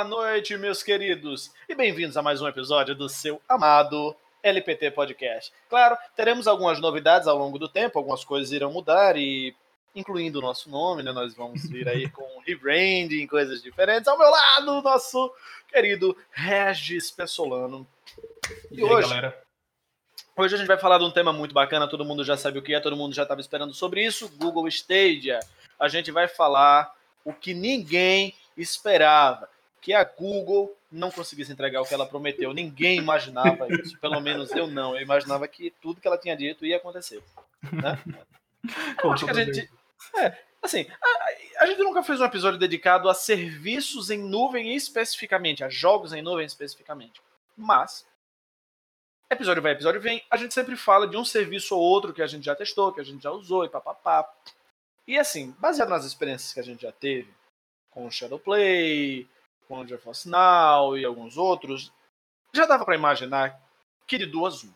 boa 0.00 0.08
noite, 0.08 0.56
meus 0.56 0.82
queridos, 0.82 1.52
e 1.68 1.74
bem-vindos 1.74 2.16
a 2.16 2.22
mais 2.22 2.40
um 2.40 2.48
episódio 2.48 2.94
do 2.94 3.06
seu 3.06 3.38
amado 3.46 4.16
LPT 4.42 4.92
Podcast. 4.92 5.52
Claro, 5.68 5.94
teremos 6.16 6.48
algumas 6.48 6.80
novidades 6.80 7.28
ao 7.28 7.36
longo 7.36 7.58
do 7.58 7.68
tempo, 7.68 7.98
algumas 7.98 8.24
coisas 8.24 8.50
irão 8.50 8.72
mudar 8.72 9.18
e 9.18 9.54
incluindo 9.94 10.38
o 10.38 10.42
nosso 10.42 10.70
nome, 10.70 11.02
né? 11.02 11.12
Nós 11.12 11.34
vamos 11.34 11.68
vir 11.68 11.86
aí 11.86 12.08
com 12.12 12.24
rebranding, 12.46 13.26
coisas 13.26 13.62
diferentes. 13.62 14.08
Ao 14.08 14.16
meu 14.16 14.30
lado, 14.30 14.80
nosso 14.80 15.30
querido 15.68 16.16
Regis 16.30 17.10
Pessolano. 17.10 17.86
E, 18.70 18.80
e 18.80 18.82
aí, 18.82 18.90
hoje, 18.90 19.08
galera? 19.08 19.42
Hoje 20.34 20.54
a 20.54 20.58
gente 20.58 20.68
vai 20.68 20.78
falar 20.78 20.96
de 20.96 21.04
um 21.04 21.10
tema 21.10 21.30
muito 21.30 21.52
bacana, 21.52 21.86
todo 21.86 22.06
mundo 22.06 22.24
já 22.24 22.38
sabe 22.38 22.58
o 22.58 22.62
que 22.62 22.72
é, 22.72 22.80
todo 22.80 22.96
mundo 22.96 23.14
já 23.14 23.24
estava 23.24 23.42
esperando 23.42 23.74
sobre 23.74 24.02
isso, 24.02 24.30
Google 24.38 24.66
Stadia. 24.66 25.40
A 25.78 25.88
gente 25.88 26.10
vai 26.10 26.26
falar 26.26 26.90
o 27.22 27.34
que 27.34 27.52
ninguém 27.52 28.34
esperava, 28.56 29.46
que 29.80 29.94
a 29.94 30.04
Google 30.04 30.76
não 30.90 31.10
conseguisse 31.10 31.52
entregar 31.52 31.80
o 31.80 31.84
que 31.84 31.94
ela 31.94 32.06
prometeu. 32.06 32.52
Ninguém 32.52 32.98
imaginava 32.98 33.66
isso, 33.72 33.98
pelo 33.98 34.20
menos 34.20 34.50
eu 34.52 34.66
não. 34.66 34.94
Eu 34.94 35.02
imaginava 35.02 35.46
que 35.48 35.70
tudo 35.80 36.00
que 36.00 36.06
ela 36.06 36.18
tinha 36.18 36.36
dito 36.36 36.66
ia 36.66 36.76
acontecer. 36.76 37.22
Né? 37.72 37.98
Eu 39.02 39.12
acho 39.12 39.24
que 39.24 39.30
a 39.30 39.34
gente. 39.34 39.70
É, 40.16 40.36
assim, 40.62 40.86
a, 41.02 41.62
a, 41.64 41.66
gente 41.66 41.82
nunca 41.82 42.02
fez 42.02 42.20
um 42.20 42.24
episódio 42.24 42.58
dedicado 42.58 43.08
a 43.08 43.14
serviços 43.14 44.10
em 44.10 44.18
nuvem 44.18 44.74
especificamente, 44.74 45.64
a 45.64 45.68
jogos 45.68 46.12
em 46.12 46.22
nuvem 46.22 46.46
especificamente. 46.46 47.22
Mas, 47.56 48.06
episódio 49.30 49.62
vai, 49.62 49.72
episódio 49.72 50.00
vem, 50.00 50.22
a 50.30 50.36
gente 50.36 50.54
sempre 50.54 50.76
fala 50.76 51.06
de 51.06 51.16
um 51.16 51.24
serviço 51.24 51.76
ou 51.76 51.82
outro 51.82 52.12
que 52.12 52.22
a 52.22 52.26
gente 52.26 52.44
já 52.44 52.54
testou, 52.54 52.92
que 52.92 53.00
a 53.00 53.04
gente 53.04 53.22
já 53.22 53.30
usou 53.30 53.64
e 53.64 53.68
papapá. 53.68 54.28
E 55.06 55.18
assim, 55.18 55.54
baseado 55.58 55.90
nas 55.90 56.04
experiências 56.04 56.52
que 56.52 56.60
a 56.60 56.64
gente 56.64 56.82
já 56.82 56.92
teve, 56.92 57.32
com 57.90 58.06
o 58.06 58.10
Shadowplay, 58.10 59.28
com 59.70 59.78
o 59.78 59.86
GeForce 59.86 60.28
Now 60.28 60.98
e 60.98 61.04
alguns 61.04 61.36
outros, 61.36 61.92
já 62.52 62.66
dava 62.66 62.84
para 62.84 62.96
imaginar 62.96 63.56
que 64.04 64.18
de 64.18 64.26
duas 64.26 64.64
uma. 64.64 64.74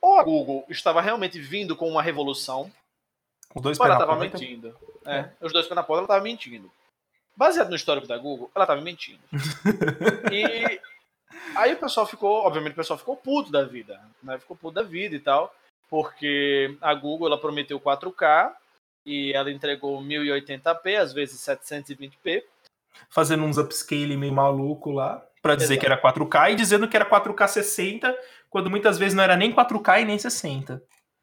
Ou 0.00 0.18
a 0.18 0.22
Google 0.22 0.64
estava 0.70 1.02
realmente 1.02 1.38
vindo 1.38 1.76
com 1.76 1.86
uma 1.86 2.02
revolução, 2.02 2.72
os 3.54 3.60
dois 3.62 3.78
ou 3.78 3.84
ela 3.84 3.96
estava 3.96 4.16
mentindo. 4.16 4.74
É, 5.04 5.18
é. 5.18 5.32
Os 5.38 5.52
dois 5.52 5.66
pés 5.66 5.76
na 5.76 5.82
porta, 5.82 5.98
ela 5.98 6.04
estava 6.06 6.22
mentindo. 6.22 6.72
Baseado 7.36 7.68
no 7.68 7.76
histórico 7.76 8.06
da 8.06 8.16
Google, 8.16 8.50
ela 8.54 8.64
estava 8.64 8.80
mentindo. 8.80 9.20
e 10.32 10.80
aí 11.54 11.74
o 11.74 11.78
pessoal 11.78 12.06
ficou, 12.06 12.38
obviamente 12.38 12.72
o 12.72 12.76
pessoal 12.76 12.98
ficou 12.98 13.16
puto 13.18 13.52
da 13.52 13.64
vida, 13.64 14.00
né? 14.22 14.38
Ficou 14.38 14.56
puto 14.56 14.74
da 14.74 14.82
vida 14.82 15.14
e 15.14 15.20
tal, 15.20 15.54
porque 15.90 16.74
a 16.80 16.94
Google 16.94 17.26
ela 17.26 17.38
prometeu 17.38 17.78
4K 17.78 18.50
e 19.04 19.32
ela 19.34 19.50
entregou 19.50 20.00
1080p, 20.00 20.96
às 20.96 21.12
vezes 21.12 21.38
720p. 21.38 22.44
Fazendo 23.08 23.44
uns 23.44 23.58
upscaling 23.58 24.16
meio 24.16 24.32
maluco 24.32 24.90
lá, 24.90 25.24
para 25.42 25.56
dizer 25.56 25.76
que 25.76 25.86
era 25.86 26.00
4K 26.00 26.52
e 26.52 26.54
dizendo 26.56 26.88
que 26.88 26.96
era 26.96 27.08
4K 27.08 27.46
60, 27.46 28.16
quando 28.48 28.70
muitas 28.70 28.98
vezes 28.98 29.14
não 29.14 29.22
era 29.22 29.36
nem 29.36 29.52
4K 29.52 30.02
e 30.02 30.04
nem 30.04 30.18
60. 30.18 30.82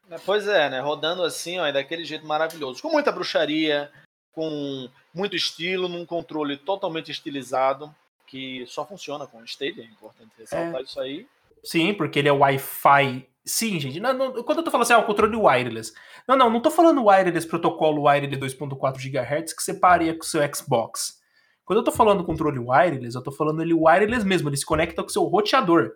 É, 0.10 0.18
pois 0.26 0.48
é, 0.48 0.70
né? 0.70 0.80
Rodando 0.80 1.24
assim, 1.24 1.58
ó, 1.60 1.66
é 1.66 1.72
daquele 1.72 2.04
jeito 2.06 2.26
maravilhoso. 2.26 2.82
Com 2.82 2.92
muita 2.92 3.12
bruxaria, 3.12 3.90
com 4.34 4.90
muito 5.14 5.36
estilo, 5.36 5.88
num 5.88 6.06
controle 6.06 6.58
totalmente 6.58 7.12
estilizado, 7.12 7.94
que 8.28 8.66
só 8.68 8.86
funciona 8.86 9.26
com 9.26 9.40
o 9.40 9.46
Stadia, 9.46 9.84
é 9.84 9.88
importante 9.88 10.32
ressaltar 10.38 10.82
é. 10.82 10.84
isso 10.84 11.00
aí. 11.00 11.28
Sim, 11.64 11.94
porque 11.94 12.20
ele 12.20 12.30
é 12.30 12.32
Wi-Fi 12.32 13.28
Sim, 13.44 13.80
gente. 13.80 14.00
Não, 14.00 14.14
não, 14.14 14.44
quando 14.44 14.60
eu 14.60 14.64
tô 14.64 14.70
falando 14.70 14.84
assim, 14.84 14.94
ah, 14.94 15.00
o 15.00 15.06
controle 15.06 15.36
wireless. 15.36 15.94
Não, 16.28 16.38
não, 16.38 16.50
não 16.50 16.62
tô 16.62 16.70
falando 16.70 17.04
wireless 17.06 17.48
protocolo 17.48 18.04
wireless 18.04 18.56
2.4 18.56 18.98
GHz 18.98 19.54
que 19.54 19.64
você 19.64 19.74
pareia 19.74 20.14
com 20.14 20.22
o 20.22 20.26
seu 20.26 20.42
Xbox. 20.54 21.20
Quando 21.66 21.80
eu 21.80 21.84
tô 21.84 21.92
falando 21.92 22.24
controle 22.24 22.60
wireless, 22.60 23.16
eu 23.16 23.24
tô 23.24 23.32
falando 23.32 23.62
ele 23.62 23.74
wireless 23.74 24.26
mesmo, 24.26 24.50
ele 24.50 24.58
se 24.58 24.66
conecta 24.66 25.02
com 25.02 25.10
o 25.10 25.12
seu 25.12 25.24
roteador. 25.24 25.94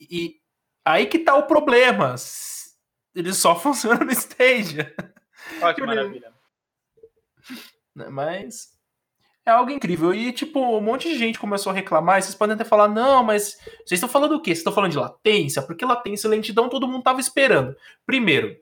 E 0.00 0.36
aí 0.84 1.06
que 1.06 1.18
tá 1.18 1.34
o 1.34 1.46
problema. 1.46 2.14
Ele 3.14 3.32
só 3.32 3.54
funciona 3.56 4.04
no 4.04 4.12
Stadia. 4.12 4.94
Olha 5.60 5.74
que 5.74 5.82
maravilha. 5.82 6.32
Mas 7.94 8.72
é 9.44 9.50
algo 9.50 9.70
incrível. 9.70 10.14
E, 10.14 10.32
tipo, 10.32 10.60
um 10.60 10.80
monte 10.80 11.08
de 11.08 11.18
gente 11.18 11.38
começou 11.38 11.70
a 11.70 11.74
reclamar. 11.74 12.18
E 12.18 12.22
vocês 12.22 12.34
podem 12.34 12.54
até 12.54 12.64
falar, 12.64 12.88
não, 12.88 13.24
mas 13.24 13.58
vocês 13.84 13.92
estão 13.92 14.08
falando 14.08 14.36
o 14.36 14.40
quê? 14.40 14.50
Vocês 14.50 14.58
estão 14.58 14.72
falando 14.72 14.92
de 14.92 14.98
latência? 14.98 15.62
Porque 15.62 15.84
latência 15.84 16.26
e 16.26 16.30
lentidão 16.30 16.68
todo 16.68 16.86
mundo 16.86 17.00
estava 17.00 17.20
esperando. 17.20 17.76
Primeiro, 18.06 18.56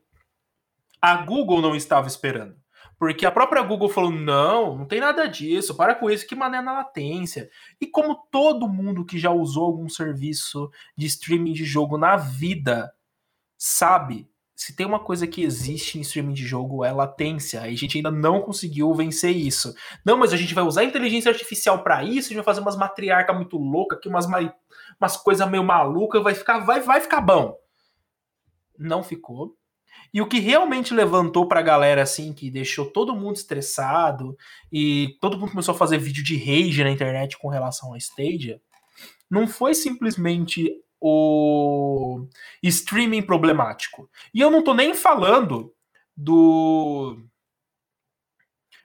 a 1.00 1.16
Google 1.16 1.60
não 1.60 1.76
estava 1.76 2.08
esperando. 2.08 2.59
Porque 3.00 3.24
a 3.24 3.30
própria 3.30 3.62
Google 3.62 3.88
falou: 3.88 4.10
não, 4.10 4.76
não 4.76 4.84
tem 4.84 5.00
nada 5.00 5.26
disso, 5.26 5.74
para 5.74 5.94
com 5.94 6.10
isso, 6.10 6.26
que 6.26 6.36
mané 6.36 6.60
na 6.60 6.74
latência. 6.74 7.48
E 7.80 7.86
como 7.86 8.14
todo 8.30 8.68
mundo 8.68 9.06
que 9.06 9.18
já 9.18 9.30
usou 9.30 9.64
algum 9.64 9.88
serviço 9.88 10.70
de 10.94 11.06
streaming 11.06 11.54
de 11.54 11.64
jogo 11.64 11.96
na 11.96 12.18
vida 12.18 12.92
sabe, 13.56 14.28
se 14.54 14.76
tem 14.76 14.84
uma 14.84 15.00
coisa 15.00 15.26
que 15.26 15.42
existe 15.42 15.96
em 15.96 16.02
streaming 16.02 16.34
de 16.34 16.44
jogo 16.46 16.84
é 16.84 16.92
latência. 16.92 17.66
E 17.66 17.72
a 17.72 17.76
gente 17.76 17.96
ainda 17.96 18.10
não 18.10 18.42
conseguiu 18.42 18.92
vencer 18.92 19.34
isso. 19.34 19.74
Não, 20.04 20.18
mas 20.18 20.34
a 20.34 20.36
gente 20.36 20.52
vai 20.52 20.62
usar 20.62 20.84
inteligência 20.84 21.30
artificial 21.30 21.82
para 21.82 22.04
isso, 22.04 22.26
a 22.26 22.28
gente 22.28 22.36
vai 22.36 22.44
fazer 22.44 22.60
umas 22.60 22.76
matriarcas 22.76 23.34
muito 23.34 23.56
loucas 23.56 23.96
aqui, 23.96 24.10
umas, 24.10 24.26
umas 25.00 25.16
coisas 25.16 25.48
meio 25.48 25.64
malucas, 25.64 26.22
vai 26.22 26.34
ficar, 26.34 26.58
vai, 26.58 26.80
vai 26.80 27.00
ficar 27.00 27.22
bom. 27.22 27.56
Não 28.78 29.02
ficou. 29.02 29.56
E 30.12 30.21
o 30.21 30.26
que 30.26 30.41
realmente 30.41 30.93
levantou 30.93 31.47
pra 31.47 31.62
galera, 31.62 32.03
assim, 32.03 32.32
que 32.32 32.50
deixou 32.50 32.87
todo 32.87 33.15
mundo 33.15 33.37
estressado 33.37 34.37
e 34.72 35.16
todo 35.21 35.38
mundo 35.38 35.50
começou 35.50 35.75
a 35.75 35.78
fazer 35.78 35.98
vídeo 35.98 36.25
de 36.25 36.37
rage 36.37 36.82
na 36.82 36.91
internet 36.91 37.38
com 37.38 37.48
relação 37.48 37.94
a 37.94 37.98
Stadia, 37.98 38.60
não 39.31 39.47
foi 39.47 39.75
simplesmente 39.75 40.72
o 41.00 42.26
streaming 42.62 43.22
problemático. 43.22 44.10
E 44.34 44.41
eu 44.41 44.50
não 44.50 44.62
tô 44.62 44.75
nem 44.75 44.94
falando 44.94 45.72
do 46.16 47.16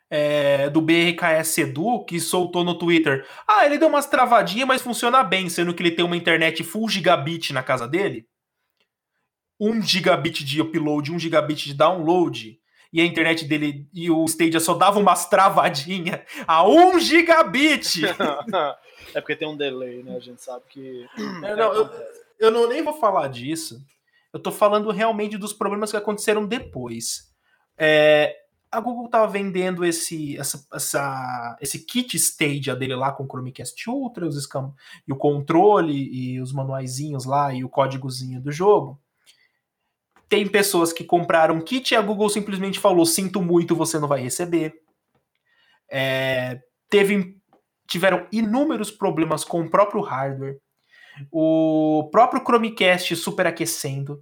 é, 0.09 0.69
do 0.69 0.81
BRKS 0.81 1.57
Edu 1.57 2.05
que 2.05 2.19
soltou 2.19 2.63
no 2.63 2.77
Twitter. 2.77 3.27
Ah, 3.47 3.65
ele 3.65 3.77
deu 3.77 3.89
umas 3.89 4.05
travadinhas, 4.05 4.67
mas 4.67 4.81
funciona 4.81 5.23
bem, 5.23 5.49
sendo 5.49 5.73
que 5.73 5.81
ele 5.81 5.91
tem 5.91 6.05
uma 6.05 6.15
internet 6.15 6.63
full 6.63 6.87
gigabit 6.87 7.51
na 7.51 7.63
casa 7.63 7.87
dele. 7.87 8.27
1 9.59 9.81
gigabit 9.81 10.43
de 10.43 10.61
upload, 10.61 11.11
1 11.11 11.19
gigabit 11.19 11.65
de 11.65 11.73
download. 11.73 12.59
E 12.91 13.01
a 13.01 13.05
internet 13.05 13.45
dele 13.45 13.87
e 13.93 14.09
o 14.09 14.23
Stadia 14.25 14.59
só 14.59 14.73
dava 14.73 14.99
umas 14.99 15.27
travadinhas 15.27 16.21
a 16.47 16.67
1 16.67 16.99
gigabit. 16.99 18.01
É 19.13 19.21
porque 19.21 19.35
tem 19.35 19.47
um 19.47 19.55
delay, 19.55 20.03
né? 20.03 20.15
A 20.15 20.19
gente 20.19 20.41
sabe 20.41 20.63
que. 20.67 21.05
É, 21.43 21.55
não, 21.55 21.73
eu, 21.73 21.89
eu 22.39 22.51
não 22.51 22.67
nem 22.67 22.83
vou 22.83 22.93
falar 22.93 23.29
disso. 23.29 23.81
Eu 24.33 24.39
tô 24.39 24.51
falando 24.51 24.91
realmente 24.91 25.37
dos 25.37 25.53
problemas 25.53 25.91
que 25.91 25.97
aconteceram 25.97 26.45
depois. 26.45 27.31
É, 27.77 28.35
a 28.69 28.79
Google 28.81 29.07
tava 29.07 29.31
vendendo 29.31 29.85
esse, 29.85 30.37
essa, 30.37 30.65
essa, 30.73 31.57
esse 31.61 31.79
kit 31.85 32.17
Stadia 32.17 32.75
dele 32.75 32.95
lá 32.95 33.11
com 33.11 33.23
o 33.23 33.27
Chromecast 33.27 33.89
Ultra, 33.89 34.27
os 34.27 34.49
e 35.07 35.13
o 35.13 35.15
controle, 35.15 35.93
e 35.93 36.41
os 36.41 36.51
manuaizinhos 36.51 37.23
lá, 37.23 37.53
e 37.53 37.63
o 37.63 37.69
códigozinho 37.69 38.41
do 38.41 38.51
jogo. 38.51 38.99
Tem 40.27 40.47
pessoas 40.47 40.91
que 40.91 41.03
compraram 41.03 41.61
kit 41.61 41.93
e 41.93 41.97
a 41.97 42.01
Google 42.01 42.29
simplesmente 42.29 42.79
falou: 42.79 43.05
sinto 43.05 43.41
muito, 43.41 43.75
você 43.75 43.99
não 43.99 44.07
vai 44.07 44.21
receber. 44.21 44.73
É, 45.91 46.59
teve 46.89 47.35
tiveram 47.87 48.27
inúmeros 48.31 48.91
problemas 48.91 49.43
com 49.43 49.61
o 49.61 49.69
próprio 49.69 50.01
hardware. 50.01 50.57
O 51.31 52.09
próprio 52.11 52.43
Chromecast 52.43 53.15
superaquecendo. 53.15 54.19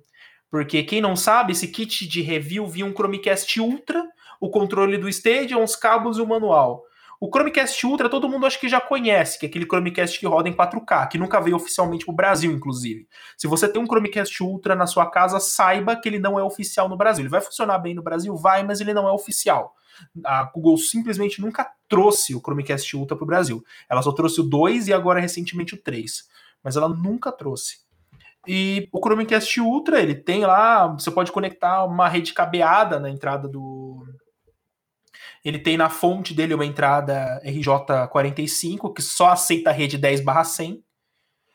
Porque 0.51 0.83
quem 0.83 1.01
não 1.01 1.15
sabe, 1.15 1.53
esse 1.53 1.67
kit 1.69 2.07
de 2.07 2.21
review 2.21 2.67
vinha 2.67 2.85
um 2.85 2.93
Chromecast 2.93 3.59
Ultra, 3.59 4.03
o 4.39 4.51
controle 4.51 4.97
do 4.97 5.09
Stadia, 5.09 5.57
uns 5.57 5.75
cabos 5.75 6.17
e 6.17 6.21
o 6.21 6.27
manual. 6.27 6.83
O 7.19 7.29
Chromecast 7.29 7.85
Ultra 7.85 8.09
todo 8.09 8.27
mundo 8.27 8.45
acho 8.45 8.59
que 8.59 8.67
já 8.67 8.81
conhece, 8.81 9.39
que 9.39 9.45
é 9.45 9.49
aquele 9.49 9.65
Chromecast 9.65 10.19
que 10.19 10.25
roda 10.25 10.49
em 10.49 10.53
4K, 10.53 11.07
que 11.07 11.17
nunca 11.17 11.39
veio 11.39 11.55
oficialmente 11.55 12.05
para 12.05 12.11
o 12.11 12.15
Brasil, 12.15 12.51
inclusive. 12.51 13.07
Se 13.37 13.47
você 13.47 13.67
tem 13.67 13.81
um 13.81 13.85
Chromecast 13.85 14.43
Ultra 14.43 14.75
na 14.75 14.85
sua 14.87 15.09
casa, 15.09 15.39
saiba 15.39 15.95
que 15.95 16.09
ele 16.09 16.19
não 16.19 16.37
é 16.37 16.43
oficial 16.43 16.89
no 16.89 16.97
Brasil. 16.97 17.23
Ele 17.23 17.29
vai 17.29 17.41
funcionar 17.41 17.77
bem 17.77 17.93
no 17.93 18.03
Brasil? 18.03 18.35
Vai, 18.35 18.63
mas 18.63 18.81
ele 18.81 18.93
não 18.93 19.07
é 19.07 19.11
oficial. 19.11 19.75
A 20.25 20.43
Google 20.43 20.77
simplesmente 20.77 21.39
nunca 21.39 21.71
trouxe 21.87 22.35
o 22.35 22.41
Chromecast 22.41 22.95
Ultra 22.97 23.15
para 23.15 23.23
o 23.23 23.27
Brasil. 23.27 23.63
Ela 23.89 24.01
só 24.01 24.11
trouxe 24.11 24.41
o 24.41 24.43
2 24.43 24.87
e 24.87 24.93
agora 24.93 25.19
recentemente 25.19 25.75
o 25.75 25.81
3. 25.81 26.27
Mas 26.63 26.75
ela 26.75 26.89
nunca 26.89 27.31
trouxe. 27.31 27.83
E 28.47 28.89
o 28.91 28.99
Chromecast 28.99 29.61
Ultra, 29.61 30.01
ele 30.01 30.15
tem 30.15 30.45
lá, 30.45 30.87
você 30.87 31.09
pode 31.09 31.31
conectar 31.31 31.85
uma 31.85 32.09
rede 32.09 32.33
cabeada 32.33 32.99
na 32.99 33.09
entrada 33.09 33.47
do. 33.47 34.05
Ele 35.43 35.59
tem 35.59 35.75
na 35.77 35.89
fonte 35.89 36.33
dele 36.33 36.53
uma 36.53 36.65
entrada 36.65 37.41
RJ45, 37.45 38.93
que 38.93 39.01
só 39.01 39.29
aceita 39.29 39.69
a 39.69 39.73
rede 39.73 39.97
10/100. 39.97 40.81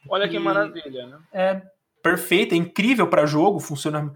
Olha 0.08 0.28
que 0.28 0.36
e 0.36 0.38
maravilha, 0.38 1.06
né? 1.06 1.18
É 1.32 1.62
perfeito, 2.02 2.54
é 2.54 2.56
incrível 2.56 3.08
para 3.08 3.26
jogo, 3.26 3.60
funciona. 3.60 4.12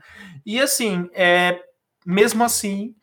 E 0.46 0.60
assim, 0.60 1.08
é, 1.14 1.60
mesmo 2.06 2.44
assim, 2.44 2.94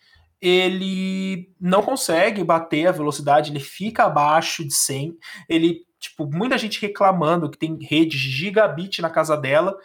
ele 0.41 1.53
não 1.59 1.81
consegue 1.81 2.43
bater 2.43 2.87
a 2.87 2.91
velocidade, 2.91 3.51
ele 3.51 3.59
fica 3.59 4.05
abaixo 4.05 4.65
de 4.65 4.73
100. 4.73 5.13
Ele, 5.49 5.81
tipo, 5.99 6.29
muita 6.31 6.57
gente 6.57 6.81
reclamando 6.81 7.49
que 7.49 7.57
tem 7.57 7.77
rede 7.81 8.17
gigabit 8.17 9.01
na 9.01 9.09
casa 9.09 9.35
dela 9.35 9.75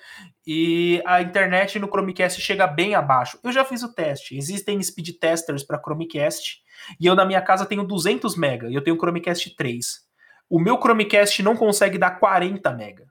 e 0.46 1.02
a 1.04 1.20
internet 1.20 1.78
no 1.78 1.88
Chromecast 1.88 2.40
chega 2.40 2.66
bem 2.66 2.94
abaixo. 2.94 3.38
Eu 3.42 3.52
já 3.52 3.64
fiz 3.64 3.82
o 3.82 3.92
teste. 3.92 4.37
Existem 4.37 4.80
speed 4.82 5.19
testers 5.19 5.64
para 5.64 5.80
Chromecast 5.80 6.62
e 6.98 7.06
eu 7.06 7.14
na 7.14 7.25
minha 7.25 7.42
casa 7.42 7.66
tenho 7.66 7.84
200 7.84 8.36
mega 8.36 8.69
e 8.69 8.75
eu 8.75 8.82
tenho 8.82 8.96
Chromecast 8.96 9.54
3. 9.56 10.04
O 10.48 10.60
meu 10.60 10.76
Chromecast 10.76 11.42
não 11.42 11.56
consegue 11.56 11.98
dar 11.98 12.19
40 12.19 12.70
mega 12.72 13.06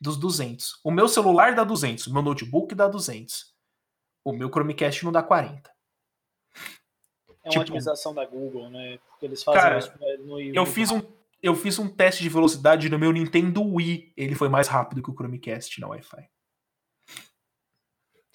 dos 0.00 0.16
200. 0.16 0.80
O 0.84 0.90
meu 0.90 1.08
celular 1.08 1.54
dá 1.54 1.64
200, 1.64 2.06
o 2.06 2.12
meu 2.12 2.22
notebook 2.22 2.74
dá 2.74 2.88
200. 2.88 3.54
O 4.24 4.32
meu 4.32 4.48
Chromecast 4.48 5.04
não 5.04 5.12
dá 5.12 5.22
40. 5.22 5.70
É 7.44 7.48
uma 7.48 7.50
tipo, 7.50 7.60
otimização 7.60 8.12
da 8.12 8.24
Google, 8.24 8.68
né? 8.70 8.98
Porque 9.08 9.26
eles 9.26 9.42
fazem 9.42 9.60
cara, 9.60 9.78
isso 9.78 9.92
no 10.24 10.40
eu 10.40 10.66
fiz 10.66 10.90
um 10.90 11.00
eu 11.42 11.54
fiz 11.54 11.78
um 11.78 11.88
teste 11.88 12.22
de 12.22 12.28
velocidade 12.28 12.88
no 12.88 12.98
meu 12.98 13.12
Nintendo 13.12 13.62
Wii. 13.62 14.12
Ele 14.16 14.34
foi 14.34 14.48
mais 14.48 14.66
rápido 14.66 15.02
que 15.02 15.10
o 15.10 15.14
Chromecast 15.14 15.80
na 15.80 15.86
Wi-Fi. 15.88 16.28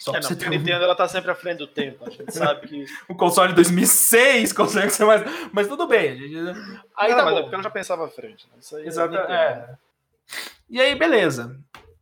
Só 0.01 0.15
é, 0.15 0.19
não, 0.19 0.29
a 0.29 0.49
Nintendo 0.49 0.83
ela 0.83 0.95
tá 0.95 1.07
sempre 1.07 1.29
à 1.29 1.35
frente 1.35 1.59
do 1.59 1.67
tempo. 1.67 2.03
A 2.03 2.09
gente 2.09 2.33
sabe 2.33 2.67
que. 2.67 2.85
o 3.07 3.13
console 3.13 3.49
de 3.49 3.57
2006 3.57 4.51
consegue 4.51 4.89
ser 4.89 5.05
mais. 5.05 5.21
Mas 5.53 5.67
tudo 5.67 5.85
bem. 5.85 6.17
Gente... 6.17 6.35
Aí 6.97 7.11
não, 7.11 7.17
tá 7.17 7.25
mas 7.25 7.37
é 7.37 7.41
porque 7.43 7.55
eu 7.55 7.61
já 7.61 7.69
pensava 7.69 8.05
à 8.05 8.09
frente. 8.09 8.47
Né? 8.47 8.53
Isso 8.59 8.75
aí 8.75 8.87
Exato. 8.87 9.15
É, 9.15 9.19
é. 9.31 9.75
E 10.67 10.81
aí, 10.81 10.95
beleza. 10.95 11.55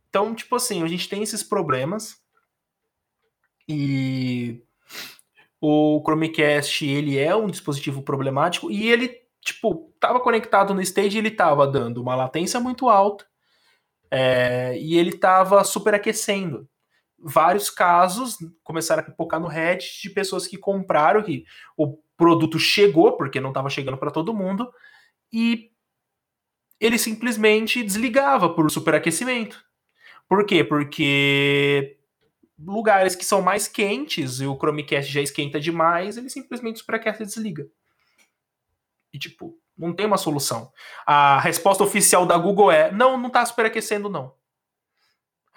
Então, 0.08 0.34
tipo 0.34 0.56
assim, 0.56 0.82
a 0.82 0.86
gente 0.86 1.10
tem 1.10 1.22
esses 1.22 1.42
problemas. 1.42 2.18
E 3.68 4.62
o 5.60 6.02
Chromecast, 6.02 6.86
ele 6.86 7.18
é 7.18 7.36
um 7.36 7.48
dispositivo 7.48 8.00
problemático 8.00 8.70
e 8.70 8.90
ele, 8.90 9.14
tipo, 9.42 9.92
tava 10.00 10.20
conectado 10.20 10.72
no 10.72 10.80
stage 10.80 11.16
e 11.16 11.18
ele 11.18 11.30
tava 11.30 11.66
dando 11.66 12.00
uma 12.00 12.14
latência 12.14 12.58
muito 12.58 12.88
alta 12.88 13.26
é, 14.10 14.74
e 14.78 14.96
ele 14.96 15.12
tava 15.12 15.62
superaquecendo. 15.64 16.66
Vários 17.22 17.68
casos 17.68 18.38
começaram 18.62 19.02
a 19.02 19.04
pipocar 19.04 19.38
no 19.38 19.46
Reddit 19.46 20.02
de 20.02 20.10
pessoas 20.10 20.46
que 20.46 20.56
compraram, 20.56 21.22
que 21.22 21.44
o 21.76 21.98
produto 22.16 22.58
chegou, 22.58 23.16
porque 23.16 23.40
não 23.40 23.50
estava 23.50 23.68
chegando 23.68 23.98
para 23.98 24.10
todo 24.10 24.34
mundo, 24.34 24.70
e 25.32 25.70
ele 26.80 26.98
simplesmente 26.98 27.82
desligava 27.82 28.48
por 28.48 28.70
superaquecimento. 28.70 29.62
Por 30.28 30.46
quê? 30.46 30.64
Porque 30.64 31.98
lugares 32.58 33.14
que 33.14 33.24
são 33.24 33.42
mais 33.42 33.66
quentes 33.66 34.40
e 34.40 34.46
o 34.46 34.56
Chromecast 34.56 35.12
já 35.12 35.20
esquenta 35.20 35.58
demais, 35.58 36.16
ele 36.16 36.30
simplesmente 36.30 36.78
superaquece 36.78 37.22
e 37.22 37.26
desliga. 37.26 37.66
E 39.12 39.18
tipo, 39.18 39.58
não 39.76 39.92
tem 39.92 40.06
uma 40.06 40.18
solução. 40.18 40.70
A 41.06 41.40
resposta 41.40 41.82
oficial 41.82 42.26
da 42.26 42.36
Google 42.36 42.70
é: 42.70 42.92
não, 42.92 43.16
não 43.16 43.30
tá 43.30 43.44
superaquecendo, 43.44 44.08
não. 44.08 44.34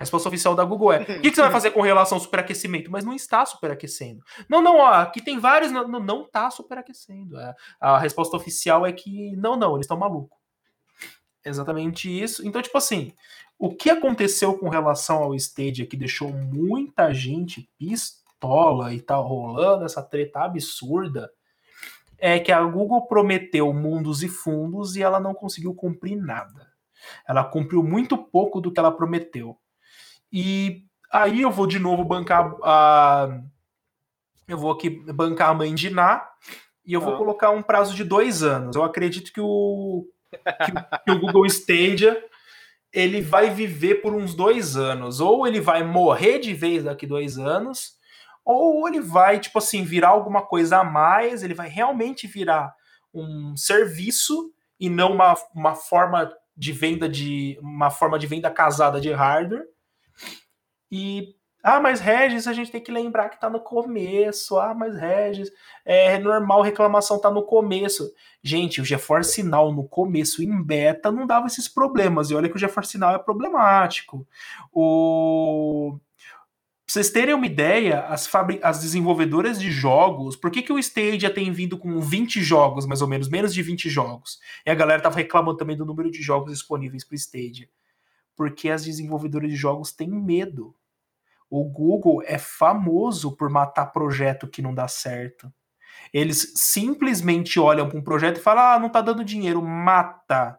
A 0.04 0.06
resposta 0.06 0.28
oficial 0.28 0.54
da 0.54 0.66
Google 0.66 0.92
é: 0.92 1.02
o 1.02 1.06
que, 1.06 1.30
que, 1.30 1.36
você 1.36 1.42
vai 1.42 1.52
fazer 1.52 1.72
com 1.72 1.82
relação 1.82 2.18
ao 2.18 2.24
superaquecimento? 2.24 2.92
Mas 2.92 3.06
não 3.06 3.14
está 3.14 3.46
superaquecendo. 3.46 4.22
Não, 4.50 4.62
não, 4.62 4.78
ó, 4.78 4.94
aqui 4.94 5.22
tem 5.22 5.40
vários. 5.40 5.72
Não, 5.72 5.88
não, 5.88 6.00
não 6.00 6.30
tá 6.30 6.52
superaquecendo. 6.52 7.38
A, 7.38 7.56
a 7.80 8.00
resposta 8.00 8.36
oficial 8.36 8.86
é 8.86 8.92
que 8.92 9.36
não, 9.38 9.56
não, 9.56 9.76
eles 9.76 9.86
estão 9.86 9.98
malucos. 9.98 10.38
Exatamente 11.46 12.10
isso. 12.10 12.46
Então, 12.46 12.62
tipo 12.62 12.78
assim, 12.78 13.14
o 13.58 13.74
que 13.74 13.90
aconteceu 13.90 14.58
com 14.58 14.70
relação 14.70 15.24
ao 15.24 15.36
Stadia 15.36 15.86
que 15.86 15.98
deixou 15.98 16.32
muita 16.32 17.14
gente 17.14 17.70
pistola 17.78 18.94
e 18.94 19.02
tá 19.02 19.16
rolando 19.16 19.86
essa 19.86 20.02
treta 20.02 20.42
absurda 20.42 21.32
é 22.18 22.40
que 22.40 22.52
a 22.52 22.64
Google 22.64 23.06
prometeu 23.08 23.74
mundos 23.74 24.24
e 24.24 24.30
fundos 24.30 24.96
e 24.96 25.02
ela 25.02 25.20
não 25.20 25.34
conseguiu 25.34 25.74
cumprir 25.74 26.16
nada. 26.16 26.74
Ela 27.28 27.44
cumpriu 27.44 27.84
muito 27.84 28.18
pouco 28.18 28.62
do 28.62 28.72
que 28.72 28.80
ela 28.80 28.92
prometeu. 28.92 29.58
E 30.34 30.84
aí 31.12 31.44
eu 31.44 31.52
vou 31.52 31.68
de 31.68 31.78
novo 31.78 32.04
bancar 32.04 32.56
a. 32.64 33.40
Eu 34.48 34.58
vou 34.58 34.72
aqui 34.72 34.90
bancar 34.90 35.52
a 35.52 35.54
mãe 35.54 35.74
de 35.74 35.90
Ná 35.90 36.28
e 36.84 36.94
eu 36.94 37.00
vou 37.00 37.14
ah. 37.14 37.18
colocar 37.18 37.52
um 37.52 37.62
prazo 37.62 37.96
de 37.96 38.04
dois 38.04 38.42
anos. 38.42 38.76
Eu 38.76 38.84
acredito 38.84 39.32
que 39.32 39.40
o, 39.40 40.06
que, 40.32 40.72
que 41.06 41.12
o 41.12 41.20
Google 41.20 41.46
Stadia 41.46 42.22
ele 42.94 43.22
vai 43.22 43.50
viver 43.50 43.96
por 43.96 44.14
uns 44.14 44.36
dois 44.36 44.78
anos. 44.78 45.20
Ou 45.20 45.48
ele 45.48 45.60
vai 45.60 45.84
morrer 45.84 46.40
de 46.40 46.54
vez 46.54 46.84
daqui 46.84 47.08
dois 47.08 47.40
anos, 47.40 47.98
ou 48.46 48.88
ele 48.88 49.00
vai, 49.00 49.40
tipo 49.40 49.58
assim, 49.58 49.84
virar 49.84 50.10
alguma 50.10 50.44
coisa 50.44 50.80
a 50.80 50.84
mais, 50.84 51.44
ele 51.44 51.56
vai 51.56 51.68
realmente 51.68 52.28
virar 52.28 52.76
um 53.14 53.56
serviço 53.58 54.52
e 54.80 54.90
não 54.90 55.14
uma, 55.14 55.36
uma 55.56 55.76
forma 55.76 56.32
de 56.56 56.72
venda 56.72 57.10
de 57.10 57.58
uma 57.62 57.90
forma 57.90 58.20
de 58.20 58.28
venda 58.28 58.52
casada 58.52 59.02
de 59.02 59.12
hardware. 59.12 59.66
E 60.96 61.34
ah, 61.64 61.80
mas 61.80 62.00
Regis, 62.00 62.46
a 62.46 62.54
gente 62.54 62.72
tem 62.72 62.84
que 62.84 62.92
lembrar 62.92 63.30
que 63.30 63.40
tá 63.40 63.50
no 63.50 63.60
começo. 63.60 64.60
Ah, 64.60 64.76
mas 64.76 64.96
Regis, 64.96 65.50
é 65.84 66.20
normal 66.20 66.62
reclamação 66.62 67.20
tá 67.20 67.32
no 67.32 67.42
começo. 67.42 68.14
Gente, 68.44 68.80
o 68.80 68.86
GeForce 68.86 69.42
Now 69.42 69.74
no 69.74 69.88
começo 69.88 70.44
em 70.44 70.62
beta 70.62 71.12
não 71.12 71.26
dava 71.26 71.48
esses 71.48 71.68
problemas. 71.68 72.30
E 72.30 72.36
olha 72.36 72.48
que 72.48 72.56
o 72.58 72.60
GeForce 72.60 72.98
Now 73.00 73.16
é 73.16 73.18
problemático. 73.18 74.28
O 74.72 75.98
Pra 76.86 76.94
vocês 76.94 77.10
terem 77.10 77.34
uma 77.34 77.46
ideia, 77.46 78.02
as, 78.02 78.28
fabri... 78.28 78.60
as 78.62 78.82
desenvolvedoras 78.82 79.60
de 79.60 79.72
jogos, 79.72 80.36
por 80.36 80.52
que, 80.52 80.62
que 80.62 80.72
o 80.72 80.78
Stadia 80.78 81.30
tem 81.34 81.52
vindo 81.52 81.78
com 81.78 82.00
20 82.00 82.42
jogos, 82.42 82.86
mais 82.86 83.02
ou 83.02 83.08
menos, 83.08 83.30
menos 83.30 83.54
de 83.54 83.64
20 83.64 83.90
jogos? 83.90 84.38
E 84.66 84.70
a 84.70 84.76
galera 84.76 85.02
tava 85.02 85.16
reclamando 85.16 85.58
também 85.58 85.78
do 85.78 85.86
número 85.86 86.12
de 86.12 86.22
jogos 86.22 86.52
disponíveis 86.52 87.04
para 87.04 87.16
Stadia. 87.16 87.68
Porque 88.36 88.70
as 88.70 88.84
desenvolvedoras 88.84 89.50
de 89.50 89.56
jogos 89.56 89.92
têm 89.92 90.10
medo 90.10 90.76
o 91.56 91.64
Google 91.66 92.24
é 92.26 92.40
famoso 92.40 93.38
por 93.38 93.48
matar 93.48 93.92
projeto 93.92 94.48
que 94.48 94.60
não 94.60 94.74
dá 94.74 94.88
certo. 94.88 95.54
Eles 96.12 96.52
simplesmente 96.56 97.60
olham 97.60 97.88
para 97.88 98.00
um 98.00 98.04
projeto 98.04 98.38
e 98.38 98.42
falam: 98.42 98.64
ah, 98.64 98.80
não 98.80 98.88
está 98.88 99.02
dando 99.02 99.24
dinheiro, 99.24 99.62
mata. 99.62 100.58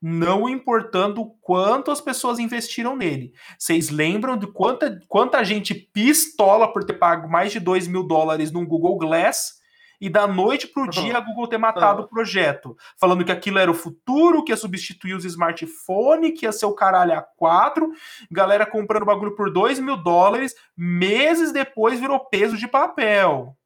Não 0.00 0.48
importando 0.48 1.34
quanto 1.40 1.90
as 1.90 2.00
pessoas 2.00 2.38
investiram 2.38 2.94
nele. 2.94 3.32
Vocês 3.58 3.90
lembram 3.90 4.36
de 4.36 4.46
quanta, 4.46 5.00
quanta 5.08 5.42
gente 5.42 5.74
pistola 5.74 6.72
por 6.72 6.84
ter 6.84 6.94
pago 6.94 7.28
mais 7.28 7.50
de 7.50 7.58
2 7.58 7.88
mil 7.88 8.04
dólares 8.04 8.52
num 8.52 8.64
Google 8.64 8.96
Glass 8.96 9.57
e 10.00 10.08
da 10.08 10.26
noite 10.26 10.66
para 10.66 10.82
o 10.82 10.88
dia 10.88 11.16
a 11.16 11.20
Google 11.20 11.48
ter 11.48 11.58
matado 11.58 12.02
o 12.02 12.08
projeto, 12.08 12.76
falando 12.96 13.24
que 13.24 13.32
aquilo 13.32 13.58
era 13.58 13.70
o 13.70 13.74
futuro, 13.74 14.44
que 14.44 14.52
ia 14.52 14.56
substituir 14.56 15.14
os 15.14 15.24
smartphones, 15.24 16.38
que 16.38 16.46
ia 16.46 16.52
ser 16.52 16.66
o 16.66 16.74
caralho 16.74 17.14
a 17.14 17.22
quatro, 17.22 17.92
galera 18.30 18.64
comprando 18.64 19.06
bagulho 19.06 19.34
por 19.34 19.52
2 19.52 19.80
mil 19.80 19.96
dólares, 19.96 20.54
meses 20.76 21.52
depois 21.52 21.98
virou 21.98 22.20
peso 22.20 22.56
de 22.56 22.68
papel. 22.68 23.56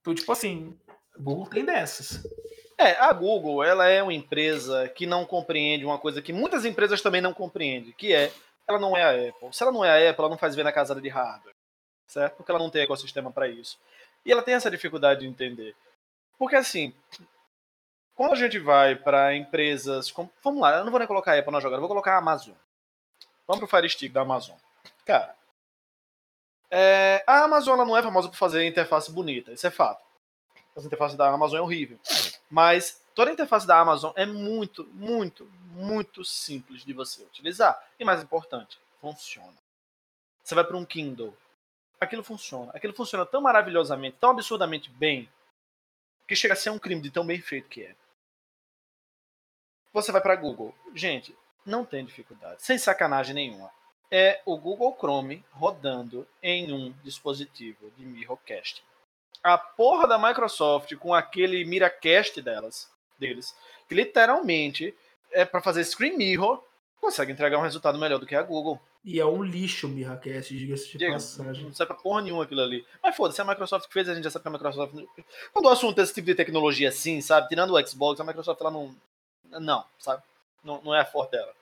Então, 0.00 0.14
tipo 0.14 0.30
assim, 0.30 0.76
Google 1.18 1.46
tem 1.46 1.64
dessas. 1.64 2.22
É, 2.76 2.92
a 3.00 3.12
Google, 3.12 3.62
ela 3.62 3.88
é 3.88 4.02
uma 4.02 4.12
empresa 4.12 4.88
que 4.88 5.06
não 5.06 5.24
compreende 5.24 5.84
uma 5.84 5.98
coisa 5.98 6.20
que 6.20 6.32
muitas 6.32 6.64
empresas 6.64 7.00
também 7.00 7.20
não 7.20 7.32
compreendem, 7.32 7.94
que 7.96 8.12
é, 8.12 8.32
ela 8.66 8.78
não 8.78 8.96
é 8.96 9.02
a 9.02 9.28
Apple. 9.28 9.48
Se 9.52 9.62
ela 9.62 9.72
não 9.72 9.84
é 9.84 9.90
a 9.90 10.10
Apple, 10.10 10.22
ela 10.22 10.30
não 10.30 10.38
faz 10.38 10.54
venda 10.54 10.72
casada 10.72 11.00
de 11.00 11.08
hardware, 11.08 11.54
certo? 12.06 12.36
Porque 12.36 12.50
ela 12.50 12.58
não 12.58 12.70
tem 12.70 12.82
ecossistema 12.82 13.30
para 13.30 13.48
isso. 13.48 13.78
E 14.24 14.32
ela 14.32 14.42
tem 14.42 14.54
essa 14.54 14.70
dificuldade 14.70 15.20
de 15.20 15.26
entender. 15.26 15.76
Porque 16.38 16.56
assim, 16.56 16.94
quando 18.14 18.32
a 18.32 18.36
gente 18.36 18.58
vai 18.58 18.94
para 18.94 19.34
empresas. 19.34 20.10
Como, 20.10 20.30
vamos 20.42 20.60
lá, 20.60 20.76
eu 20.76 20.84
não 20.84 20.90
vou 20.90 20.98
nem 20.98 21.08
colocar 21.08 21.32
a 21.32 21.38
Apple 21.38 21.52
na 21.52 21.60
jogada, 21.60 21.80
vou 21.80 21.88
colocar 21.88 22.14
a 22.14 22.18
Amazon. 22.18 22.54
Vamos 23.46 23.58
pro 23.58 23.68
Fire 23.68 23.88
Stick 23.90 24.12
da 24.12 24.22
Amazon. 24.22 24.56
Cara, 25.04 25.34
é, 26.70 27.22
a 27.26 27.44
Amazon 27.44 27.78
não 27.78 27.96
é 27.96 28.02
famosa 28.02 28.28
por 28.28 28.36
fazer 28.36 28.64
interface 28.64 29.10
bonita, 29.10 29.52
isso 29.52 29.66
é 29.66 29.70
fato. 29.70 30.02
A 30.76 30.80
interface 30.80 31.16
da 31.16 31.28
Amazon 31.28 31.58
é 31.58 31.62
horrível. 31.62 31.98
Mas 32.50 33.00
toda 33.14 33.30
a 33.30 33.32
interface 33.32 33.66
da 33.66 33.78
Amazon 33.78 34.12
é 34.16 34.26
muito, 34.26 34.84
muito, 34.92 35.44
muito 35.70 36.24
simples 36.24 36.84
de 36.84 36.92
você 36.92 37.22
utilizar. 37.22 37.80
E 37.98 38.04
mais 38.04 38.22
importante, 38.22 38.78
funciona. 39.00 39.54
Você 40.42 40.54
vai 40.54 40.64
para 40.64 40.76
um 40.76 40.84
Kindle, 40.84 41.36
aquilo 42.04 42.22
funciona. 42.22 42.70
Aquilo 42.74 42.94
funciona 42.94 43.26
tão 43.26 43.40
maravilhosamente, 43.40 44.16
tão 44.20 44.30
absurdamente 44.30 44.90
bem, 44.90 45.28
que 46.26 46.36
chega 46.36 46.54
a 46.54 46.56
ser 46.56 46.70
um 46.70 46.78
crime 46.78 47.02
de 47.02 47.10
tão 47.10 47.26
bem 47.26 47.40
feito 47.40 47.68
que 47.68 47.82
é. 47.82 47.94
Você 49.92 50.10
vai 50.10 50.20
para 50.20 50.36
Google. 50.36 50.74
Gente, 50.94 51.36
não 51.64 51.84
tem 51.84 52.04
dificuldade, 52.04 52.62
sem 52.62 52.78
sacanagem 52.78 53.34
nenhuma. 53.34 53.70
É 54.10 54.40
o 54.44 54.56
Google 54.56 54.96
Chrome 54.98 55.44
rodando 55.52 56.26
em 56.42 56.72
um 56.72 56.92
dispositivo 57.02 57.90
de 57.96 58.04
Mirrorcast. 58.04 58.82
A 59.42 59.58
porra 59.58 60.06
da 60.06 60.18
Microsoft 60.18 60.94
com 60.96 61.12
aquele 61.12 61.64
Miracast 61.64 62.40
delas, 62.40 62.90
deles, 63.18 63.54
que 63.88 63.94
literalmente 63.94 64.96
é 65.30 65.44
para 65.44 65.62
fazer 65.62 65.84
Screen 65.84 66.16
Mirror 66.16 66.62
consegue 67.04 67.32
entregar 67.32 67.58
um 67.58 67.62
resultado 67.62 67.98
melhor 67.98 68.18
do 68.18 68.26
que 68.26 68.34
a 68.34 68.42
Google. 68.42 68.80
E 69.04 69.20
é 69.20 69.26
um 69.26 69.42
lixo 69.42 69.86
o 69.86 69.90
Miracast, 69.90 70.56
diga-se 70.56 70.92
de 70.92 70.98
Diego, 70.98 71.12
passagem. 71.12 71.64
Não 71.64 71.74
serve 71.74 71.92
pra 71.92 72.02
porra 72.02 72.22
nenhuma 72.22 72.44
aquilo 72.44 72.62
ali. 72.62 72.84
Mas 73.02 73.14
foda-se, 73.14 73.40
a 73.40 73.44
Microsoft 73.44 73.86
que 73.86 73.92
fez, 73.92 74.08
a 74.08 74.14
gente 74.14 74.24
já 74.24 74.30
sabe 74.30 74.44
que 74.44 74.48
a 74.48 74.52
Microsoft. 74.52 74.94
Quando 75.52 75.66
o 75.66 75.68
assunto 75.68 76.00
é 76.00 76.02
esse 76.02 76.14
tipo 76.14 76.26
de 76.26 76.34
tecnologia 76.34 76.88
assim, 76.88 77.20
sabe? 77.20 77.48
Tirando 77.48 77.74
o 77.74 77.86
Xbox, 77.86 78.18
a 78.18 78.24
Microsoft 78.24 78.60
ela 78.60 78.70
não. 78.70 78.96
Não, 79.60 79.84
sabe? 79.98 80.22
Não, 80.64 80.80
não 80.82 80.94
é 80.94 81.02
a 81.02 81.04
forte 81.04 81.32
dela. 81.32 81.52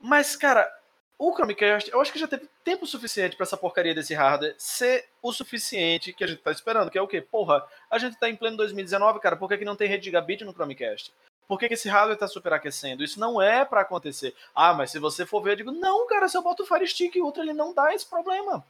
Mas, 0.00 0.36
cara, 0.36 0.72
o 1.18 1.34
Chromecast, 1.34 1.90
eu 1.90 2.00
acho 2.00 2.12
que 2.12 2.18
já 2.18 2.28
teve 2.28 2.48
tempo 2.64 2.86
suficiente 2.86 3.36
pra 3.36 3.44
essa 3.44 3.56
porcaria 3.56 3.94
desse 3.94 4.14
hardware 4.14 4.54
ser 4.56 5.06
o 5.20 5.32
suficiente 5.32 6.12
que 6.12 6.24
a 6.24 6.26
gente 6.26 6.40
tá 6.40 6.52
esperando, 6.52 6.90
que 6.90 6.96
é 6.96 7.02
o 7.02 7.08
quê? 7.08 7.20
Porra, 7.20 7.66
a 7.90 7.98
gente 7.98 8.18
tá 8.18 8.30
em 8.30 8.36
pleno 8.36 8.56
2019, 8.56 9.20
cara, 9.20 9.36
por 9.36 9.48
que, 9.48 9.58
que 9.58 9.64
não 9.64 9.76
tem 9.76 9.88
rede 9.88 10.04
gigabit 10.04 10.44
no 10.44 10.52
Chromecast? 10.52 11.12
Por 11.50 11.58
que, 11.58 11.66
que 11.66 11.74
esse 11.74 11.88
hardware 11.88 12.16
tá 12.16 12.28
superaquecendo? 12.28 13.02
Isso 13.02 13.18
não 13.18 13.42
é 13.42 13.64
pra 13.64 13.80
acontecer. 13.80 14.36
Ah, 14.54 14.72
mas 14.72 14.92
se 14.92 15.00
você 15.00 15.26
for 15.26 15.42
ver, 15.42 15.50
eu 15.50 15.56
digo, 15.56 15.72
não, 15.72 16.06
cara, 16.06 16.28
se 16.28 16.38
eu 16.38 16.42
boto 16.42 16.62
o 16.62 16.66
Fire 16.66 16.86
Stick 16.86 17.16
Ultra, 17.16 17.42
ele 17.42 17.52
não 17.52 17.74
dá 17.74 17.92
esse 17.92 18.06
problema. 18.06 18.64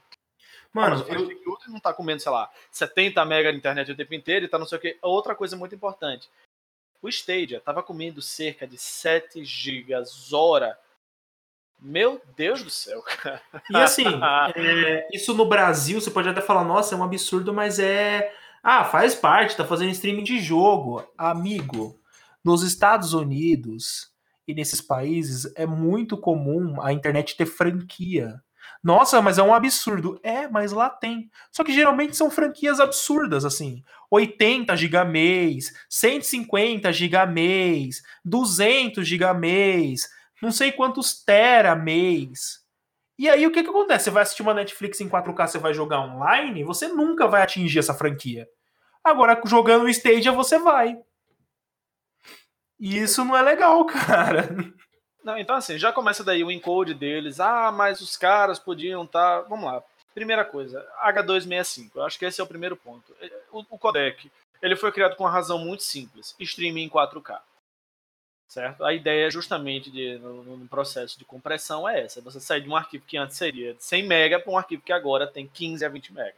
Mano, 0.73 0.95
o 0.95 1.05
Fire 1.05 1.21
eu, 1.21 1.25
Stick 1.27 1.45
Ultra 1.45 1.69
não 1.69 1.79
tá 1.79 1.93
comendo, 1.93 2.23
sei 2.23 2.31
lá, 2.31 2.49
70 2.71 3.23
mega 3.23 3.51
de 3.51 3.59
internet 3.59 3.91
o 3.91 3.95
tempo 3.95 4.15
inteiro 4.15 4.45
e 4.45 4.47
tá 4.47 4.57
não 4.57 4.65
sei 4.65 4.79
o 4.79 4.81
quê. 4.81 4.97
Outra 4.99 5.35
coisa 5.35 5.55
muito 5.55 5.75
importante. 5.75 6.27
O 7.03 7.07
Stadia 7.07 7.61
tava 7.61 7.83
comendo 7.83 8.19
cerca 8.19 8.65
de 8.65 8.79
7 8.79 9.45
gigas 9.45 10.33
hora. 10.33 10.75
Meu 11.79 12.19
Deus 12.35 12.63
do 12.63 12.71
céu, 12.71 13.03
cara. 13.03 13.43
E 13.69 13.77
assim, 13.77 14.07
é, 14.55 15.07
isso 15.13 15.35
no 15.35 15.45
Brasil, 15.45 16.01
você 16.01 16.09
pode 16.09 16.27
até 16.27 16.41
falar, 16.41 16.63
nossa, 16.63 16.95
é 16.95 16.97
um 16.97 17.03
absurdo, 17.03 17.53
mas 17.53 17.77
é. 17.77 18.33
Ah, 18.63 18.83
faz 18.85 19.13
parte, 19.13 19.55
tá 19.55 19.63
fazendo 19.63 19.91
streaming 19.91 20.23
de 20.23 20.39
jogo. 20.39 21.07
Amigo, 21.15 22.00
nos 22.43 22.63
Estados 22.63 23.13
Unidos 23.13 24.11
e 24.47 24.53
nesses 24.53 24.81
países 24.81 25.51
é 25.55 25.65
muito 25.65 26.17
comum 26.17 26.81
a 26.81 26.91
internet 26.91 27.35
ter 27.37 27.45
franquia. 27.45 28.41
Nossa, 28.83 29.21
mas 29.21 29.37
é 29.37 29.43
um 29.43 29.53
absurdo. 29.53 30.19
É, 30.23 30.47
mas 30.47 30.71
lá 30.71 30.89
tem. 30.89 31.29
Só 31.51 31.63
que 31.63 31.73
geralmente 31.73 32.17
são 32.17 32.31
franquias 32.31 32.79
absurdas, 32.79 33.45
assim. 33.45 33.83
80 34.09 34.75
GB 34.75 35.03
mês, 35.05 35.73
150 35.89 36.91
GB 36.91 37.25
mês, 37.27 38.01
200 38.25 39.07
GB 39.07 39.33
mês, 39.33 40.09
não 40.41 40.51
sei 40.51 40.71
quantos 40.71 41.23
tera 41.23 41.75
mês. 41.75 42.59
E 43.17 43.29
aí 43.29 43.45
o 43.45 43.51
que, 43.51 43.63
que 43.63 43.69
acontece? 43.69 44.05
Você 44.05 44.09
vai 44.09 44.23
assistir 44.23 44.41
uma 44.41 44.53
Netflix 44.53 44.99
em 44.99 45.07
4K, 45.07 45.47
você 45.47 45.59
vai 45.59 45.73
jogar 45.73 46.01
online, 46.01 46.63
você 46.63 46.87
nunca 46.87 47.27
vai 47.27 47.43
atingir 47.43 47.79
essa 47.79 47.93
franquia. 47.93 48.47
Agora, 49.03 49.39
jogando 49.45 49.83
o 49.83 49.89
Stadia, 49.89 50.31
você 50.31 50.57
vai. 50.57 50.97
E 52.81 52.97
isso 52.97 53.23
não 53.23 53.37
é 53.37 53.43
legal, 53.43 53.85
cara. 53.85 54.49
Não, 55.23 55.37
então 55.37 55.55
assim, 55.55 55.77
já 55.77 55.93
começa 55.93 56.23
daí 56.23 56.43
o 56.43 56.49
encode 56.49 56.95
deles. 56.95 57.39
Ah, 57.39 57.71
mas 57.71 58.01
os 58.01 58.17
caras 58.17 58.57
podiam 58.57 59.03
estar. 59.03 59.43
Tá... 59.43 59.47
Vamos 59.47 59.65
lá. 59.65 59.83
Primeira 60.15 60.43
coisa, 60.43 60.85
H265. 61.05 61.91
Eu 61.95 62.03
acho 62.03 62.17
que 62.17 62.25
esse 62.25 62.41
é 62.41 62.43
o 62.43 62.47
primeiro 62.47 62.75
ponto. 62.75 63.15
O, 63.51 63.63
o 63.69 63.77
codec, 63.77 64.29
ele 64.61 64.75
foi 64.75 64.91
criado 64.91 65.15
com 65.15 65.23
uma 65.23 65.29
razão 65.29 65.59
muito 65.59 65.83
simples: 65.83 66.35
streaming 66.39 66.85
em 66.85 66.89
4K. 66.89 67.39
Certo? 68.47 68.83
A 68.83 68.93
ideia 68.93 69.31
justamente 69.31 69.89
de, 69.89 70.17
no, 70.17 70.43
no, 70.43 70.67
processo 70.67 71.17
de 71.17 71.23
compressão 71.23 71.87
é 71.87 72.01
essa: 72.01 72.19
você 72.19 72.39
sair 72.39 72.61
de 72.61 72.69
um 72.69 72.75
arquivo 72.75 73.05
que 73.05 73.15
antes 73.15 73.37
seria 73.37 73.75
de 73.75 73.83
100 73.83 74.03
MB 74.03 74.39
para 74.43 74.51
um 74.51 74.57
arquivo 74.57 74.81
que 74.81 74.91
agora 74.91 75.27
tem 75.27 75.47
15 75.47 75.85
a 75.85 75.89
20 75.89 76.09
MB. 76.09 76.33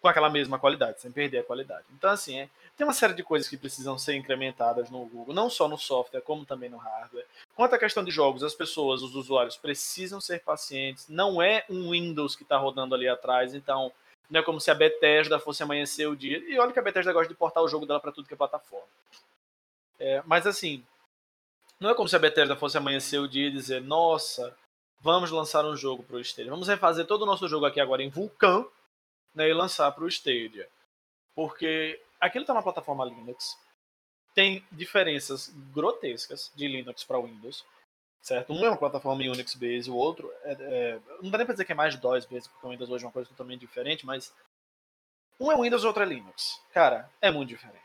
Com 0.00 0.08
aquela 0.08 0.30
mesma 0.30 0.58
qualidade, 0.58 1.00
sem 1.00 1.10
perder 1.10 1.38
a 1.38 1.42
qualidade. 1.42 1.84
Então, 1.92 2.10
assim, 2.10 2.38
é, 2.38 2.48
tem 2.76 2.86
uma 2.86 2.92
série 2.92 3.14
de 3.14 3.24
coisas 3.24 3.48
que 3.48 3.56
precisam 3.56 3.98
ser 3.98 4.14
incrementadas 4.14 4.88
no 4.90 5.04
Google, 5.06 5.34
não 5.34 5.50
só 5.50 5.66
no 5.66 5.76
software, 5.76 6.20
como 6.20 6.46
também 6.46 6.70
no 6.70 6.76
hardware. 6.76 7.26
Quanto 7.56 7.74
à 7.74 7.78
questão 7.78 8.04
de 8.04 8.12
jogos, 8.12 8.44
as 8.44 8.54
pessoas, 8.54 9.02
os 9.02 9.16
usuários, 9.16 9.56
precisam 9.56 10.20
ser 10.20 10.40
pacientes. 10.44 11.08
Não 11.08 11.42
é 11.42 11.64
um 11.68 11.90
Windows 11.90 12.36
que 12.36 12.44
está 12.44 12.56
rodando 12.56 12.94
ali 12.94 13.08
atrás, 13.08 13.54
então 13.54 13.92
não 14.30 14.38
é 14.38 14.42
como 14.42 14.60
se 14.60 14.70
a 14.70 14.74
Bethesda 14.74 15.40
fosse 15.40 15.62
amanhecer 15.62 16.06
o 16.06 16.14
dia. 16.14 16.38
E 16.38 16.56
olha 16.58 16.72
que 16.72 16.78
a 16.78 16.82
Bethesda 16.82 17.12
gosta 17.12 17.28
de 17.28 17.38
portar 17.38 17.64
o 17.64 17.68
jogo 17.68 17.84
dela 17.84 17.98
para 17.98 18.12
tudo 18.12 18.28
que 18.28 18.34
é 18.34 18.36
plataforma. 18.36 18.86
É, 19.98 20.22
mas 20.24 20.46
assim, 20.46 20.84
não 21.80 21.90
é 21.90 21.94
como 21.94 22.08
se 22.08 22.14
a 22.14 22.20
Bethesda 22.20 22.54
fosse 22.54 22.78
amanhecer 22.78 23.18
o 23.18 23.28
dia 23.28 23.48
e 23.48 23.50
dizer: 23.50 23.80
nossa, 23.80 24.56
vamos 25.00 25.30
lançar 25.30 25.64
um 25.64 25.76
jogo 25.76 26.02
para 26.02 26.16
o 26.16 26.20
Stadia. 26.20 26.50
Vamos 26.50 26.68
refazer 26.68 27.06
todo 27.06 27.22
o 27.22 27.26
nosso 27.26 27.48
jogo 27.48 27.66
aqui 27.66 27.80
agora 27.80 28.02
em 28.02 28.08
Vulkan 28.08 28.64
né, 29.38 29.48
e 29.48 29.54
lançar 29.54 29.90
para 29.92 30.04
o 30.04 30.08
Stadia. 30.08 30.68
Porque 31.34 32.00
aquilo 32.20 32.42
está 32.42 32.52
na 32.52 32.62
plataforma 32.62 33.04
Linux. 33.04 33.56
Tem 34.34 34.64
diferenças 34.70 35.48
grotescas 35.72 36.52
de 36.54 36.66
Linux 36.66 37.04
para 37.04 37.20
Windows. 37.20 37.64
Certo? 38.20 38.52
Um 38.52 38.64
é 38.64 38.68
uma 38.68 38.76
plataforma 38.76 39.22
Unix 39.22 39.54
base, 39.54 39.88
o 39.88 39.94
outro 39.94 40.30
é, 40.42 40.52
é, 40.52 41.00
não 41.22 41.30
dá 41.30 41.38
nem 41.38 41.46
para 41.46 41.54
dizer 41.54 41.64
que 41.64 41.70
é 41.72 41.74
mais 41.74 41.96
DOS 41.96 42.26
base, 42.26 42.48
porque 42.48 42.66
o 42.66 42.70
Windows 42.70 42.90
hoje 42.90 43.04
é 43.04 43.06
uma 43.06 43.12
coisa 43.12 43.28
totalmente 43.28 43.60
diferente, 43.60 44.04
mas 44.04 44.34
um 45.38 45.52
é 45.52 45.56
Windows, 45.56 45.84
outro 45.84 46.02
é 46.02 46.06
Linux. 46.06 46.60
Cara, 46.72 47.08
é 47.22 47.30
muito 47.30 47.50
diferente. 47.50 47.84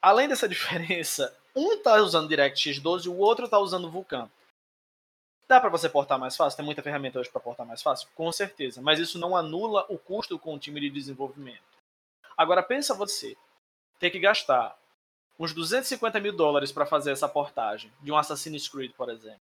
Além 0.00 0.28
dessa 0.28 0.48
diferença, 0.48 1.36
um 1.54 1.72
está 1.72 1.96
usando 1.96 2.28
DirectX 2.28 2.78
12 2.78 3.08
e 3.08 3.10
o 3.10 3.18
outro 3.18 3.46
está 3.46 3.58
usando 3.58 3.90
Vulkan. 3.90 4.30
Dá 5.48 5.58
para 5.58 5.70
você 5.70 5.88
portar 5.88 6.18
mais 6.18 6.36
fácil? 6.36 6.58
Tem 6.58 6.66
muita 6.66 6.82
ferramenta 6.82 7.18
hoje 7.18 7.30
para 7.30 7.40
portar 7.40 7.66
mais 7.66 7.80
fácil? 7.80 8.06
Com 8.14 8.30
certeza. 8.30 8.82
Mas 8.82 8.98
isso 8.98 9.18
não 9.18 9.34
anula 9.34 9.86
o 9.88 9.98
custo 9.98 10.38
com 10.38 10.54
o 10.54 10.58
time 10.58 10.78
de 10.78 10.90
desenvolvimento. 10.90 11.62
Agora 12.36 12.62
pensa 12.62 12.94
você 12.94 13.34
ter 13.98 14.10
que 14.10 14.18
gastar 14.18 14.76
uns 15.38 15.54
250 15.54 16.20
mil 16.20 16.36
dólares 16.36 16.70
para 16.70 16.84
fazer 16.84 17.12
essa 17.12 17.28
portagem 17.28 17.90
de 18.02 18.12
um 18.12 18.16
Assassin's 18.18 18.68
Creed, 18.68 18.92
por 18.92 19.08
exemplo. 19.08 19.40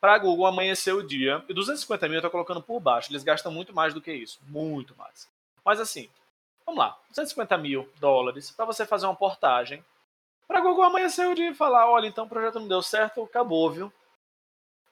Para 0.00 0.14
a 0.14 0.18
Google 0.18 0.46
amanhecer 0.46 0.92
o 0.92 1.06
dia, 1.06 1.44
e 1.48 1.54
250 1.54 2.06
mil 2.06 2.16
eu 2.16 2.18
estou 2.18 2.30
colocando 2.30 2.62
por 2.62 2.80
baixo, 2.80 3.10
eles 3.10 3.22
gastam 3.22 3.52
muito 3.52 3.74
mais 3.74 3.94
do 3.94 4.00
que 4.00 4.12
isso, 4.12 4.38
muito 4.46 4.96
mais. 4.96 5.28
Mas 5.64 5.80
assim, 5.80 6.10
vamos 6.64 6.78
lá, 6.78 6.98
250 7.10 7.56
mil 7.58 7.88
dólares 7.98 8.50
para 8.50 8.64
você 8.64 8.84
fazer 8.84 9.06
uma 9.06 9.16
portagem. 9.16 9.84
Para 10.46 10.58
a 10.58 10.62
Google 10.62 10.84
amanhecer 10.84 11.26
o 11.26 11.34
dia 11.34 11.50
e 11.50 11.54
falar, 11.54 11.88
olha, 11.88 12.06
então 12.06 12.24
o 12.24 12.28
projeto 12.28 12.60
não 12.60 12.68
deu 12.68 12.82
certo, 12.82 13.22
acabou, 13.22 13.70
viu? 13.70 13.92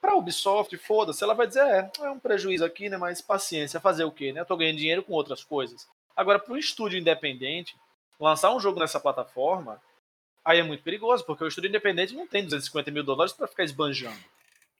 Para 0.05 0.13
a 0.13 0.17
Ubisoft, 0.17 0.77
foda-se, 0.77 1.25
ela 1.25 1.33
vai 1.33 1.47
dizer, 1.47 1.63
é, 1.63 1.91
é 2.03 2.11
um 2.11 2.19
prejuízo 2.19 2.63
aqui, 2.63 2.91
né, 2.91 2.99
mas 2.99 3.23
paciência, 3.23 3.81
fazer 3.81 4.05
o 4.05 4.11
quê, 4.11 4.35
né? 4.35 4.43
Eu 4.43 4.45
tô 4.45 4.55
ganhando 4.55 4.77
dinheiro 4.77 5.03
com 5.03 5.15
outras 5.15 5.43
coisas. 5.43 5.89
Agora, 6.15 6.39
para 6.39 6.53
um 6.53 6.59
estúdio 6.59 6.99
independente, 6.99 7.75
lançar 8.21 8.55
um 8.55 8.61
jogo 8.61 8.79
nessa 8.79 9.01
plataforma, 9.01 9.81
aí 10.45 10.59
é 10.59 10.63
muito 10.63 10.85
perigoso, 10.85 11.25
porque 11.25 11.43
o 11.43 11.49
estúdio 11.49 11.69
independente 11.69 12.15
não 12.15 12.27
tem 12.27 12.45
250 12.45 12.91
mil 12.91 13.03
dólares 13.03 13.33
para 13.33 13.47
ficar 13.47 13.65
esbanjando. 13.65 14.19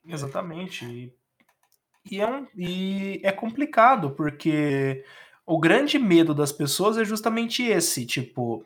Exatamente. 0.07 1.11
E 2.05 2.21
é, 2.21 2.27
um, 2.27 2.47
e 2.55 3.19
é 3.25 3.33
complicado, 3.33 4.11
porque 4.11 5.07
o 5.47 5.59
grande 5.59 5.99
medo 5.99 6.35
das 6.35 6.53
pessoas 6.53 6.99
é 6.99 7.05
justamente 7.05 7.63
esse, 7.63 8.05
tipo, 8.05 8.63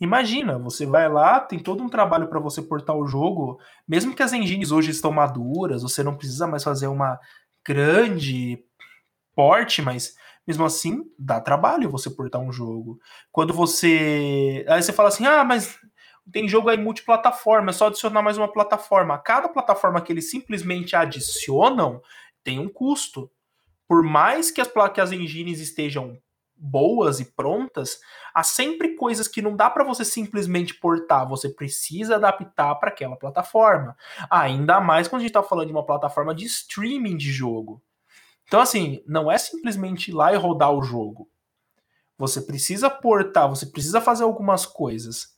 imagina, 0.00 0.58
você 0.58 0.86
vai 0.86 1.08
lá, 1.08 1.38
tem 1.40 1.58
todo 1.58 1.82
um 1.82 1.88
trabalho 1.88 2.28
para 2.28 2.40
você 2.40 2.62
portar 2.62 2.96
o 2.96 3.06
jogo, 3.06 3.60
mesmo 3.86 4.14
que 4.14 4.22
as 4.22 4.32
engines 4.32 4.70
hoje 4.72 4.90
estão 4.90 5.12
maduras, 5.12 5.82
você 5.82 6.02
não 6.02 6.16
precisa 6.16 6.46
mais 6.46 6.64
fazer 6.64 6.86
uma 6.86 7.18
grande 7.64 8.64
porte, 9.34 9.82
mas 9.82 10.14
mesmo 10.46 10.64
assim, 10.64 11.04
dá 11.18 11.40
trabalho 11.40 11.90
você 11.90 12.10
portar 12.10 12.40
um 12.40 12.50
jogo. 12.50 12.98
Quando 13.30 13.52
você. 13.52 14.64
Aí 14.68 14.82
você 14.82 14.92
fala 14.92 15.08
assim: 15.08 15.26
ah, 15.26 15.44
mas 15.44 15.78
tem 16.32 16.48
jogo 16.48 16.68
aí 16.68 16.76
multiplataforma, 16.76 17.70
é 17.70 17.72
só 17.72 17.86
adicionar 17.86 18.22
mais 18.22 18.38
uma 18.38 18.52
plataforma. 18.52 19.18
Cada 19.18 19.48
plataforma 19.48 20.00
que 20.00 20.12
eles 20.12 20.30
simplesmente 20.30 20.96
adicionam 20.96 22.02
tem 22.42 22.58
um 22.58 22.68
custo. 22.68 23.30
Por 23.86 24.02
mais 24.02 24.50
que 24.50 24.60
as, 24.60 24.70
que 24.92 25.00
as 25.00 25.12
engines 25.12 25.60
estejam 25.60 26.16
boas 26.60 27.20
e 27.20 27.24
prontas, 27.24 27.98
há 28.34 28.42
sempre 28.42 28.94
coisas 28.94 29.26
que 29.26 29.40
não 29.40 29.56
dá 29.56 29.70
para 29.70 29.82
você 29.82 30.04
simplesmente 30.04 30.74
portar, 30.74 31.26
você 31.26 31.48
precisa 31.48 32.16
adaptar 32.16 32.74
para 32.74 32.90
aquela 32.90 33.16
plataforma. 33.16 33.96
Ainda 34.30 34.80
mais 34.80 35.08
quando 35.08 35.20
a 35.20 35.22
gente 35.22 35.30
está 35.30 35.42
falando 35.42 35.68
de 35.68 35.72
uma 35.72 35.86
plataforma 35.86 36.34
de 36.34 36.44
streaming 36.44 37.16
de 37.16 37.32
jogo. 37.32 37.82
Então, 38.46 38.60
assim, 38.60 39.02
não 39.06 39.30
é 39.30 39.38
simplesmente 39.38 40.10
ir 40.10 40.14
lá 40.14 40.32
e 40.32 40.36
rodar 40.36 40.72
o 40.72 40.82
jogo. 40.82 41.30
Você 42.18 42.42
precisa 42.42 42.90
portar, 42.90 43.48
você 43.48 43.64
precisa 43.64 44.00
fazer 44.00 44.24
algumas 44.24 44.66
coisas. 44.66 45.28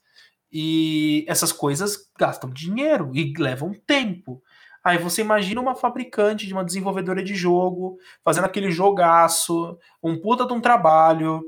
E 0.50 1.24
essas 1.28 1.52
coisas 1.52 2.10
gastam 2.18 2.50
dinheiro 2.50 3.10
e 3.14 3.32
levam 3.38 3.72
tempo. 3.86 4.42
Aí 4.84 4.98
você 4.98 5.20
imagina 5.20 5.60
uma 5.60 5.74
fabricante 5.74 6.46
de 6.46 6.52
uma 6.52 6.64
desenvolvedora 6.64 7.22
de 7.22 7.34
jogo 7.34 7.98
fazendo 8.24 8.44
aquele 8.44 8.70
jogaço, 8.70 9.78
um 10.02 10.18
puta 10.20 10.44
de 10.44 10.52
um 10.52 10.60
trabalho. 10.60 11.42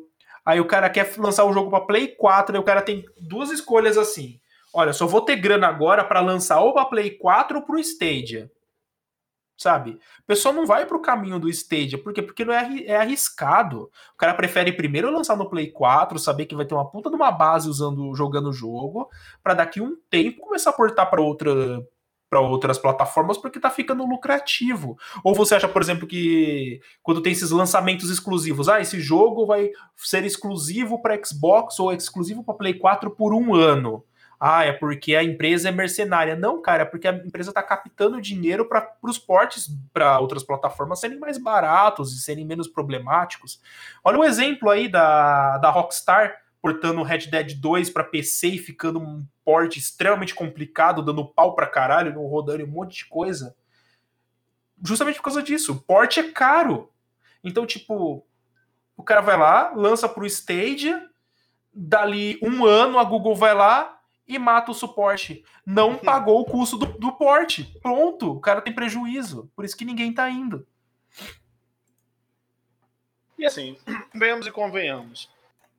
Aí 0.44 0.60
o 0.60 0.66
cara 0.66 0.88
quer 0.88 1.12
lançar 1.18 1.44
o 1.44 1.52
jogo 1.52 1.70
para 1.70 1.84
Play 1.84 2.08
4, 2.08 2.54
aí 2.54 2.60
o 2.60 2.64
cara 2.64 2.82
tem 2.82 3.04
duas 3.20 3.50
escolhas 3.50 3.98
assim. 3.98 4.38
Olha, 4.72 4.92
só 4.92 5.06
vou 5.06 5.20
ter 5.20 5.36
grana 5.36 5.66
agora 5.68 6.04
para 6.04 6.20
lançar 6.20 6.60
ou 6.60 6.72
para 6.72 6.84
Play 6.84 7.12
4 7.12 7.58
ou 7.58 7.64
pro 7.64 7.78
Stadia 7.78 8.50
sabe? 9.56 9.92
O 9.92 10.26
pessoal 10.26 10.54
não 10.54 10.66
vai 10.66 10.86
pro 10.86 11.00
caminho 11.00 11.38
do 11.38 11.48
Stadia, 11.48 11.98
por 11.98 12.12
quê? 12.12 12.22
Porque 12.22 12.44
não 12.44 12.52
é, 12.52 12.84
é 12.84 12.96
arriscado. 12.96 13.90
O 14.14 14.16
cara 14.16 14.34
prefere 14.34 14.72
primeiro 14.72 15.10
lançar 15.10 15.36
no 15.36 15.48
Play 15.48 15.70
4, 15.70 16.18
saber 16.18 16.46
que 16.46 16.54
vai 16.54 16.66
ter 16.66 16.74
uma 16.74 16.88
puta 16.90 17.08
de 17.08 17.16
uma 17.16 17.30
base 17.30 17.68
usando 17.68 18.14
jogando 18.14 18.48
o 18.50 18.52
jogo, 18.52 19.08
para 19.42 19.54
daqui 19.54 19.80
um 19.80 19.96
tempo 20.10 20.40
começar 20.40 20.70
a 20.70 20.74
portar 20.74 21.08
para 21.08 21.22
outra 21.22 21.52
para 22.34 22.40
outras 22.40 22.78
plataformas 22.78 23.38
porque 23.38 23.60
tá 23.60 23.70
ficando 23.70 24.04
lucrativo. 24.04 24.98
Ou 25.22 25.34
você 25.34 25.54
acha, 25.54 25.68
por 25.68 25.80
exemplo, 25.80 26.04
que 26.04 26.80
quando 27.00 27.22
tem 27.22 27.32
esses 27.32 27.52
lançamentos 27.52 28.10
exclusivos, 28.10 28.68
ah, 28.68 28.80
esse 28.80 28.98
jogo 28.98 29.46
vai 29.46 29.70
ser 29.96 30.24
exclusivo 30.24 31.00
para 31.00 31.16
Xbox 31.24 31.78
ou 31.78 31.92
exclusivo 31.92 32.42
para 32.42 32.54
Play 32.54 32.74
4 32.74 33.08
por 33.12 33.32
um 33.32 33.54
ano. 33.54 34.04
Ah, 34.40 34.64
é 34.64 34.72
porque 34.72 35.14
a 35.14 35.22
empresa 35.22 35.68
é 35.68 35.72
mercenária. 35.72 36.34
Não, 36.34 36.60
cara, 36.60 36.82
é 36.82 36.84
porque 36.84 37.06
a 37.06 37.12
empresa 37.12 37.50
está 37.50 37.62
captando 37.62 38.20
dinheiro 38.20 38.68
para 38.68 38.92
os 39.00 39.16
portes 39.16 39.68
para 39.92 40.18
outras 40.18 40.42
plataformas 40.42 40.98
serem 40.98 41.20
mais 41.20 41.38
baratos 41.38 42.12
e 42.12 42.20
serem 42.20 42.44
menos 42.44 42.66
problemáticos. 42.66 43.60
Olha 44.02 44.18
o 44.18 44.24
exemplo 44.24 44.70
aí 44.70 44.88
da, 44.88 45.58
da 45.58 45.70
Rockstar 45.70 46.34
portando 46.64 47.02
Red 47.02 47.26
Dead 47.26 47.60
2 47.60 47.90
para 47.90 48.02
PC 48.02 48.48
e 48.48 48.58
ficando 48.58 48.98
um 48.98 49.22
porte 49.44 49.78
extremamente 49.78 50.34
complicado, 50.34 51.02
dando 51.02 51.28
pau 51.28 51.54
para 51.54 51.66
caralho, 51.66 52.14
não 52.14 52.24
rodando 52.24 52.64
um 52.64 52.68
monte 52.68 52.96
de 52.96 53.04
coisa. 53.04 53.54
Justamente 54.82 55.16
por 55.16 55.24
causa 55.24 55.42
disso. 55.42 55.72
O 55.72 55.80
porte 55.82 56.20
é 56.20 56.32
caro. 56.32 56.90
Então, 57.44 57.66
tipo, 57.66 58.26
o 58.96 59.02
cara 59.02 59.20
vai 59.20 59.36
lá, 59.36 59.74
lança 59.76 60.08
pro 60.08 60.24
Stadia, 60.24 61.06
dali 61.70 62.38
um 62.42 62.64
ano 62.64 62.98
a 62.98 63.04
Google 63.04 63.36
vai 63.36 63.52
lá 63.52 64.00
e 64.26 64.38
mata 64.38 64.70
o 64.70 64.74
suporte. 64.74 65.44
Não 65.66 65.98
pagou 65.98 66.40
o 66.40 66.46
custo 66.46 66.78
do, 66.78 66.86
do 66.98 67.12
porte. 67.12 67.78
Pronto, 67.82 68.32
o 68.32 68.40
cara 68.40 68.62
tem 68.62 68.74
prejuízo. 68.74 69.52
Por 69.54 69.66
isso 69.66 69.76
que 69.76 69.84
ninguém 69.84 70.14
tá 70.14 70.30
indo. 70.30 70.66
E 73.38 73.44
assim, 73.44 73.76
venhamos 74.16 74.46
e 74.46 74.50
convenhamos. 74.50 75.33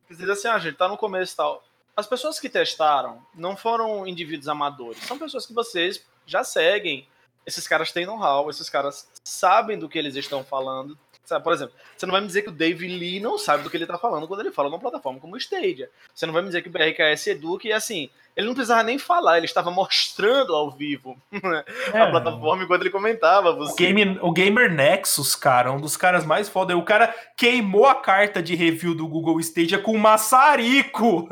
Dizer 0.10 0.30
assim, 0.30 0.48
ah, 0.48 0.60
gente, 0.60 0.78
tá 0.78 0.88
no 0.88 0.98
começo 0.98 1.34
e 1.34 1.38
tal. 1.38 1.64
As 1.96 2.06
pessoas 2.06 2.40
que 2.40 2.50
testaram 2.50 3.26
não 3.34 3.56
foram 3.56 4.06
indivíduos 4.06 4.50
amadores, 4.50 5.00
são 5.04 5.18
pessoas 5.18 5.46
que 5.46 5.54
vocês 5.54 6.04
já 6.26 6.44
seguem. 6.44 7.08
Esses 7.46 7.68
caras 7.68 7.92
têm 7.92 8.06
know-how, 8.06 8.50
esses 8.50 8.70
caras 8.70 9.08
sabem 9.24 9.78
do 9.78 9.88
que 9.88 9.98
eles 9.98 10.16
estão 10.16 10.44
falando, 10.44 10.98
Sabe, 11.26 11.44
por 11.44 11.54
exemplo, 11.54 11.74
você 11.98 12.06
não 12.06 12.12
vai 12.12 12.22
me 12.22 12.28
dizer 12.28 12.44
que 12.44 12.50
o 12.50 12.52
Dave 12.52 12.88
Lee 12.88 13.20
não 13.20 13.38
sabe 13.38 13.64
do 13.64 13.70
que 13.70 13.76
ele 13.76 13.84
está 13.84 13.98
falando 13.98 14.28
quando 14.28 14.42
ele 14.42 14.52
fala 14.52 14.70
numa 14.70 14.80
plataforma 14.80 15.20
como 15.20 15.34
o 15.34 15.38
Stadia. 15.38 15.90
Você 16.14 16.26
não 16.26 16.34
vai 16.34 16.44
me 16.44 16.50
dizer 16.50 16.62
que 16.62 16.70
o 16.70 16.72
BRKS 16.72 17.28
educa 17.28 17.68
e 17.68 17.74
assim, 17.74 18.10
ele 18.36 18.48
não 18.48 18.54
precisava 18.54 18.84
nem 18.84 19.00
falar, 19.00 19.38
ele 19.38 19.46
estava 19.46 19.72
mostrando 19.72 20.54
ao 20.54 20.70
vivo 20.70 21.18
né, 21.32 21.64
é. 21.94 22.00
a 22.00 22.12
plataforma 22.12 22.64
enquanto 22.64 22.82
ele 22.82 22.92
comentava. 22.92 23.54
Você. 23.54 23.74
O, 23.74 23.76
Game, 23.76 24.20
o 24.22 24.32
Gamer 24.32 24.72
Nexus, 24.72 25.36
cara, 25.36 25.72
um 25.72 25.80
dos 25.80 25.98
caras 25.98 26.26
mais 26.26 26.48
foda. 26.48 26.78
O 26.78 26.84
cara 26.84 27.16
queimou 27.36 27.88
a 27.88 27.96
carta 27.96 28.44
de 28.44 28.54
review 28.54 28.94
do 28.94 29.08
Google 29.08 29.40
Stadia 29.40 29.80
com 29.80 29.98
maçarico. 29.98 31.28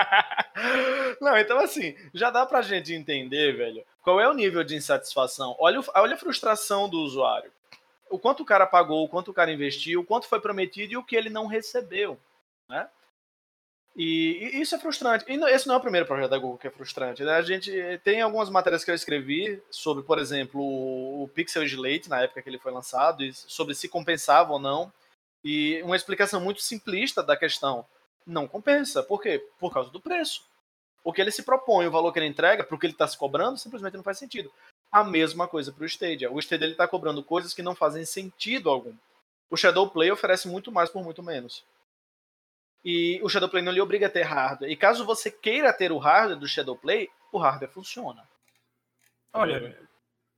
não, 1.20 1.36
então 1.36 1.58
assim, 1.58 1.94
já 2.14 2.30
dá 2.30 2.46
pra 2.46 2.62
gente 2.62 2.94
entender, 2.94 3.56
velho, 3.56 3.82
qual 4.02 4.20
é 4.20 4.28
o 4.28 4.34
nível 4.34 4.64
de 4.64 4.76
insatisfação. 4.76 5.54
Olha, 5.58 5.80
olha 5.94 6.14
a 6.14 6.18
frustração 6.18 6.88
do 6.88 7.00
usuário 7.00 7.50
o 8.10 8.18
quanto 8.18 8.42
o 8.42 8.46
cara 8.46 8.66
pagou, 8.66 9.04
o 9.04 9.08
quanto 9.08 9.30
o 9.30 9.34
cara 9.34 9.52
investiu, 9.52 10.00
o 10.00 10.04
quanto 10.04 10.28
foi 10.28 10.40
prometido 10.40 10.92
e 10.92 10.96
o 10.96 11.04
que 11.04 11.16
ele 11.16 11.30
não 11.30 11.46
recebeu, 11.46 12.18
né? 12.68 12.88
E, 13.96 14.50
e, 14.52 14.60
isso 14.60 14.74
é 14.74 14.78
frustrante. 14.78 15.24
E 15.26 15.34
esse 15.50 15.66
não 15.66 15.74
é 15.74 15.78
o 15.78 15.80
primeiro 15.80 16.06
projeto 16.06 16.30
da 16.30 16.38
Google 16.38 16.58
que 16.58 16.66
é 16.66 16.70
frustrante. 16.70 17.24
Né? 17.24 17.32
A 17.32 17.40
gente 17.40 17.72
tem 18.04 18.20
algumas 18.20 18.50
matérias 18.50 18.84
que 18.84 18.90
eu 18.90 18.94
escrevi 18.94 19.62
sobre, 19.70 20.04
por 20.04 20.18
exemplo, 20.18 20.60
o 20.60 21.26
Pixel 21.34 21.64
Slate, 21.64 22.10
na 22.10 22.20
época 22.20 22.42
que 22.42 22.48
ele 22.48 22.58
foi 22.58 22.72
lançado, 22.72 23.24
e 23.24 23.32
sobre 23.32 23.74
se 23.74 23.88
compensava 23.88 24.52
ou 24.52 24.58
não. 24.58 24.92
E 25.42 25.80
uma 25.82 25.96
explicação 25.96 26.40
muito 26.40 26.60
simplista 26.60 27.22
da 27.22 27.36
questão. 27.38 27.86
Não 28.26 28.46
compensa. 28.46 29.02
Por 29.02 29.22
quê? 29.22 29.42
Por 29.58 29.72
causa 29.72 29.88
do 29.90 30.00
preço. 30.00 30.44
O 31.02 31.10
que 31.10 31.22
ele 31.22 31.30
se 31.30 31.42
propõe, 31.42 31.86
o 31.86 31.90
valor 31.90 32.12
que 32.12 32.18
ele 32.18 32.26
entrega, 32.26 32.64
para 32.64 32.74
o 32.74 32.78
que 32.78 32.84
ele 32.84 32.92
está 32.92 33.08
se 33.08 33.16
cobrando, 33.16 33.56
simplesmente 33.56 33.96
não 33.96 34.02
faz 34.02 34.18
sentido 34.18 34.52
a 35.00 35.04
mesma 35.04 35.46
coisa 35.46 35.72
para 35.72 35.84
o 35.84 35.86
Stadia. 35.86 36.30
O 36.30 36.38
Stadia 36.38 36.68
está 36.68 36.86
cobrando 36.86 37.22
coisas 37.22 37.52
que 37.52 37.62
não 37.62 37.74
fazem 37.74 38.04
sentido 38.04 38.70
algum. 38.70 38.94
O 39.50 39.56
Shadow 39.56 39.88
Play 39.90 40.10
oferece 40.10 40.48
muito 40.48 40.72
mais 40.72 40.90
por 40.90 41.04
muito 41.04 41.22
menos. 41.22 41.64
E 42.84 43.20
o 43.22 43.28
Shadow 43.28 43.48
Play 43.48 43.62
não 43.62 43.72
lhe 43.72 43.80
obriga 43.80 44.06
a 44.06 44.10
ter 44.10 44.22
hardware. 44.22 44.70
E 44.70 44.76
caso 44.76 45.04
você 45.04 45.30
queira 45.30 45.72
ter 45.72 45.92
o 45.92 45.98
hardware 45.98 46.38
do 46.38 46.48
Shadow 46.48 46.76
Play, 46.76 47.08
o 47.32 47.38
hardware 47.38 47.70
funciona. 47.70 48.22
Olha, 49.32 49.78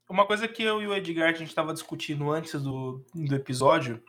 uma 0.09 0.27
coisa 0.27 0.49
que 0.49 0.63
eu 0.63 0.83
e 0.83 0.87
o 0.87 0.95
Edgar 0.95 1.29
a 1.29 1.33
gente 1.37 1.49
estava 1.49 1.73
discutindo 1.73 2.31
antes 2.31 2.61
do, 2.61 3.05
do 3.15 3.35
episódio 3.35 4.03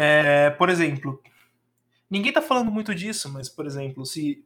é, 0.00 0.50
por 0.50 0.70
exemplo, 0.70 1.20
ninguém 2.08 2.28
está 2.28 2.40
falando 2.40 2.70
muito 2.70 2.94
disso, 2.94 3.28
mas, 3.32 3.48
por 3.48 3.66
exemplo, 3.66 4.06
se 4.06 4.44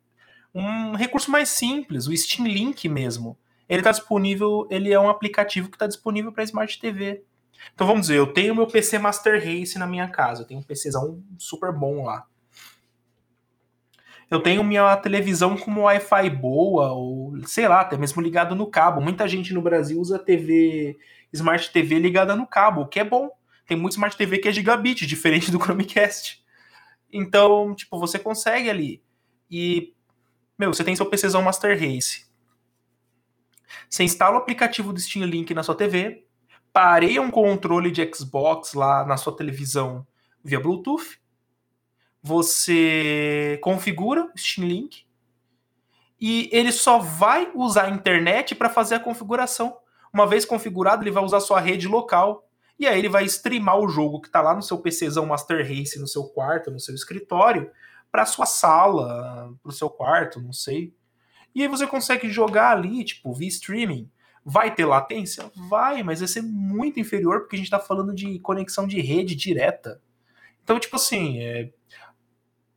um 0.55 0.94
recurso 0.94 1.31
mais 1.31 1.50
simples, 1.50 2.07
o 2.07 2.16
Steam 2.16 2.48
Link 2.48 2.88
mesmo, 2.88 3.37
ele 3.72 3.80
está 3.80 3.90
disponível, 3.90 4.68
ele 4.70 4.92
é 4.92 5.00
um 5.00 5.08
aplicativo 5.08 5.70
que 5.70 5.76
está 5.76 5.87
disponível 5.87 6.30
para 6.30 6.44
Smart 6.44 6.78
TV. 6.78 7.24
Então 7.72 7.87
vamos 7.87 8.02
dizer, 8.02 8.18
eu 8.18 8.26
tenho 8.26 8.54
meu 8.54 8.66
PC 8.66 8.98
Master 8.98 9.42
Race 9.42 9.78
na 9.78 9.87
minha 9.87 10.06
casa, 10.08 10.42
eu 10.42 10.46
tenho 10.46 10.61
um 10.61 10.62
PCzão 10.62 11.22
super 11.38 11.72
bom 11.72 12.04
lá. 12.04 12.26
Eu 14.30 14.40
tenho 14.40 14.62
minha 14.62 14.94
televisão 14.98 15.56
com 15.56 15.85
Wi-Fi 15.85 16.28
boa, 16.28 16.92
ou 16.92 17.32
sei 17.46 17.66
lá, 17.66 17.80
até 17.80 17.96
mesmo 17.96 18.20
ligado 18.20 18.54
no 18.54 18.66
cabo. 18.66 19.00
Muita 19.00 19.26
gente 19.26 19.54
no 19.54 19.62
Brasil 19.62 19.98
usa 19.98 20.18
TV, 20.18 20.98
Smart 21.32 21.70
TV 21.70 21.98
ligada 21.98 22.37
no 22.37 22.46
cabo, 22.46 22.82
o 22.82 22.88
que 22.88 23.00
é 23.00 23.04
bom. 23.04 23.30
Tem 23.66 23.76
muito 23.76 23.92
Smart 23.92 24.14
TV 24.18 24.37
que 24.37 24.48
é 24.48 24.52
gigabit, 24.52 25.04
diferente 25.08 25.50
do 25.50 25.58
Chromecast. 25.58 26.44
Então, 27.11 27.74
tipo, 27.74 27.98
você 27.98 28.18
consegue 28.18 28.68
ali. 28.68 29.02
E, 29.50 29.94
meu, 30.58 30.74
você 30.74 30.85
tem 30.85 30.94
seu 30.94 31.06
PCzão 31.06 31.40
Master 31.40 31.78
Race. 31.78 32.30
Você 33.88 34.04
instala 34.04 34.37
o 34.37 34.38
aplicativo 34.38 34.92
do 34.92 35.00
Steam 35.00 35.24
Link 35.26 35.52
na 35.54 35.62
sua 35.62 35.74
TV, 35.74 36.24
pareia 36.72 37.20
um 37.20 37.30
controle 37.30 37.90
de 37.90 38.08
Xbox 38.14 38.74
lá 38.74 39.04
na 39.04 39.16
sua 39.16 39.37
televisão 39.37 40.06
via 40.42 40.58
Bluetooth, 40.58 41.20
você 42.22 43.58
configura 43.62 44.24
o 44.24 44.38
Steam 44.38 44.66
Link 44.66 45.04
e 46.20 46.48
ele 46.52 46.70
só 46.70 46.98
vai 46.98 47.50
usar 47.54 47.87
a 47.87 47.90
internet 47.90 48.54
para 48.54 48.70
fazer 48.70 48.94
a 48.94 49.00
configuração. 49.00 49.76
Uma 50.12 50.26
vez 50.26 50.44
configurado, 50.44 51.02
ele 51.02 51.11
vai 51.11 51.24
usar 51.24 51.40
sua 51.40 51.58
rede 51.58 51.88
local 51.88 52.48
e 52.78 52.87
aí 52.87 52.98
ele 52.98 53.08
vai 53.08 53.24
streamar 53.24 53.78
o 53.78 53.88
jogo 53.88 54.20
que 54.20 54.28
está 54.28 54.40
lá 54.40 54.54
no 54.54 54.62
seu 54.62 54.78
PCzão 54.78 55.26
Master 55.26 55.66
Race, 55.66 55.98
no 55.98 56.06
seu 56.06 56.24
quarto, 56.24 56.70
no 56.70 56.78
seu 56.78 56.94
escritório, 56.94 57.70
para 58.11 58.24
sua 58.26 58.46
sala, 58.46 59.52
para 59.62 59.70
o 59.70 59.72
seu 59.72 59.90
quarto, 59.90 60.40
não 60.40 60.52
sei. 60.52 60.94
E 61.54 61.62
aí 61.62 61.68
você 61.68 61.86
consegue 61.86 62.28
jogar 62.28 62.70
ali, 62.70 63.04
tipo, 63.04 63.32
via 63.32 63.48
streaming. 63.48 64.10
Vai 64.44 64.74
ter 64.74 64.84
latência? 64.84 65.50
Vai, 65.54 66.02
mas 66.02 66.18
vai 66.18 66.28
ser 66.28 66.42
muito 66.42 66.98
inferior 66.98 67.40
porque 67.40 67.56
a 67.56 67.58
gente 67.58 67.66
está 67.66 67.78
falando 67.78 68.14
de 68.14 68.38
conexão 68.40 68.86
de 68.86 69.00
rede 69.00 69.34
direta. 69.34 70.00
Então, 70.64 70.78
tipo 70.80 70.96
assim, 70.96 71.38
é... 71.40 71.70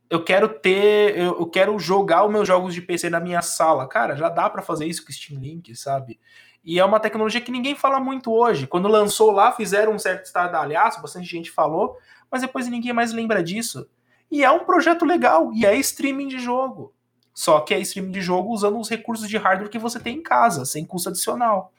eu 0.08 0.22
quero 0.22 0.48
ter, 0.48 1.18
eu 1.18 1.46
quero 1.46 1.78
jogar 1.78 2.24
os 2.24 2.32
meus 2.32 2.46
jogos 2.46 2.74
de 2.74 2.82
PC 2.82 3.10
na 3.10 3.18
minha 3.18 3.42
sala. 3.42 3.88
Cara, 3.88 4.14
já 4.14 4.28
dá 4.28 4.48
para 4.48 4.62
fazer 4.62 4.86
isso 4.86 5.04
com 5.04 5.12
Steam 5.12 5.40
Link, 5.40 5.74
sabe? 5.74 6.20
E 6.66 6.80
é 6.80 6.84
uma 6.84 6.98
tecnologia 6.98 7.40
que 7.40 7.52
ninguém 7.52 7.76
fala 7.76 8.00
muito 8.00 8.32
hoje. 8.32 8.66
Quando 8.66 8.88
lançou 8.88 9.30
lá, 9.30 9.52
fizeram 9.52 9.92
um 9.92 9.98
certo 10.00 10.24
estardalhaço, 10.24 11.00
bastante 11.00 11.26
gente 11.26 11.48
falou, 11.48 11.96
mas 12.28 12.42
depois 12.42 12.66
ninguém 12.66 12.92
mais 12.92 13.12
lembra 13.12 13.40
disso. 13.40 13.88
E 14.28 14.42
é 14.42 14.50
um 14.50 14.64
projeto 14.64 15.04
legal, 15.04 15.52
e 15.52 15.64
é 15.64 15.76
streaming 15.76 16.26
de 16.26 16.40
jogo. 16.40 16.92
Só 17.36 17.60
que 17.60 17.74
é 17.74 17.80
streaming 17.80 18.12
de 18.12 18.22
jogo 18.22 18.50
usando 18.50 18.80
os 18.80 18.88
recursos 18.88 19.28
de 19.28 19.36
hardware 19.36 19.68
que 19.68 19.78
você 19.78 20.00
tem 20.00 20.16
em 20.16 20.22
casa, 20.22 20.64
sem 20.64 20.86
custo 20.86 21.10
adicional. 21.10 21.70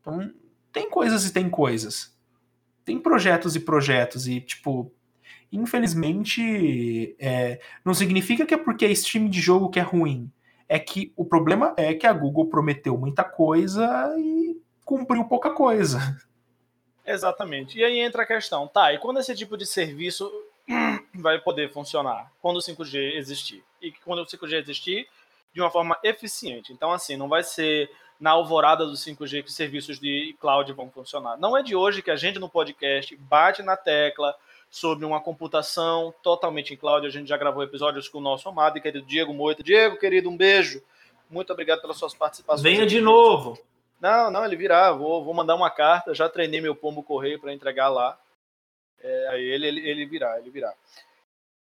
Então, 0.00 0.34
tem 0.72 0.90
coisas 0.90 1.24
e 1.24 1.32
tem 1.32 1.48
coisas. 1.48 2.12
Tem 2.84 2.98
projetos 2.98 3.54
e 3.54 3.60
projetos, 3.60 4.26
e, 4.26 4.40
tipo, 4.40 4.92
infelizmente, 5.52 7.14
é, 7.20 7.60
não 7.84 7.94
significa 7.94 8.44
que 8.44 8.52
é 8.52 8.58
porque 8.58 8.84
é 8.84 8.90
streaming 8.90 9.30
de 9.30 9.40
jogo 9.40 9.70
que 9.70 9.78
é 9.78 9.82
ruim. 9.82 10.28
É 10.68 10.76
que 10.76 11.12
o 11.16 11.24
problema 11.24 11.72
é 11.76 11.94
que 11.94 12.06
a 12.06 12.12
Google 12.12 12.48
prometeu 12.48 12.98
muita 12.98 13.22
coisa 13.22 14.12
e 14.18 14.60
cumpriu 14.84 15.24
pouca 15.26 15.50
coisa. 15.50 16.00
Exatamente. 17.06 17.78
E 17.78 17.84
aí 17.84 18.00
entra 18.00 18.24
a 18.24 18.26
questão, 18.26 18.66
tá, 18.66 18.92
e 18.92 18.98
quando 18.98 19.20
esse 19.20 19.36
tipo 19.36 19.56
de 19.56 19.64
serviço 19.64 20.28
vai 21.14 21.38
poder 21.38 21.70
funcionar 21.70 22.30
quando 22.40 22.58
o 22.58 22.60
5G 22.60 23.16
existir. 23.16 23.64
E 23.80 23.92
quando 24.04 24.20
o 24.20 24.26
5G 24.26 24.54
existir, 24.54 25.08
de 25.52 25.60
uma 25.60 25.70
forma 25.70 25.98
eficiente. 26.02 26.72
Então, 26.72 26.92
assim, 26.92 27.16
não 27.16 27.28
vai 27.28 27.42
ser 27.42 27.90
na 28.20 28.30
alvorada 28.30 28.84
do 28.84 28.92
5G 28.92 29.42
que 29.42 29.48
os 29.48 29.54
serviços 29.54 29.98
de 29.98 30.36
cloud 30.40 30.72
vão 30.72 30.90
funcionar. 30.90 31.36
Não 31.36 31.56
é 31.56 31.62
de 31.62 31.74
hoje 31.74 32.02
que 32.02 32.10
a 32.10 32.16
gente 32.16 32.38
no 32.38 32.48
podcast 32.48 33.16
bate 33.16 33.62
na 33.62 33.76
tecla 33.76 34.34
sobre 34.70 35.04
uma 35.04 35.20
computação 35.20 36.12
totalmente 36.22 36.74
em 36.74 36.76
cloud. 36.76 37.06
A 37.06 37.10
gente 37.10 37.28
já 37.28 37.36
gravou 37.36 37.62
episódios 37.62 38.08
com 38.08 38.18
o 38.18 38.22
nosso 38.22 38.48
amado 38.48 38.76
e 38.76 38.80
querido 38.80 39.06
Diego 39.06 39.32
Moita. 39.32 39.62
Diego, 39.62 39.98
querido, 39.98 40.28
um 40.28 40.36
beijo. 40.36 40.82
Muito 41.30 41.52
obrigado 41.52 41.80
pelas 41.80 41.96
suas 41.96 42.14
participações. 42.14 42.62
Venha 42.62 42.86
de 42.86 43.00
novo. 43.00 43.58
Não, 44.00 44.30
não, 44.30 44.44
ele 44.44 44.56
virá. 44.56 44.92
Vou, 44.92 45.24
vou 45.24 45.34
mandar 45.34 45.54
uma 45.54 45.70
carta. 45.70 46.14
Já 46.14 46.28
treinei 46.28 46.60
meu 46.60 46.74
pombo 46.74 47.02
correio 47.02 47.38
para 47.38 47.52
entregar 47.52 47.88
lá. 47.88 48.18
É, 49.00 49.28
aí 49.28 49.44
ele, 49.44 49.66
ele, 49.66 49.88
ele 49.88 50.06
virá, 50.06 50.38
ele 50.38 50.50
virá. 50.50 50.74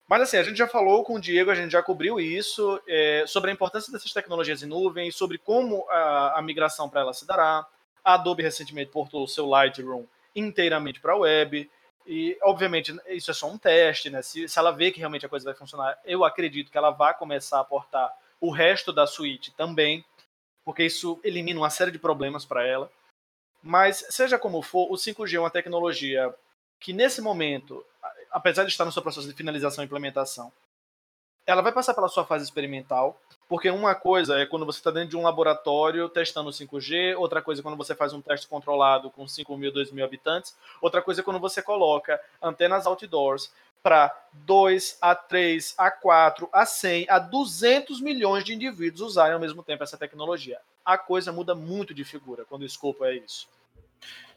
Mas 0.08 0.22
assim, 0.22 0.38
a 0.38 0.44
gente 0.44 0.58
já 0.58 0.68
falou 0.68 1.04
com 1.04 1.16
o 1.16 1.20
Diego, 1.20 1.50
a 1.50 1.56
gente 1.56 1.72
já 1.72 1.82
cobriu 1.82 2.20
isso, 2.20 2.80
é, 2.88 3.26
sobre 3.28 3.50
a 3.50 3.54
importância 3.54 3.92
dessas 3.92 4.14
tecnologias 4.14 4.62
em 4.62 4.68
nuvem, 4.68 5.10
sobre 5.10 5.38
como 5.38 5.88
a, 5.90 6.40
a 6.40 6.42
migração 6.42 6.88
para 6.90 7.02
ela 7.02 7.14
se 7.14 7.26
dará. 7.26 7.66
A 8.04 8.14
Adobe 8.14 8.44
recentemente 8.44 8.92
portou 8.92 9.24
o 9.24 9.28
seu 9.28 9.48
Lightroom 9.48 10.06
inteiramente 10.36 11.00
para 11.00 11.14
a 11.14 11.18
web. 11.18 11.70
E, 12.06 12.38
obviamente, 12.44 12.96
isso 13.08 13.32
é 13.32 13.34
só 13.34 13.50
um 13.50 13.58
teste, 13.58 14.12
né? 14.12 14.22
Se, 14.22 14.48
se 14.48 14.60
ela 14.60 14.72
vê 14.72 14.92
que 14.92 15.00
realmente 15.00 15.26
a 15.26 15.30
coisa 15.30 15.46
vai 15.46 15.56
funcionar, 15.56 15.98
eu 16.06 16.24
acredito 16.24 16.72
que 16.72 16.78
ela 16.78 16.92
vai 16.92 17.18
começar 17.18 17.60
a 17.60 17.64
portar 17.64 18.14
o 18.40 18.52
resto 18.52 18.94
da 18.94 19.08
suíte 19.08 19.52
também, 19.56 20.06
porque 20.64 20.84
isso 20.84 21.20
elimina 21.24 21.60
uma 21.60 21.70
série 21.72 21.90
de 21.90 21.98
problemas 21.98 22.46
para 22.46 22.64
ela. 22.66 22.92
Mas, 23.64 24.06
seja 24.12 24.38
como 24.38 24.62
for, 24.62 24.92
o 24.92 24.94
5G 24.96 25.34
é 25.34 25.40
uma 25.40 25.50
tecnologia 25.50 26.32
que, 26.80 26.94
nesse 26.94 27.22
momento, 27.22 27.86
apesar 28.32 28.64
de 28.64 28.72
estar 28.72 28.86
no 28.86 28.92
seu 28.92 29.02
processo 29.02 29.28
de 29.28 29.34
finalização 29.34 29.84
e 29.84 29.86
implementação, 29.86 30.52
ela 31.46 31.62
vai 31.62 31.72
passar 31.72 31.94
pela 31.94 32.08
sua 32.08 32.26
fase 32.26 32.44
experimental, 32.44 33.20
porque 33.48 33.70
uma 33.70 33.94
coisa 33.94 34.40
é 34.40 34.46
quando 34.48 34.66
você 34.66 34.80
está 34.80 34.90
dentro 34.90 35.10
de 35.10 35.18
um 35.18 35.22
laboratório 35.22 36.10
testando 36.10 36.50
5G, 36.50 37.16
outra 37.18 37.42
coisa 37.42 37.62
é 37.62 37.64
quando 37.64 37.78
você 37.78 37.94
faz 37.94 38.14
um 38.14 38.22
teste 38.22 38.48
controlado 38.48 39.12
com 39.12 39.28
5 39.28 39.56
mil, 39.56 39.72
2 39.72 39.92
mil 39.92 40.04
habitantes, 40.04 40.56
outra 40.82 41.02
coisa 41.04 41.22
é 41.22 41.24
quando 41.24 41.40
você 41.40 41.62
coloca 41.62 42.20
antenas 42.42 42.88
outdoors 42.88 43.52
para 43.84 44.12
2 44.34 44.98
a 45.00 45.14
3 45.14 45.76
a 45.78 45.92
4 45.92 46.50
a 46.52 46.66
100 46.66 47.06
a 47.08 47.20
200 47.20 48.02
milhões 48.02 48.44
de 48.44 48.52
indivíduos 48.52 49.02
usarem 49.02 49.36
ao 49.36 49.40
mesmo 49.40 49.62
tempo 49.62 49.84
essa 49.84 49.98
tecnologia. 49.98 50.60
A 50.84 50.98
coisa 50.98 51.32
muda 51.32 51.54
muito 51.54 51.94
de 51.94 52.04
figura 52.04 52.44
quando 52.46 52.64
o 52.64 52.66
escopo 52.66 53.06
é 53.06 53.16
isso. 53.16 53.48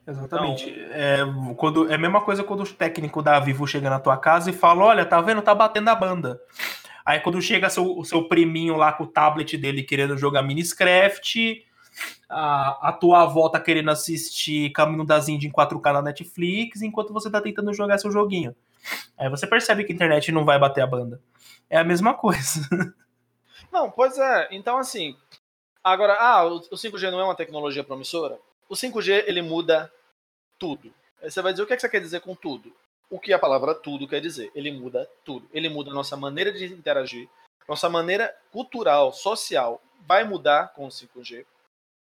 Exatamente. 0.08 0.70
Então, 0.70 0.90
é, 0.94 1.54
quando, 1.54 1.90
é 1.90 1.94
a 1.94 1.98
mesma 1.98 2.22
coisa 2.22 2.42
quando 2.42 2.62
o 2.62 2.72
técnico 2.72 3.22
da 3.22 3.38
Vivo 3.38 3.66
chega 3.66 3.90
na 3.90 4.00
tua 4.00 4.16
casa 4.16 4.48
e 4.48 4.54
fala: 4.54 4.84
Olha, 4.84 5.04
tá 5.04 5.20
vendo? 5.20 5.42
Tá 5.42 5.54
batendo 5.54 5.88
a 5.88 5.94
banda. 5.94 6.40
Aí 7.04 7.20
quando 7.20 7.40
chega 7.42 7.68
seu, 7.68 7.96
o 7.96 8.04
seu 8.04 8.26
priminho 8.26 8.76
lá 8.76 8.92
com 8.92 9.04
o 9.04 9.06
tablet 9.06 9.56
dele 9.56 9.82
querendo 9.82 10.16
jogar 10.16 10.42
Miniscraft, 10.42 11.36
a, 12.28 12.88
a 12.88 12.92
tua 12.92 13.22
avó 13.22 13.48
tá 13.50 13.60
querendo 13.60 13.90
assistir 13.90 14.70
Caminho 14.70 15.04
das 15.04 15.28
Índias 15.28 15.50
em 15.50 15.54
4K 15.54 15.92
na 15.92 16.02
Netflix, 16.02 16.80
enquanto 16.80 17.12
você 17.12 17.30
tá 17.30 17.40
tentando 17.40 17.72
jogar 17.74 17.98
seu 17.98 18.10
joguinho. 18.10 18.54
Aí 19.16 19.28
você 19.28 19.46
percebe 19.46 19.84
que 19.84 19.92
a 19.92 19.94
internet 19.94 20.32
não 20.32 20.44
vai 20.44 20.58
bater 20.58 20.80
a 20.82 20.86
banda. 20.86 21.20
É 21.68 21.76
a 21.76 21.84
mesma 21.84 22.14
coisa. 22.14 22.60
Não, 23.70 23.90
pois 23.90 24.16
é. 24.16 24.48
Então, 24.50 24.78
assim. 24.78 25.14
Agora, 25.84 26.16
ah, 26.18 26.42
o 26.46 26.60
5G 26.60 27.10
não 27.10 27.20
é 27.20 27.24
uma 27.24 27.34
tecnologia 27.34 27.84
promissora? 27.84 28.38
O 28.66 28.74
5G 28.74 29.24
ele 29.26 29.42
muda 29.42 29.92
tudo. 30.58 30.92
Aí 31.22 31.30
você 31.30 31.42
vai 31.42 31.52
dizer 31.52 31.62
o 31.62 31.66
que, 31.66 31.72
é 31.72 31.76
que 31.76 31.82
você 31.82 31.88
quer 31.88 32.00
dizer 32.00 32.20
com 32.20 32.34
tudo? 32.34 32.72
o 33.10 33.18
que 33.18 33.32
a 33.32 33.38
palavra 33.38 33.74
tudo 33.74 34.06
quer 34.06 34.20
dizer. 34.20 34.50
Ele 34.54 34.70
muda 34.70 35.08
tudo. 35.24 35.48
Ele 35.52 35.68
muda 35.68 35.90
a 35.90 35.94
nossa 35.94 36.16
maneira 36.16 36.52
de 36.52 36.66
interagir, 36.66 37.28
nossa 37.68 37.88
maneira 37.88 38.34
cultural, 38.50 39.12
social, 39.12 39.80
vai 40.06 40.24
mudar 40.24 40.72
com 40.74 40.86
o 40.86 40.88
5G, 40.88 41.44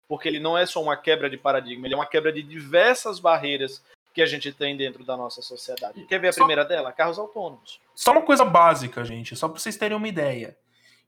porque 0.08 0.28
ele 0.28 0.40
não 0.40 0.56
é 0.56 0.66
só 0.66 0.82
uma 0.82 0.96
quebra 0.96 1.28
de 1.28 1.36
paradigma, 1.36 1.86
ele 1.86 1.94
é 1.94 1.96
uma 1.96 2.06
quebra 2.06 2.32
de 2.32 2.42
diversas 2.42 3.18
barreiras 3.18 3.82
que 4.14 4.22
a 4.22 4.26
gente 4.26 4.52
tem 4.52 4.76
dentro 4.76 5.04
da 5.04 5.16
nossa 5.16 5.42
sociedade. 5.42 6.04
Quer 6.06 6.18
ver 6.18 6.28
a 6.28 6.32
só, 6.32 6.40
primeira 6.40 6.64
dela? 6.64 6.92
Carros 6.92 7.18
autônomos. 7.18 7.80
Só 7.94 8.12
uma 8.12 8.22
coisa 8.22 8.44
básica, 8.44 9.04
gente, 9.04 9.36
só 9.36 9.48
para 9.48 9.58
vocês 9.58 9.76
terem 9.76 9.96
uma 9.96 10.08
ideia. 10.08 10.56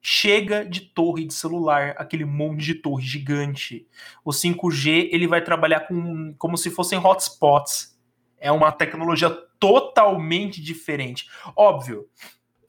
Chega 0.02 0.64
de 0.64 0.80
torre 0.80 1.26
de 1.26 1.34
celular, 1.34 1.94
aquele 1.98 2.24
monte 2.24 2.64
de 2.64 2.74
torre 2.74 3.04
gigante. 3.04 3.86
O 4.24 4.30
5G 4.30 5.08
ele 5.12 5.26
vai 5.26 5.42
trabalhar 5.42 5.80
com, 5.80 6.34
como 6.38 6.56
se 6.56 6.70
fossem 6.70 6.98
hotspots. 6.98 7.98
É 8.38 8.50
uma 8.50 8.72
tecnologia 8.72 9.30
totalmente 9.58 10.62
diferente. 10.62 11.28
Óbvio, 11.54 12.08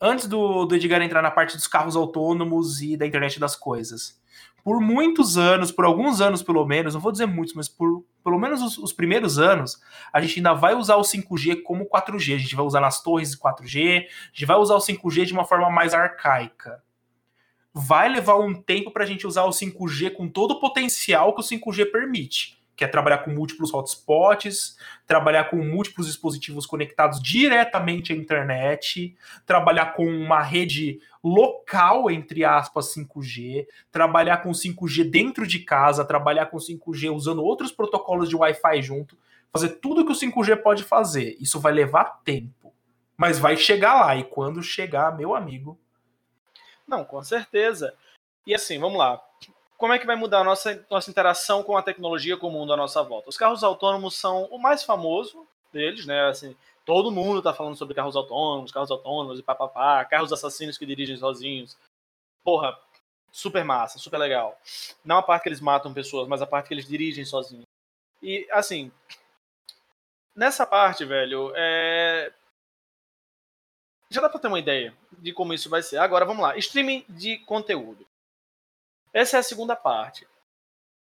antes 0.00 0.26
do, 0.26 0.66
do 0.66 0.74
Edgar 0.76 1.00
entrar 1.00 1.22
na 1.22 1.30
parte 1.30 1.56
dos 1.56 1.66
carros 1.66 1.96
autônomos 1.96 2.82
e 2.82 2.96
da 2.96 3.06
internet 3.06 3.40
das 3.40 3.56
coisas, 3.56 4.20
por 4.64 4.80
muitos 4.80 5.36
anos, 5.36 5.72
por 5.72 5.84
alguns 5.84 6.20
anos 6.20 6.42
pelo 6.42 6.64
menos, 6.66 6.94
não 6.94 7.00
vou 7.00 7.10
dizer 7.10 7.26
muitos, 7.26 7.54
mas 7.54 7.68
por 7.68 8.04
pelo 8.22 8.38
menos 8.38 8.62
os, 8.62 8.78
os, 8.78 8.92
primeiros 8.92 9.38
anos, 9.38 9.80
a 10.12 10.20
gente 10.20 10.38
ainda 10.38 10.52
vai 10.52 10.74
usar 10.74 10.96
o 10.96 11.02
5G 11.02 11.62
como 11.62 11.88
4G. 11.88 12.36
A 12.36 12.38
gente 12.38 12.54
vai 12.54 12.64
usar 12.64 12.80
nas 12.80 13.02
torres 13.02 13.36
4G, 13.36 14.06
a 14.06 14.26
gente 14.32 14.46
vai 14.46 14.56
usar 14.56 14.76
o 14.76 14.78
5G 14.78 15.24
de 15.24 15.32
uma 15.32 15.44
forma 15.44 15.68
mais 15.68 15.92
arcaica. 15.92 16.82
Vai 17.74 18.08
levar 18.08 18.36
um 18.36 18.54
tempo 18.54 18.90
para 18.90 19.04
a 19.04 19.06
gente 19.06 19.26
usar 19.26 19.44
o 19.44 19.50
5G 19.50 20.12
com 20.12 20.28
todo 20.28 20.52
o 20.52 20.60
potencial 20.60 21.34
que 21.34 21.40
o 21.40 21.44
5G 21.44 21.90
permite 21.90 22.62
que 22.82 22.84
é 22.84 22.88
trabalhar 22.88 23.18
com 23.18 23.30
múltiplos 23.30 23.72
hotspots, 23.72 24.76
trabalhar 25.06 25.44
com 25.44 25.56
múltiplos 25.56 26.06
dispositivos 26.06 26.66
conectados 26.66 27.22
diretamente 27.22 28.12
à 28.12 28.16
internet, 28.16 29.14
trabalhar 29.46 29.94
com 29.94 30.04
uma 30.04 30.42
rede 30.42 31.00
local, 31.22 32.10
entre 32.10 32.44
aspas, 32.44 32.92
5G, 32.94 33.66
trabalhar 33.90 34.38
com 34.38 34.50
5G 34.50 35.08
dentro 35.08 35.46
de 35.46 35.60
casa, 35.60 36.04
trabalhar 36.04 36.46
com 36.46 36.56
5G 36.56 37.14
usando 37.14 37.44
outros 37.44 37.70
protocolos 37.70 38.28
de 38.28 38.36
Wi-Fi 38.36 38.82
junto, 38.82 39.16
fazer 39.52 39.78
tudo 39.80 40.04
que 40.04 40.12
o 40.12 40.16
5G 40.16 40.56
pode 40.56 40.82
fazer. 40.82 41.36
Isso 41.38 41.60
vai 41.60 41.72
levar 41.72 42.22
tempo, 42.24 42.72
mas 43.16 43.38
vai 43.38 43.56
chegar 43.56 43.94
lá, 43.94 44.16
e 44.16 44.24
quando 44.24 44.62
chegar, 44.62 45.16
meu 45.16 45.34
amigo. 45.36 45.78
Não, 46.92 47.04
com 47.04 47.22
certeza. 47.24 47.94
E 48.46 48.54
assim, 48.54 48.78
vamos 48.78 48.98
lá 48.98 49.20
como 49.82 49.92
é 49.92 49.98
que 49.98 50.06
vai 50.06 50.14
mudar 50.14 50.42
a 50.42 50.44
nossa, 50.44 50.86
nossa 50.88 51.10
interação 51.10 51.64
com 51.64 51.76
a 51.76 51.82
tecnologia, 51.82 52.36
com 52.36 52.46
o 52.46 52.52
mundo 52.52 52.72
à 52.72 52.76
nossa 52.76 53.02
volta? 53.02 53.28
Os 53.28 53.36
carros 53.36 53.64
autônomos 53.64 54.14
são 54.14 54.44
o 54.44 54.56
mais 54.56 54.84
famoso 54.84 55.44
deles, 55.72 56.06
né? 56.06 56.28
Assim, 56.28 56.56
todo 56.86 57.10
mundo 57.10 57.38
está 57.38 57.52
falando 57.52 57.74
sobre 57.74 57.92
carros 57.92 58.14
autônomos, 58.14 58.70
carros 58.70 58.92
autônomos 58.92 59.40
e 59.40 59.42
papapá, 59.42 60.04
carros 60.04 60.32
assassinos 60.32 60.78
que 60.78 60.86
dirigem 60.86 61.16
sozinhos. 61.16 61.76
Porra, 62.44 62.78
super 63.32 63.64
massa, 63.64 63.98
super 63.98 64.18
legal. 64.18 64.56
Não 65.04 65.16
a 65.16 65.22
parte 65.22 65.42
que 65.42 65.48
eles 65.48 65.60
matam 65.60 65.92
pessoas, 65.92 66.28
mas 66.28 66.40
a 66.40 66.46
parte 66.46 66.68
que 66.68 66.74
eles 66.74 66.86
dirigem 66.86 67.24
sozinhos. 67.24 67.66
E, 68.22 68.46
assim, 68.52 68.92
nessa 70.32 70.64
parte, 70.64 71.04
velho, 71.04 71.52
é... 71.56 72.32
já 74.14 74.20
dá 74.20 74.28
pra 74.28 74.38
ter 74.38 74.48
uma 74.48 74.58
ideia 74.58 74.94
de 75.12 75.32
como 75.32 75.54
isso 75.54 75.70
vai 75.70 75.82
ser. 75.82 75.98
Agora, 75.98 76.24
vamos 76.24 76.42
lá. 76.42 76.56
Streaming 76.56 77.04
de 77.08 77.38
conteúdo. 77.38 78.06
Essa 79.12 79.36
é 79.36 79.40
a 79.40 79.42
segunda 79.42 79.76
parte. 79.76 80.26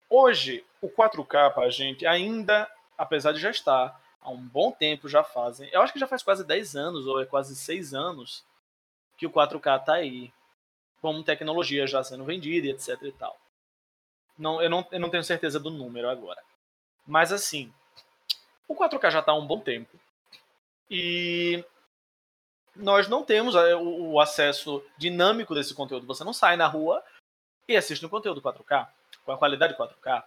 Hoje, 0.09 0.65
o 0.81 0.89
4K 0.89 1.53
para 1.53 1.65
a 1.65 1.69
gente 1.69 2.05
ainda, 2.05 2.69
apesar 2.97 3.33
de 3.33 3.39
já 3.39 3.49
estar 3.49 3.99
há 4.21 4.29
um 4.29 4.41
bom 4.41 4.71
tempo, 4.71 5.09
já 5.09 5.23
fazem. 5.23 5.69
Eu 5.71 5.81
acho 5.81 5.91
que 5.91 5.99
já 5.99 6.07
faz 6.07 6.23
quase 6.23 6.45
10 6.45 6.75
anos, 6.75 7.05
ou 7.05 7.21
é 7.21 7.25
quase 7.25 7.55
6 7.55 7.93
anos, 7.93 8.45
que 9.17 9.25
o 9.25 9.31
4K 9.31 9.79
está 9.79 9.93
aí. 9.95 10.31
Como 11.01 11.23
tecnologia 11.23 11.85
já 11.85 12.03
sendo 12.03 12.23
vendida 12.23 12.67
etc 12.67 13.01
e 13.03 13.11
tal. 13.11 13.37
Não, 14.37 14.61
eu, 14.61 14.69
não, 14.69 14.87
eu 14.91 14.99
não 14.99 15.09
tenho 15.09 15.23
certeza 15.23 15.59
do 15.59 15.69
número 15.69 16.09
agora. 16.09 16.41
Mas 17.05 17.31
assim, 17.31 17.71
o 18.67 18.75
4K 18.75 19.11
já 19.11 19.19
está 19.19 19.31
há 19.31 19.35
um 19.35 19.45
bom 19.45 19.59
tempo. 19.59 19.99
E 20.89 21.63
nós 22.77 23.07
não 23.07 23.23
temos 23.23 23.55
é, 23.55 23.75
o 23.75 24.19
acesso 24.19 24.83
dinâmico 24.97 25.53
desse 25.53 25.73
conteúdo. 25.73 26.07
Você 26.07 26.23
não 26.23 26.33
sai 26.33 26.55
na 26.55 26.67
rua 26.67 27.03
e 27.67 27.75
assiste 27.75 28.05
um 28.05 28.09
conteúdo 28.09 28.41
4K, 28.41 28.87
com 29.25 29.31
a 29.31 29.37
qualidade 29.37 29.75
4K, 29.75 30.23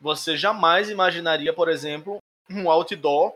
você 0.00 0.36
jamais 0.36 0.90
imaginaria, 0.90 1.52
por 1.52 1.68
exemplo, 1.68 2.18
um 2.50 2.70
outdoor 2.70 3.34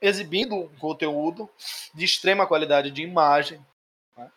exibindo 0.00 0.54
um 0.54 0.76
conteúdo 0.76 1.48
de 1.94 2.04
extrema 2.04 2.46
qualidade 2.46 2.90
de 2.90 3.02
imagem 3.02 3.64
né? 4.16 4.30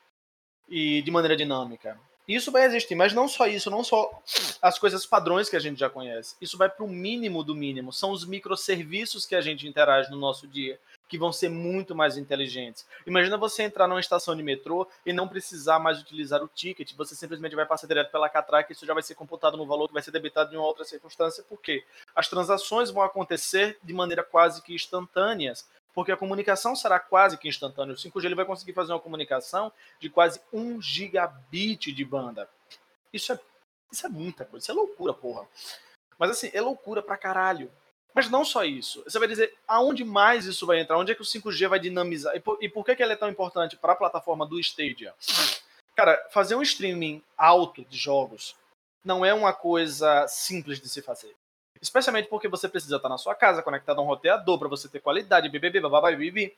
e 0.70 1.02
de 1.02 1.12
maneira 1.12 1.36
dinâmica. 1.36 2.00
Isso 2.28 2.52
vai 2.52 2.64
existir, 2.64 2.96
mas 2.96 3.14
não 3.14 3.28
só 3.28 3.46
isso, 3.48 3.70
não 3.70 3.84
só 3.84 4.22
as 4.62 4.80
coisas 4.80 5.06
padrões 5.06 5.48
que 5.48 5.56
a 5.56 5.60
gente 5.60 5.80
já 5.80 5.90
conhece. 5.90 6.36
Isso 6.42 6.58
vai 6.58 6.70
para 6.70 6.84
o 6.84 6.88
mínimo 6.88 7.44
do 7.44 7.54
mínimo. 7.54 7.94
São 7.94 8.12
os 8.12 8.26
microserviços 8.26 9.26
que 9.28 9.36
a 9.36 9.42
gente 9.42 9.68
interage 9.68 10.10
no 10.10 10.18
nosso 10.18 10.48
dia 10.48 10.80
que 11.08 11.18
vão 11.18 11.32
ser 11.32 11.50
muito 11.50 11.96
mais 11.96 12.18
inteligentes. 12.18 12.86
Imagina 13.06 13.38
você 13.38 13.64
entrar 13.64 13.88
numa 13.88 14.00
estação 14.00 14.36
de 14.36 14.44
metrô 14.44 14.88
e 15.06 15.14
não 15.14 15.28
precisar 15.28 15.80
mais 15.80 16.00
utilizar 16.00 16.44
o 16.44 16.48
ticket, 16.48 16.94
você 16.96 17.16
simplesmente 17.16 17.56
vai 17.56 17.66
passar 17.66 17.88
direto 17.88 18.12
pela 18.12 18.30
catraca 18.30 18.72
e 18.72 18.74
isso 18.74 18.86
já 18.86 18.94
vai 18.94 19.04
ser 19.04 19.16
computado 19.16 19.58
no 19.58 19.66
valor 19.66 19.88
que 19.88 19.94
vai 19.94 20.04
ser 20.04 20.12
debitado 20.12 20.54
em 20.54 20.58
uma 20.58 20.66
outra 20.66 20.84
circunstância, 20.84 21.44
porque 21.48 21.84
as 22.16 22.28
transações 22.28 22.90
vão 22.90 23.04
acontecer 23.04 23.78
de 23.84 23.94
maneira 23.94 24.24
quase 24.24 24.62
que 24.62 24.74
instantâneas, 24.74 25.68
porque 25.94 26.12
a 26.12 26.18
comunicação 26.18 26.76
será 26.76 27.00
quase 27.00 27.38
que 27.38 27.48
instantânea. 27.48 27.94
O 27.94 27.98
5G 27.98 28.26
ele 28.26 28.36
vai 28.36 28.46
conseguir 28.46 28.74
fazer 28.74 28.92
uma 28.92 29.00
comunicação 29.00 29.72
de 30.00 30.10
quase 30.10 30.42
1 30.52 30.82
gigabit 30.82 31.92
de 31.92 32.04
banda. 32.04 32.50
Isso 33.14 33.32
é, 33.32 33.40
isso 33.92 34.06
é 34.06 34.10
muita 34.10 34.44
coisa, 34.44 34.64
isso 34.64 34.72
é 34.72 34.76
loucura, 34.76 35.14
porra. 35.14 35.48
Mas 36.20 36.32
assim, 36.32 36.50
é 36.54 36.62
loucura 36.62 37.02
pra 37.02 37.18
caralho. 37.18 37.72
Mas 38.16 38.30
não 38.30 38.46
só 38.46 38.64
isso. 38.64 39.04
Você 39.04 39.20
vai 39.20 39.28
dizer 39.28 39.54
aonde 39.68 40.06
mais 40.06 40.46
isso 40.46 40.66
vai 40.66 40.80
entrar, 40.80 40.98
onde 40.98 41.12
é 41.12 41.16
que 41.16 41.22
o 41.22 41.26
5G 41.26 41.68
vai 41.68 41.80
dinamizar 41.80 42.34
e 42.34 42.40
por, 42.40 42.58
e 42.62 42.70
por 42.70 42.86
que, 42.86 42.96
que 42.96 43.04
ele 43.04 43.12
é 43.12 43.18
tão 43.18 43.30
importante 43.30 43.76
para 43.76 43.92
a 43.92 43.96
plataforma 43.96 44.46
do 44.46 44.58
Stadia? 44.58 45.14
Cara, 45.94 46.26
fazer 46.32 46.56
um 46.56 46.62
streaming 46.62 47.22
alto 47.38 47.84
de 47.84 47.98
jogos 47.98 48.56
não 49.04 49.26
é 49.26 49.34
uma 49.34 49.52
coisa 49.52 50.26
simples 50.30 50.80
de 50.80 50.88
se 50.88 51.02
fazer. 51.02 51.36
Especialmente 51.82 52.30
porque 52.30 52.48
você 52.48 52.70
precisa 52.70 52.96
estar 52.96 53.10
na 53.10 53.18
sua 53.18 53.36
casa, 53.36 53.62
conectado 53.62 54.00
a 54.00 54.02
um 54.02 54.08
roteador, 54.08 54.58
para 54.58 54.70
você 54.70 54.88
ter 54.88 55.02
qualidade, 55.02 55.50
bbb, 55.50 55.82
bababá, 55.82 56.10
bibi. 56.12 56.56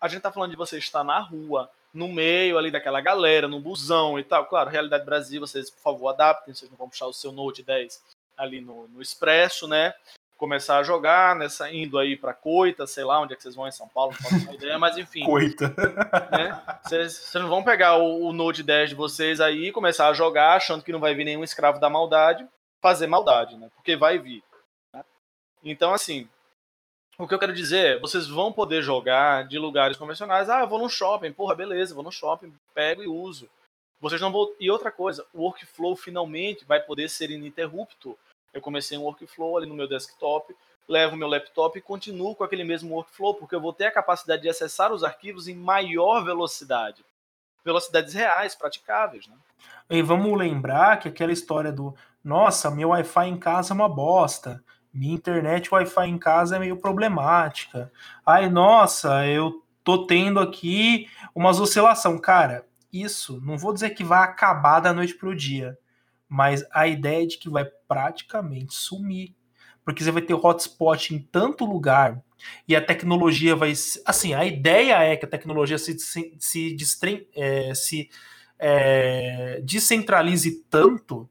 A 0.00 0.08
gente 0.08 0.22
tá 0.22 0.32
falando 0.32 0.50
de 0.50 0.56
você 0.56 0.78
estar 0.78 1.04
na 1.04 1.20
rua, 1.20 1.70
no 1.94 2.08
meio 2.08 2.58
ali 2.58 2.72
daquela 2.72 3.00
galera, 3.00 3.46
no 3.46 3.60
busão 3.60 4.18
e 4.18 4.24
tal. 4.24 4.46
Claro, 4.46 4.68
realidade 4.68 5.04
Brasil, 5.04 5.40
vocês, 5.40 5.70
por 5.70 5.80
favor, 5.80 6.08
adaptem, 6.08 6.52
vocês 6.52 6.70
não 6.70 6.76
vão 6.76 6.88
puxar 6.88 7.06
o 7.06 7.12
seu 7.12 7.30
Note 7.30 7.62
10 7.62 8.02
ali 8.36 8.60
no, 8.60 8.88
no 8.88 9.00
Expresso, 9.00 9.66
né? 9.68 9.94
Começar 10.38 10.78
a 10.78 10.82
jogar, 10.82 11.36
nessa, 11.36 11.70
indo 11.70 11.98
aí 11.98 12.16
para 12.16 12.32
Coita, 12.32 12.86
sei 12.86 13.04
lá 13.04 13.20
onde 13.20 13.34
é 13.34 13.36
que 13.36 13.42
vocês 13.42 13.54
vão 13.54 13.68
em 13.68 13.72
São 13.72 13.88
Paulo, 13.88 14.14
não 14.22 14.30
faço 14.30 14.54
ideia, 14.54 14.78
mas 14.78 14.96
enfim. 14.96 15.24
Coita. 15.24 15.68
Né? 16.30 16.78
Vocês, 16.82 17.12
vocês 17.12 17.42
não 17.42 17.50
vão 17.50 17.62
pegar 17.62 17.96
o, 17.96 18.28
o 18.28 18.32
Note 18.32 18.62
10 18.62 18.90
de 18.90 18.94
vocês 18.94 19.40
aí 19.40 19.66
e 19.66 19.72
começar 19.72 20.08
a 20.08 20.14
jogar 20.14 20.54
achando 20.54 20.82
que 20.82 20.92
não 20.92 21.00
vai 21.00 21.14
vir 21.14 21.24
nenhum 21.24 21.44
escravo 21.44 21.78
da 21.78 21.90
maldade 21.90 22.48
fazer 22.80 23.06
maldade, 23.06 23.56
né? 23.56 23.70
Porque 23.74 23.96
vai 23.96 24.18
vir. 24.18 24.42
Né? 24.94 25.04
Então, 25.62 25.92
assim, 25.92 26.28
o 27.18 27.26
que 27.26 27.34
eu 27.34 27.38
quero 27.38 27.52
dizer 27.52 27.96
é, 27.96 27.98
vocês 27.98 28.26
vão 28.26 28.52
poder 28.52 28.82
jogar 28.82 29.46
de 29.46 29.58
lugares 29.58 29.96
convencionais. 29.96 30.48
Ah, 30.48 30.60
eu 30.60 30.68
vou 30.68 30.78
no 30.78 30.88
shopping, 30.88 31.32
porra, 31.32 31.54
beleza, 31.54 31.94
vou 31.94 32.04
no 32.04 32.12
shopping, 32.12 32.52
pego 32.74 33.02
e 33.02 33.08
uso. 33.08 33.48
Vocês 34.00 34.20
não 34.20 34.30
vão. 34.30 34.54
E 34.60 34.70
outra 34.70 34.92
coisa, 34.92 35.26
o 35.34 35.42
workflow 35.42 35.96
finalmente 35.96 36.64
vai 36.64 36.80
poder 36.80 37.08
ser 37.08 37.30
ininterrupto. 37.30 38.16
Eu 38.52 38.60
comecei 38.60 38.96
um 38.96 39.02
workflow 39.02 39.56
ali 39.56 39.66
no 39.66 39.74
meu 39.74 39.88
desktop, 39.88 40.54
levo 40.88 41.16
meu 41.16 41.28
laptop 41.28 41.78
e 41.78 41.82
continuo 41.82 42.34
com 42.34 42.44
aquele 42.44 42.64
mesmo 42.64 42.94
workflow, 42.94 43.34
porque 43.34 43.54
eu 43.54 43.60
vou 43.60 43.72
ter 43.72 43.86
a 43.86 43.92
capacidade 43.92 44.42
de 44.42 44.48
acessar 44.48 44.92
os 44.92 45.04
arquivos 45.04 45.48
em 45.48 45.54
maior 45.54 46.24
velocidade. 46.24 47.04
Velocidades 47.64 48.14
reais, 48.14 48.54
praticáveis, 48.54 49.26
né? 49.26 49.36
E 49.90 50.00
vamos 50.02 50.38
lembrar 50.38 50.98
que 50.98 51.08
aquela 51.08 51.32
história 51.32 51.72
do 51.72 51.94
nossa, 52.24 52.70
meu 52.70 52.90
Wi-Fi 52.90 53.26
em 53.26 53.38
casa 53.38 53.72
é 53.72 53.74
uma 53.74 53.88
bosta 53.88 54.62
minha 54.92 55.14
internet 55.14 55.72
Wi-Fi 55.72 56.08
em 56.08 56.18
casa 56.18 56.56
é 56.56 56.58
meio 56.58 56.76
problemática. 56.76 57.92
Ai, 58.26 58.48
nossa, 58.48 59.26
eu 59.26 59.62
tô 59.84 60.06
tendo 60.06 60.40
aqui 60.40 61.08
umas 61.34 61.60
oscilação. 61.60 62.18
Cara, 62.18 62.66
isso 62.92 63.40
não 63.44 63.56
vou 63.56 63.72
dizer 63.72 63.90
que 63.90 64.02
vai 64.02 64.22
acabar 64.24 64.80
da 64.80 64.92
noite 64.92 65.14
pro 65.14 65.36
dia, 65.36 65.78
mas 66.28 66.64
a 66.72 66.86
ideia 66.86 67.24
é 67.24 67.26
de 67.26 67.38
que 67.38 67.48
vai 67.48 67.64
praticamente 67.64 68.74
sumir. 68.74 69.34
Porque 69.84 70.04
você 70.04 70.10
vai 70.10 70.20
ter 70.20 70.34
hotspot 70.34 71.14
em 71.14 71.18
tanto 71.18 71.64
lugar 71.64 72.22
e 72.66 72.76
a 72.76 72.84
tecnologia 72.84 73.56
vai. 73.56 73.72
Assim, 74.04 74.34
a 74.34 74.44
ideia 74.44 75.02
é 75.02 75.16
que 75.16 75.24
a 75.24 75.28
tecnologia 75.28 75.78
se, 75.78 75.98
se, 75.98 76.36
se, 76.38 76.76
é, 77.34 77.74
se 77.74 78.10
é, 78.58 79.60
descentralize 79.64 80.62
tanto 80.68 81.28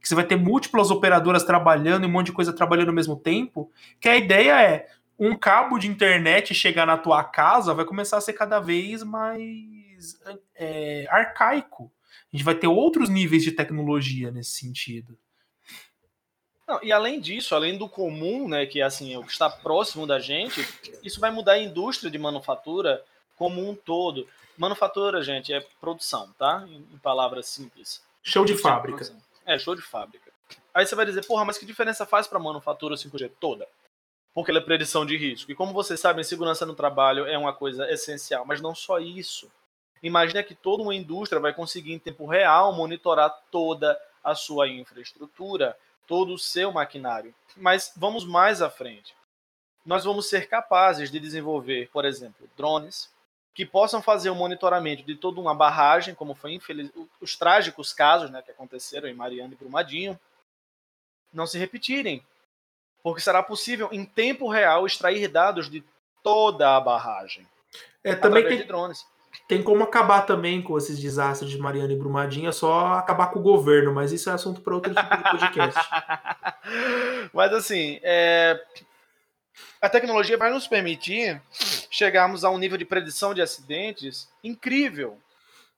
que 0.00 0.08
você 0.08 0.16
vai 0.16 0.24
ter 0.24 0.36
múltiplas 0.36 0.90
operadoras 0.90 1.44
trabalhando 1.44 2.02
e 2.02 2.06
um 2.06 2.10
monte 2.10 2.26
de 2.26 2.32
coisa 2.32 2.52
trabalhando 2.52 2.88
ao 2.88 2.94
mesmo 2.94 3.14
tempo, 3.14 3.70
que 4.00 4.08
a 4.08 4.16
ideia 4.16 4.60
é 4.60 4.88
um 5.16 5.36
cabo 5.36 5.78
de 5.78 5.86
internet 5.86 6.52
chegar 6.52 6.84
na 6.84 6.98
tua 6.98 7.22
casa 7.22 7.72
vai 7.72 7.84
começar 7.84 8.16
a 8.16 8.20
ser 8.20 8.32
cada 8.32 8.58
vez 8.58 9.04
mais 9.04 10.20
é, 10.56 11.06
arcaico. 11.08 11.92
A 12.32 12.36
gente 12.36 12.44
vai 12.44 12.54
ter 12.54 12.66
outros 12.66 13.08
níveis 13.08 13.42
de 13.42 13.52
tecnologia 13.52 14.30
nesse 14.30 14.52
sentido. 14.52 15.18
Não, 16.66 16.82
e 16.82 16.90
além 16.90 17.20
disso, 17.20 17.54
além 17.54 17.76
do 17.76 17.88
comum, 17.88 18.48
né, 18.48 18.64
que 18.64 18.80
assim, 18.80 19.12
é 19.12 19.18
o 19.18 19.24
que 19.24 19.32
está 19.32 19.50
próximo 19.50 20.06
da 20.06 20.18
gente, 20.18 20.66
isso 21.02 21.20
vai 21.20 21.30
mudar 21.30 21.52
a 21.52 21.62
indústria 21.62 22.10
de 22.10 22.18
manufatura 22.18 23.04
como 23.36 23.68
um 23.68 23.74
todo. 23.74 24.26
Manufatura, 24.56 25.22
gente, 25.22 25.52
é 25.52 25.60
produção, 25.80 26.32
tá? 26.38 26.64
Em, 26.66 26.86
em 26.94 26.98
palavras 26.98 27.46
simples. 27.46 28.02
Show 28.22 28.44
de 28.44 28.56
fábrica. 28.56 29.12
É, 29.44 29.58
show 29.58 29.74
de 29.74 29.82
fábrica. 29.82 30.32
Aí 30.72 30.86
você 30.86 30.94
vai 30.94 31.04
dizer, 31.04 31.26
porra, 31.26 31.44
mas 31.44 31.58
que 31.58 31.66
diferença 31.66 32.06
faz 32.06 32.26
para 32.26 32.38
a 32.38 32.42
manufatura 32.42 32.94
5G 32.94 33.30
toda? 33.38 33.68
Porque 34.32 34.50
ela 34.50 34.60
é 34.60 34.62
predição 34.62 35.04
de 35.04 35.16
risco. 35.16 35.50
E 35.50 35.54
como 35.54 35.74
vocês 35.74 36.00
sabem, 36.00 36.24
segurança 36.24 36.64
no 36.64 36.74
trabalho 36.74 37.26
é 37.26 37.36
uma 37.36 37.52
coisa 37.52 37.90
essencial, 37.90 38.46
mas 38.46 38.60
não 38.60 38.74
só 38.74 38.98
isso. 38.98 39.50
Imagina 40.02 40.42
que 40.42 40.54
toda 40.54 40.82
uma 40.82 40.94
indústria 40.94 41.40
vai 41.40 41.54
conseguir 41.54 41.92
em 41.92 41.98
tempo 41.98 42.26
real 42.26 42.72
monitorar 42.72 43.30
toda 43.50 43.98
a 44.22 44.34
sua 44.34 44.68
infraestrutura, 44.68 45.76
todo 46.06 46.34
o 46.34 46.38
seu 46.38 46.72
maquinário. 46.72 47.34
Mas 47.56 47.92
vamos 47.96 48.24
mais 48.24 48.60
à 48.60 48.68
frente. 48.68 49.14
Nós 49.84 50.04
vamos 50.04 50.28
ser 50.28 50.48
capazes 50.48 51.10
de 51.10 51.20
desenvolver, 51.20 51.88
por 51.92 52.04
exemplo, 52.04 52.48
drones, 52.56 53.10
que 53.54 53.66
possam 53.66 54.00
fazer 54.00 54.30
o 54.30 54.34
monitoramento 54.34 55.02
de 55.02 55.14
toda 55.14 55.40
uma 55.40 55.54
barragem, 55.54 56.14
como 56.14 56.34
foi 56.34 56.52
infeliz... 56.52 56.90
os 57.20 57.36
trágicos 57.36 57.92
casos 57.92 58.30
né, 58.30 58.40
que 58.42 58.50
aconteceram 58.50 59.08
em 59.08 59.14
Mariana 59.14 59.52
e 59.52 59.56
Brumadinho, 59.56 60.18
não 61.32 61.46
se 61.46 61.58
repetirem. 61.58 62.24
Porque 63.02 63.20
será 63.20 63.42
possível, 63.42 63.88
em 63.92 64.04
tempo 64.04 64.48
real, 64.48 64.86
extrair 64.86 65.28
dados 65.28 65.68
de 65.68 65.84
toda 66.22 66.76
a 66.76 66.80
barragem. 66.80 67.46
É, 68.04 68.14
também 68.14 68.46
tem, 68.46 68.66
drones. 68.66 69.06
Tem 69.48 69.62
como 69.62 69.82
acabar 69.82 70.22
também 70.22 70.62
com 70.62 70.76
esses 70.76 70.98
desastres 70.98 71.50
de 71.50 71.58
Mariana 71.58 71.92
e 71.92 71.96
Brumadinho, 71.96 72.48
é 72.48 72.52
só 72.52 72.94
acabar 72.94 73.28
com 73.28 73.38
o 73.38 73.42
governo, 73.42 73.92
mas 73.92 74.12
isso 74.12 74.30
é 74.30 74.32
assunto 74.32 74.60
para 74.60 74.74
outro 74.74 74.94
tipo 74.94 75.16
de 75.16 75.22
podcast. 75.22 75.80
mas 77.32 77.52
assim, 77.52 77.98
é, 78.02 78.60
a 79.80 79.88
tecnologia 79.88 80.36
vai 80.36 80.50
nos 80.50 80.66
permitir 80.66 81.40
chegarmos 81.90 82.44
a 82.44 82.50
um 82.50 82.58
nível 82.58 82.78
de 82.78 82.84
predição 82.84 83.34
de 83.34 83.42
acidentes 83.42 84.28
incrível, 84.42 85.18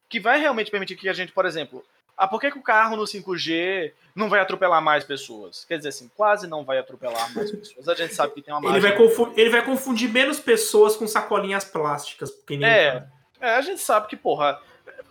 que 0.09 0.21
vai 0.21 0.38
realmente 0.38 0.71
permitir 0.71 0.97
que 0.97 1.09
a 1.09 1.12
gente, 1.12 1.33
por 1.33 1.47
exemplo, 1.47 1.85
ah, 2.17 2.29
por 2.29 2.40
que, 2.40 2.51
que 2.51 2.59
o 2.59 2.62
carro 2.62 2.97
no 2.97 3.03
5G 3.03 3.93
não 4.14 4.29
vai 4.29 4.40
atropelar 4.40 4.81
mais 4.81 5.03
pessoas? 5.03 5.64
Quer 5.64 5.79
dizer 5.79 5.88
assim, 5.88 6.09
quase 6.17 6.47
não 6.47 6.64
vai 6.64 6.79
atropelar 6.79 7.35
mais 7.35 7.51
pessoas. 7.51 7.88
A 7.88 7.95
gente 7.95 8.14
sabe 8.14 8.35
que 8.35 8.43
tem 8.43 8.55
uma 8.55 8.71
ele 8.71 8.81
vai, 8.81 8.97
confundir, 8.97 9.38
ele 9.38 9.51
vai 9.51 9.64
confundir 9.64 10.09
menos 10.09 10.38
pessoas 10.38 10.97
com 10.97 11.07
sacolinhas 11.07 11.64
plásticas. 11.64 12.31
É, 12.62 13.05
é, 13.44 13.57
a 13.57 13.61
gente 13.61 13.80
sabe 13.80 14.09
que, 14.09 14.16
porra, 14.16 14.59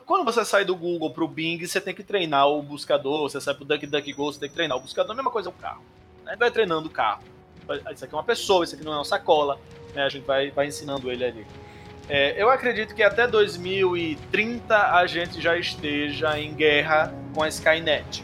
quando 0.05 0.25
você 0.25 0.43
sai 0.43 0.65
do 0.65 0.75
Google 0.75 1.11
pro 1.11 1.27
Bing, 1.27 1.65
você 1.65 1.79
tem 1.79 1.93
que 1.93 2.03
treinar 2.03 2.47
o 2.47 2.61
buscador, 2.61 3.21
você 3.21 3.39
sai 3.39 3.53
pro 3.53 3.65
DuckDuckGo, 3.65 4.33
você 4.33 4.39
tem 4.39 4.49
que 4.49 4.55
treinar 4.55 4.77
o 4.77 4.81
buscador, 4.81 5.11
a 5.11 5.15
mesma 5.15 5.31
coisa 5.31 5.49
é 5.49 5.51
o 5.51 5.53
carro. 5.53 5.83
Né? 6.25 6.35
Vai 6.37 6.51
treinando 6.51 6.87
o 6.87 6.91
carro. 6.91 7.23
Isso 7.93 8.03
aqui 8.03 8.13
é 8.13 8.17
uma 8.17 8.23
pessoa, 8.23 8.63
isso 8.63 8.75
aqui 8.75 8.83
não 8.83 8.93
é 8.93 8.97
uma 8.97 9.05
sacola. 9.05 9.59
Né? 9.93 10.03
A 10.03 10.09
gente 10.09 10.25
vai, 10.25 10.51
vai 10.51 10.67
ensinando 10.67 11.11
ele 11.11 11.23
ali. 11.23 11.47
É, 12.09 12.41
eu 12.41 12.49
acredito 12.49 12.93
que 12.93 13.01
até 13.01 13.25
2030 13.25 14.93
a 14.93 15.05
gente 15.07 15.39
já 15.39 15.57
esteja 15.57 16.37
em 16.37 16.53
guerra 16.53 17.13
com 17.33 17.41
a 17.41 17.47
Skynet. 17.47 18.23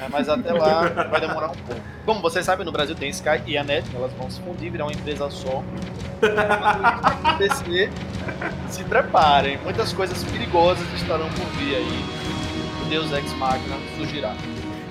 É, 0.00 0.08
mas 0.08 0.28
até 0.28 0.52
lá 0.52 0.88
vai 1.10 1.20
demorar 1.20 1.50
um 1.50 1.54
pouco. 1.54 1.80
Como 2.04 2.20
vocês 2.20 2.44
sabem, 2.44 2.64
no 2.64 2.72
Brasil 2.72 2.94
tem 2.94 3.08
Sky 3.10 3.42
e 3.46 3.56
a 3.56 3.64
Net, 3.64 3.88
elas 3.94 4.12
vão 4.12 4.30
se 4.30 4.40
fundir, 4.42 4.70
virar 4.70 4.84
uma 4.84 4.92
empresa 4.92 5.30
só. 5.30 5.62
Acontecer, 6.22 7.90
se 8.68 8.84
preparem. 8.84 9.58
Muitas 9.58 9.92
coisas 9.92 10.22
perigosas 10.24 10.86
estarão 10.94 11.28
por 11.30 11.46
vir 11.58 11.76
aí. 11.76 12.04
O 12.82 12.88
Deus 12.88 13.12
Ex 13.12 13.32
Machina 13.34 13.76
surgirá. 13.96 14.34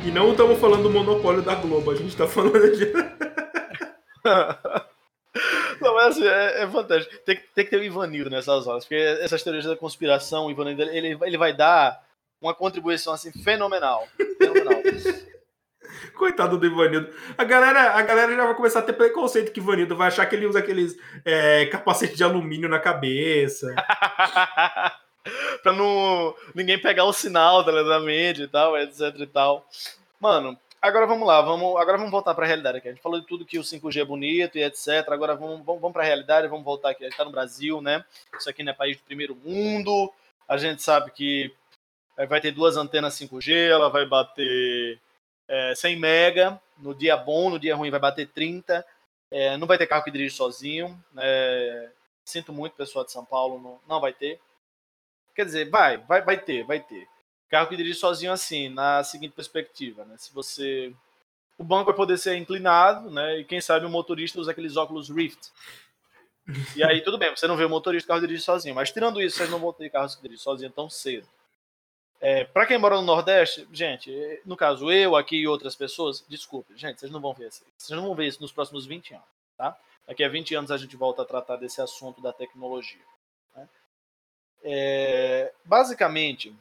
E 0.03 0.11
não 0.11 0.31
estamos 0.31 0.59
falando 0.59 0.83
do 0.83 0.89
monopólio 0.89 1.41
da 1.41 1.55
Globo, 1.55 1.91
a 1.91 1.95
gente 1.95 2.09
está 2.09 2.27
falando 2.27 2.75
de. 2.75 2.91
Não, 5.81 5.95
mas 5.95 6.17
assim, 6.17 6.25
é, 6.25 6.63
é 6.63 6.67
fantástico. 6.67 7.13
Tem, 7.25 7.39
tem, 7.53 7.65
que 7.65 7.71
ter 7.71 7.77
o 7.77 7.83
Ivanildo 7.83 8.29
nessas 8.29 8.67
horas, 8.67 8.85
porque 8.85 8.95
essas 8.95 9.43
teorias 9.43 9.65
da 9.65 9.75
conspiração, 9.75 10.45
o 10.45 10.51
Ivanildo, 10.51 10.81
ele, 10.83 11.17
ele 11.21 11.37
vai 11.37 11.53
dar 11.53 12.01
uma 12.47 12.53
contribuição 12.53 13.13
assim 13.13 13.32
fenomenal. 13.32 14.08
Fenomenal. 14.38 14.82
Coitado 16.15 16.58
do 16.58 16.65
Ivanildo. 16.65 17.10
A 17.38 17.43
galera, 17.43 17.93
a 17.93 18.01
galera 18.01 18.36
já 18.36 18.45
vai 18.45 18.56
começar 18.56 18.79
a 18.79 18.84
ter 18.84 18.93
preconceito 18.93 19.51
que 19.51 19.60
o 19.60 19.63
Ivanildo 19.63 19.95
vai 19.95 20.08
achar 20.08 20.25
que 20.25 20.36
ele 20.36 20.45
usa 20.45 20.60
aqueles 20.60 20.97
é, 21.25 21.65
capacete 21.67 22.15
de 22.15 22.23
alumínio 22.23 22.69
na 22.69 22.79
cabeça. 22.79 23.73
pra 25.63 25.71
não 25.71 26.36
ninguém 26.53 26.79
pegar 26.79 27.06
o 27.06 27.13
sinal 27.13 27.63
da 27.63 27.99
mídia 27.99 28.43
e 28.43 28.47
tal, 28.47 28.77
etc 28.77 29.15
e 29.19 29.27
tal. 29.27 29.65
Mano, 30.19 30.58
Agora 30.84 31.08
vamos 31.08 31.25
lá, 31.25 31.41
vamos, 31.41 31.79
agora 31.79 31.95
vamos 31.95 32.12
voltar 32.12 32.36
para 32.36 32.43
a 32.43 32.47
realidade 32.47 32.77
aqui. 32.79 32.89
A 32.89 32.91
gente 32.91 33.01
falou 33.01 33.17
de 33.17 33.25
tudo 33.25 33.45
que 33.45 33.58
o 33.58 33.62
5G 33.62 34.01
é 34.01 34.03
bonito 34.03 34.58
e 34.58 34.63
etc. 34.63 35.08
Agora 35.08 35.34
vamos, 35.34 35.65
vamos, 35.65 35.82
vamos 35.82 35.93
para 35.93 36.03
a 36.03 36.06
realidade, 36.06 36.49
vamos 36.49 36.65
voltar 36.65 36.89
aqui. 36.89 37.03
A 37.03 37.06
gente 37.06 37.13
está 37.13 37.23
no 37.23 37.32
Brasil, 37.32 37.82
né? 37.82 38.03
Isso 38.38 38.49
aqui 38.49 38.63
não 38.63 38.73
é 38.73 38.75
país 38.75 38.97
do 38.97 39.03
primeiro 39.03 39.34
mundo. 39.34 40.12
A 40.45 40.58
gente 40.58 40.84
sabe 40.84 41.10
que 41.12 41.53
vai 42.15 42.39
ter 42.39 42.52
duas 42.52 42.78
antenas 42.78 43.15
5G, 43.15 43.69
ela 43.69 43.89
vai 43.89 44.06
bater 44.06 44.99
é, 45.47 45.76
100 45.76 45.99
mega. 45.99 46.62
No 46.78 46.93
dia 46.93 47.15
bom, 47.17 47.49
no 47.49 47.60
dia 47.60 47.76
ruim 47.76 47.91
vai 47.91 47.99
bater 47.99 48.28
30. 48.28 48.86
É, 49.32 49.58
não 49.58 49.67
vai 49.67 49.78
ter 49.78 49.88
carro 49.88 50.04
que 50.04 50.12
dirige 50.12 50.36
sozinho. 50.36 50.97
É, 51.17 51.89
sinto 52.23 52.54
muito, 52.54 52.76
pessoal 52.76 53.04
de 53.06 53.12
São 53.12 53.26
Paulo, 53.26 53.60
não, 53.60 53.80
não 53.88 54.02
vai 54.02 54.13
ter. 54.13 54.39
Quer 55.36 55.45
dizer, 55.45 55.69
vai, 55.69 55.97
vai, 55.97 56.21
vai 56.21 56.38
ter, 56.38 56.63
vai 56.63 56.80
ter. 56.80 57.08
Carro 57.49 57.67
que 57.67 57.78
dirige 57.78 57.97
sozinho 57.99 58.32
assim, 58.32 58.69
na 58.69 59.04
seguinte 59.04 59.34
perspectiva, 59.34 60.06
né? 60.06 60.15
Se 60.17 60.34
você 60.34 60.93
o 61.58 61.63
banco 61.63 61.86
vai 61.86 61.95
poder 61.95 62.17
ser 62.17 62.36
inclinado, 62.36 63.12
né? 63.12 63.39
E 63.39 63.43
quem 63.43 63.62
sabe 63.62 63.86
o 63.86 63.89
motorista 63.89 64.39
usa 64.39 64.52
aqueles 64.52 64.76
óculos 64.76 65.10
Rift. 65.10 65.52
E 66.76 66.84
aí 66.84 67.02
tudo 67.02 67.17
bem, 67.17 67.30
você 67.30 67.47
não 67.47 67.56
vê 67.56 67.63
o 67.63 67.69
motorista, 67.69 68.08
o 68.08 68.10
carro 68.10 68.21
dirige 68.21 68.43
sozinho. 68.43 68.76
Mas 68.76 68.91
tirando 68.91 69.21
isso, 69.21 69.38
vocês 69.38 69.49
não 69.49 69.60
vão 69.60 69.71
ter 69.71 69.89
carros 69.89 70.15
que 70.15 70.21
dirigem 70.21 70.43
sozinho 70.43 70.71
tão 70.71 70.89
cedo. 70.89 71.28
É, 72.25 72.45
para 72.45 72.65
quem 72.65 72.77
mora 72.77 72.95
no 72.95 73.01
Nordeste, 73.01 73.67
gente, 73.69 74.41
no 74.45 74.55
caso 74.55 74.89
eu 74.89 75.13
aqui 75.13 75.36
e 75.36 75.47
outras 75.47 75.75
pessoas, 75.75 76.23
desculpe, 76.29 76.73
gente, 76.77 76.97
vocês 76.97 77.12
não 77.12 77.19
vão 77.19 77.33
ver 77.33 77.49
isso. 77.49 77.65
Vocês 77.77 77.97
não 77.97 78.07
vão 78.07 78.15
ver 78.15 78.27
isso 78.27 78.41
nos 78.41 78.53
próximos 78.53 78.86
20 78.86 79.15
anos, 79.15 79.27
tá? 79.57 79.77
Daqui 80.07 80.23
a 80.23 80.29
20 80.29 80.55
anos 80.55 80.71
a 80.71 80.77
gente 80.77 80.95
volta 80.95 81.21
a 81.21 81.25
tratar 81.25 81.57
desse 81.57 81.81
assunto 81.81 82.21
da 82.21 82.31
tecnologia. 82.31 83.03
Né? 83.53 83.69
É, 84.63 85.53
basicamente, 85.65 86.55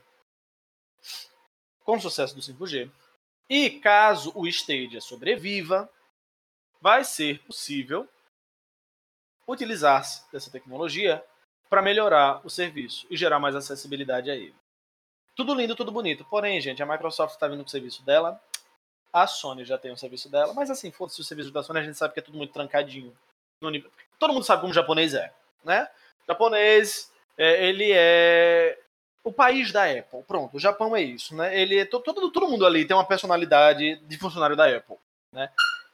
com 1.85 1.94
o 1.94 2.01
sucesso 2.01 2.35
do 2.35 2.40
5G, 2.40 2.90
e 3.48 3.70
caso 3.70 4.33
o 4.35 4.48
Stadia 4.48 5.01
sobreviva, 5.01 5.88
vai 6.81 7.05
ser 7.05 7.38
possível 7.44 8.09
utilizar-se 9.46 10.25
dessa 10.33 10.51
tecnologia 10.51 11.25
para 11.70 11.81
melhorar 11.81 12.44
o 12.44 12.51
serviço 12.51 13.07
e 13.09 13.16
gerar 13.16 13.38
mais 13.38 13.55
acessibilidade 13.55 14.29
a 14.29 14.35
ele. 14.35 14.61
Tudo 15.35 15.55
lindo, 15.55 15.75
tudo 15.75 15.90
bonito. 15.90 16.25
Porém, 16.25 16.61
gente, 16.61 16.83
a 16.83 16.87
Microsoft 16.87 17.35
está 17.35 17.49
vindo 17.49 17.62
com 17.62 17.68
o 17.68 17.71
serviço 17.71 18.05
dela, 18.05 18.40
a 19.12 19.27
Sony 19.27 19.64
já 19.64 19.77
tem 19.77 19.92
o 19.92 19.97
serviço 19.97 20.29
dela, 20.31 20.55
mas 20.55 20.71
assim, 20.71 20.90
foda-se 20.90 21.21
o 21.21 21.25
serviço 21.25 21.51
da 21.51 21.62
Sony, 21.62 21.81
a 21.81 21.83
gente 21.83 21.99
sabe 21.99 22.14
que 22.14 22.21
é 22.21 22.23
tudo 22.23 22.37
muito 22.37 22.53
trancadinho. 22.53 23.16
Todo 24.18 24.33
mundo 24.33 24.45
sabe 24.45 24.61
como 24.61 24.73
o 24.73 24.75
japonês 24.75 25.14
é, 25.14 25.33
né? 25.64 25.88
O 26.25 26.33
japonês, 26.33 27.12
é, 27.37 27.68
ele 27.68 27.92
é 27.92 28.79
o 29.23 29.33
país 29.33 29.71
da 29.71 29.85
Apple. 29.85 30.23
Pronto, 30.27 30.57
o 30.57 30.61
Japão 30.61 30.97
é 30.97 31.03
isso, 31.03 31.35
né? 31.37 31.59
Ele 31.59 31.79
é 31.79 31.85
todo, 31.85 32.31
todo 32.31 32.49
mundo 32.49 32.66
ali 32.66 32.85
tem 32.85 32.97
uma 32.97 33.07
personalidade 33.07 33.97
de 33.97 34.18
funcionário 34.18 34.57
da 34.57 34.66
Apple, 34.66 34.97
né? 35.33 35.51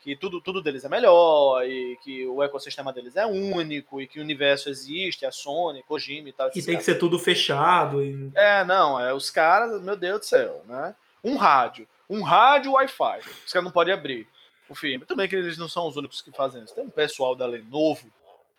Que 0.09 0.16
tudo, 0.16 0.40
tudo 0.40 0.62
deles 0.62 0.87
é 0.87 0.88
melhor 0.88 1.62
e 1.66 1.99
que 2.03 2.27
o 2.27 2.42
ecossistema 2.42 2.94
deles 2.94 3.14
é 3.14 3.27
único 3.27 4.01
e 4.01 4.07
que 4.07 4.18
o 4.18 4.23
universo 4.23 4.71
existe, 4.71 5.27
a 5.27 5.31
Sony, 5.31 5.83
Kojima 5.83 6.31
e 6.31 6.33
tal. 6.33 6.49
E 6.49 6.53
tem 6.53 6.62
caras. 6.62 6.79
que 6.79 6.85
ser 6.85 6.94
tudo 6.94 7.18
fechado. 7.18 8.03
E... 8.03 8.31
É, 8.35 8.64
não, 8.64 8.99
é 8.99 9.12
os 9.12 9.29
caras, 9.29 9.83
meu 9.83 9.94
Deus 9.94 10.21
do 10.21 10.25
céu, 10.25 10.62
né? 10.66 10.94
Um 11.23 11.37
rádio, 11.37 11.87
um 12.09 12.23
rádio 12.23 12.73
Wi-Fi. 12.73 13.18
Os 13.44 13.53
caras 13.53 13.64
não 13.66 13.71
podem 13.71 13.92
abrir 13.92 14.27
o 14.66 14.75
filme. 14.75 15.05
Também 15.05 15.29
que 15.29 15.37
eles 15.37 15.59
não 15.59 15.68
são 15.68 15.87
os 15.87 15.97
únicos 15.99 16.23
que 16.23 16.33
fazem 16.33 16.64
isso. 16.64 16.75
Tem 16.75 16.85
um 16.85 16.90
pessoal 16.90 17.37
da 17.37 17.44
Lenovo 17.44 18.11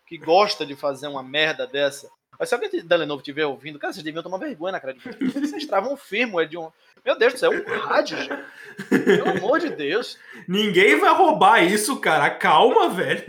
que 0.06 0.16
gosta 0.18 0.64
de 0.64 0.76
fazer 0.76 1.08
uma 1.08 1.24
merda 1.24 1.66
dessa 1.66 2.08
mas 2.40 2.48
se 2.48 2.54
alguém 2.54 2.70
da 2.86 2.96
Lenovo 2.96 3.20
estiver 3.20 3.44
ouvindo, 3.44 3.78
cara, 3.78 3.92
vocês 3.92 4.02
deviam 4.02 4.22
tomar 4.22 4.38
vergonha 4.38 4.72
na 4.72 4.80
cara 4.80 4.94
de 4.94 5.00
vocês. 5.00 5.50
Vocês 5.50 5.66
travam 5.66 5.92
um 5.92 5.96
firmware 5.96 6.48
de 6.48 6.56
um. 6.56 6.70
Meu 7.04 7.18
Deus 7.18 7.32
do 7.32 7.38
céu, 7.38 7.52
é 7.52 7.58
um 7.58 7.80
rádio, 7.80 8.18
gente. 8.18 8.44
Pelo 8.88 9.30
amor 9.30 9.60
de 9.60 9.70
Deus. 9.70 10.18
Ninguém 10.48 10.98
vai 10.98 11.12
roubar 11.12 11.62
isso, 11.62 12.00
cara. 12.00 12.30
Calma, 12.30 12.88
velho. 12.88 13.24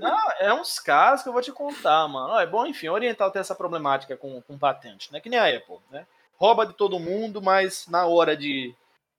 Não, 0.00 0.30
é 0.38 0.52
uns 0.52 0.78
casos 0.78 1.22
que 1.22 1.28
eu 1.28 1.32
vou 1.32 1.42
te 1.42 1.52
contar, 1.52 2.06
mano. 2.08 2.38
É 2.38 2.46
bom, 2.46 2.66
enfim, 2.66 2.88
Oriental 2.88 3.30
tem 3.30 3.40
essa 3.40 3.54
problemática 3.54 4.16
com, 4.16 4.40
com 4.42 4.58
patente, 4.58 5.12
né? 5.12 5.20
Que 5.20 5.28
nem 5.28 5.38
a 5.38 5.48
Apple, 5.48 5.78
né? 5.90 6.06
Rouba 6.36 6.66
de 6.66 6.74
todo 6.74 7.00
mundo, 7.00 7.40
mas 7.40 7.86
na 7.88 8.06
hora 8.06 8.36
de 8.36 8.74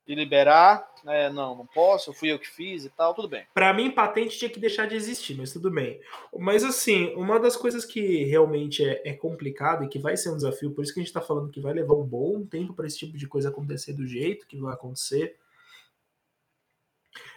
de 0.06 0.14
liberar, 0.14 0.88
é, 1.08 1.30
não, 1.32 1.56
não 1.56 1.66
posso, 1.66 2.14
fui 2.14 2.32
eu 2.32 2.38
que 2.38 2.48
fiz 2.48 2.86
e 2.86 2.90
tal, 2.90 3.14
tudo 3.14 3.28
bem. 3.28 3.44
Para 3.54 3.74
mim, 3.74 3.90
patente 3.90 4.38
tinha 4.38 4.50
que 4.50 4.60
deixar 4.60 4.88
de 4.88 4.96
existir, 4.96 5.36
mas 5.36 5.52
tudo 5.52 5.72
bem. 5.72 6.00
Mas 6.38 6.64
assim, 6.64 7.14
uma 7.16 7.40
das 7.40 7.56
coisas 7.56 7.84
que 7.84 8.24
realmente 8.26 8.84
é, 8.84 9.02
é 9.04 9.14
complicado 9.14 9.84
e 9.84 9.88
que 9.88 9.98
vai 9.98 10.16
ser 10.16 10.30
um 10.30 10.36
desafio, 10.36 10.72
por 10.72 10.84
isso 10.84 10.94
que 10.94 11.00
a 11.00 11.04
gente 11.04 11.10
está 11.10 11.22
falando 11.22 11.52
que 11.52 11.60
vai 11.60 11.74
levar 11.74 11.96
um 11.96 12.04
bom 12.04 12.46
tempo 12.46 12.74
para 12.74 12.86
esse 12.86 13.00
tipo 13.00 13.18
de 13.18 13.28
coisa 13.28 13.50
acontecer 13.50 13.94
do 13.94 14.06
jeito 14.06 14.46
que 14.46 14.58
vai 14.58 14.74
acontecer, 14.74 15.38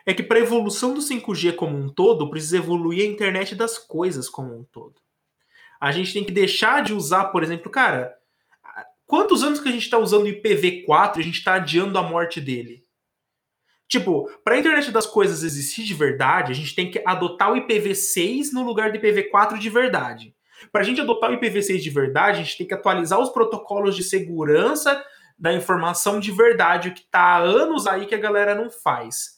é 0.04 0.12
que 0.12 0.22
para 0.22 0.38
a 0.38 0.42
evolução 0.42 0.92
do 0.92 1.00
5G 1.00 1.54
como 1.54 1.76
um 1.76 1.88
todo, 1.88 2.28
precisa 2.28 2.58
evoluir 2.58 3.02
a 3.02 3.10
internet 3.10 3.54
das 3.54 3.78
coisas 3.78 4.28
como 4.28 4.54
um 4.54 4.64
todo. 4.64 4.94
A 5.80 5.92
gente 5.92 6.12
tem 6.12 6.24
que 6.24 6.32
deixar 6.32 6.82
de 6.82 6.92
usar, 6.92 7.26
por 7.26 7.42
exemplo, 7.42 7.70
cara, 7.70 8.17
Quantos 9.08 9.42
anos 9.42 9.58
que 9.58 9.68
a 9.70 9.72
gente 9.72 9.84
está 9.84 9.96
usando 9.96 10.24
o 10.24 10.28
IPv4 10.28 11.16
e 11.16 11.20
a 11.20 11.24
gente 11.24 11.38
está 11.38 11.54
adiando 11.54 11.98
a 11.98 12.02
morte 12.02 12.42
dele? 12.42 12.84
Tipo, 13.88 14.30
para 14.44 14.54
a 14.54 14.58
internet 14.58 14.90
das 14.90 15.06
coisas 15.06 15.42
existir 15.42 15.84
de 15.84 15.94
verdade, 15.94 16.52
a 16.52 16.54
gente 16.54 16.74
tem 16.74 16.90
que 16.90 17.02
adotar 17.06 17.50
o 17.50 17.56
IPv6 17.56 18.52
no 18.52 18.62
lugar 18.62 18.92
do 18.92 18.98
IPv4 18.98 19.56
de 19.56 19.70
verdade. 19.70 20.34
Para 20.70 20.82
a 20.82 20.84
gente 20.84 21.00
adotar 21.00 21.30
o 21.30 21.40
IPv6 21.40 21.78
de 21.78 21.88
verdade, 21.88 22.40
a 22.40 22.42
gente 22.42 22.58
tem 22.58 22.66
que 22.66 22.74
atualizar 22.74 23.18
os 23.18 23.30
protocolos 23.30 23.96
de 23.96 24.04
segurança 24.04 25.02
da 25.38 25.54
informação 25.54 26.20
de 26.20 26.30
verdade, 26.30 26.90
o 26.90 26.94
que 26.94 27.00
está 27.00 27.18
há 27.18 27.38
anos 27.38 27.86
aí 27.86 28.04
que 28.04 28.14
a 28.14 28.18
galera 28.18 28.54
não 28.54 28.70
faz. 28.70 29.37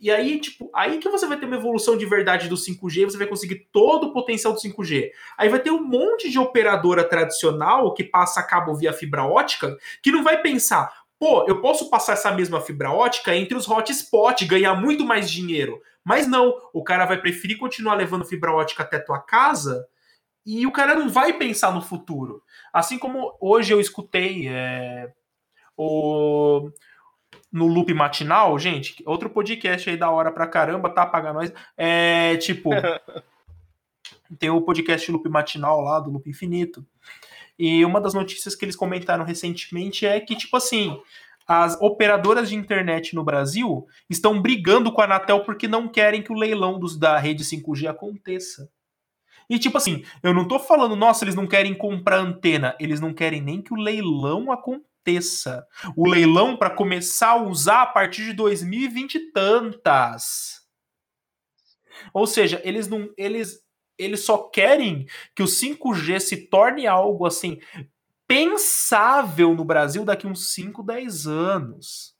E 0.00 0.10
aí, 0.10 0.40
tipo, 0.40 0.70
aí 0.74 0.98
que 0.98 1.08
você 1.10 1.26
vai 1.26 1.38
ter 1.38 1.44
uma 1.44 1.56
evolução 1.56 1.96
de 1.96 2.06
verdade 2.06 2.48
do 2.48 2.56
5G, 2.56 3.04
você 3.04 3.18
vai 3.18 3.26
conseguir 3.26 3.68
todo 3.70 4.06
o 4.06 4.12
potencial 4.14 4.54
do 4.54 4.58
5G. 4.58 5.10
Aí 5.36 5.48
vai 5.50 5.60
ter 5.60 5.70
um 5.70 5.82
monte 5.84 6.30
de 6.30 6.38
operadora 6.38 7.04
tradicional 7.04 7.92
que 7.92 8.02
passa 8.02 8.42
cabo 8.42 8.74
via 8.74 8.94
fibra 8.94 9.24
ótica, 9.24 9.76
que 10.02 10.10
não 10.10 10.24
vai 10.24 10.40
pensar, 10.40 10.90
pô, 11.18 11.44
eu 11.46 11.60
posso 11.60 11.90
passar 11.90 12.14
essa 12.14 12.32
mesma 12.32 12.62
fibra 12.62 12.90
ótica 12.90 13.36
entre 13.36 13.54
os 13.54 13.68
hotspots, 13.68 14.48
ganhar 14.48 14.74
muito 14.74 15.04
mais 15.04 15.30
dinheiro. 15.30 15.78
Mas 16.02 16.26
não, 16.26 16.54
o 16.72 16.82
cara 16.82 17.04
vai 17.04 17.20
preferir 17.20 17.58
continuar 17.58 17.94
levando 17.94 18.24
fibra 18.24 18.52
ótica 18.52 18.82
até 18.82 18.98
tua 18.98 19.20
casa 19.20 19.86
e 20.46 20.66
o 20.66 20.72
cara 20.72 20.94
não 20.94 21.10
vai 21.10 21.34
pensar 21.34 21.74
no 21.74 21.82
futuro. 21.82 22.42
Assim 22.72 22.98
como 22.98 23.36
hoje 23.38 23.72
eu 23.72 23.80
escutei 23.80 24.48
é, 24.48 25.12
o 25.76 26.70
no 27.52 27.66
loop 27.66 27.92
matinal, 27.92 28.58
gente, 28.58 29.02
outro 29.04 29.28
podcast 29.28 29.90
aí 29.90 29.96
da 29.96 30.10
hora 30.10 30.30
pra 30.30 30.46
caramba, 30.46 30.88
tá? 30.90 31.04
Paga 31.04 31.32
nós. 31.32 31.52
É 31.76 32.36
tipo. 32.36 32.70
tem 34.38 34.50
o 34.50 34.62
podcast 34.62 35.10
Loop 35.10 35.28
Matinal 35.28 35.80
lá, 35.80 35.98
do 35.98 36.10
Loop 36.10 36.28
Infinito. 36.28 36.86
E 37.58 37.84
uma 37.84 38.00
das 38.00 38.14
notícias 38.14 38.54
que 38.54 38.64
eles 38.64 38.76
comentaram 38.76 39.24
recentemente 39.24 40.06
é 40.06 40.18
que, 40.20 40.36
tipo 40.36 40.56
assim, 40.56 40.98
as 41.46 41.76
operadoras 41.80 42.48
de 42.48 42.54
internet 42.54 43.14
no 43.14 43.24
Brasil 43.24 43.86
estão 44.08 44.40
brigando 44.40 44.92
com 44.92 45.00
a 45.00 45.04
Anatel 45.04 45.44
porque 45.44 45.66
não 45.66 45.88
querem 45.88 46.22
que 46.22 46.32
o 46.32 46.36
leilão 46.36 46.78
dos, 46.78 46.96
da 46.96 47.18
rede 47.18 47.44
5G 47.44 47.88
aconteça. 47.88 48.70
E 49.48 49.58
tipo 49.58 49.76
assim, 49.76 50.04
eu 50.22 50.32
não 50.32 50.46
tô 50.46 50.60
falando, 50.60 50.94
nossa, 50.94 51.24
eles 51.24 51.34
não 51.34 51.46
querem 51.46 51.74
comprar 51.74 52.18
antena, 52.18 52.76
eles 52.78 53.00
não 53.00 53.12
querem 53.12 53.42
nem 53.42 53.60
que 53.60 53.74
o 53.74 53.76
leilão 53.76 54.52
aconteça 54.52 54.89
aconteça. 55.00 55.66
O 55.96 56.08
leilão 56.08 56.56
para 56.56 56.70
começar 56.70 57.30
a 57.30 57.42
usar 57.42 57.82
a 57.82 57.86
partir 57.86 58.26
de 58.26 58.32
2020 58.34 59.14
e 59.16 59.32
tantas. 59.32 60.60
Ou 62.12 62.26
seja, 62.26 62.60
eles 62.64 62.88
não 62.88 63.10
eles 63.16 63.60
eles 63.98 64.24
só 64.24 64.38
querem 64.48 65.06
que 65.36 65.42
o 65.42 65.46
5G 65.46 66.20
se 66.20 66.48
torne 66.48 66.86
algo 66.86 67.26
assim 67.26 67.58
pensável 68.26 69.54
no 69.54 69.64
Brasil 69.64 70.04
daqui 70.04 70.26
uns 70.26 70.54
5, 70.54 70.82
10 70.82 71.26
anos. 71.26 72.14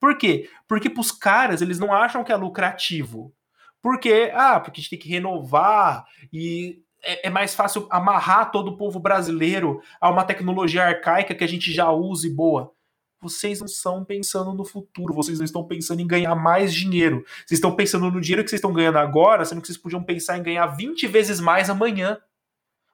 Por 0.00 0.16
quê? 0.16 0.50
Porque 0.66 0.90
para 0.90 1.00
os 1.00 1.12
caras 1.12 1.60
eles 1.60 1.78
não 1.78 1.92
acham 1.92 2.24
que 2.24 2.32
é 2.32 2.36
lucrativo. 2.36 3.32
Porque, 3.80 4.32
ah, 4.34 4.58
porque 4.58 4.80
a 4.80 4.82
gente 4.82 4.90
tem 4.90 4.98
que 4.98 5.08
renovar 5.08 6.04
e 6.32 6.82
é, 7.02 7.28
é, 7.28 7.30
mais 7.30 7.54
fácil 7.54 7.86
amarrar 7.90 8.50
todo 8.50 8.68
o 8.68 8.76
povo 8.76 8.98
brasileiro 8.98 9.80
a 10.00 10.10
uma 10.10 10.24
tecnologia 10.24 10.84
arcaica 10.84 11.34
que 11.34 11.44
a 11.44 11.48
gente 11.48 11.72
já 11.72 11.90
usa 11.90 12.26
e 12.26 12.30
boa. 12.30 12.72
Vocês 13.20 13.58
não 13.58 13.66
estão 13.66 14.04
pensando 14.04 14.52
no 14.52 14.64
futuro, 14.64 15.12
vocês 15.12 15.38
não 15.38 15.44
estão 15.44 15.64
pensando 15.64 16.00
em 16.00 16.06
ganhar 16.06 16.34
mais 16.36 16.72
dinheiro. 16.72 17.24
Vocês 17.44 17.58
estão 17.58 17.74
pensando 17.74 18.10
no 18.10 18.20
dinheiro 18.20 18.44
que 18.44 18.50
vocês 18.50 18.58
estão 18.58 18.72
ganhando 18.72 18.98
agora, 18.98 19.44
sendo 19.44 19.60
que 19.60 19.66
vocês 19.66 19.78
podiam 19.78 20.02
pensar 20.02 20.38
em 20.38 20.42
ganhar 20.42 20.66
20 20.66 21.06
vezes 21.08 21.40
mais 21.40 21.68
amanhã. 21.68 22.18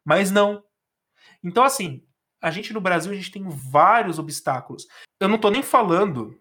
Mas 0.05 0.31
não. 0.31 0.63
Então, 1.43 1.63
assim, 1.63 2.03
a 2.41 2.51
gente 2.51 2.73
no 2.73 2.81
Brasil 2.81 3.13
a 3.13 3.15
gente 3.15 3.31
tem 3.31 3.47
vários 3.49 4.19
obstáculos. 4.19 4.87
Eu 5.21 5.29
não 5.29 5.37
estou 5.37 5.51
nem 5.51 5.63
falando 5.63 6.39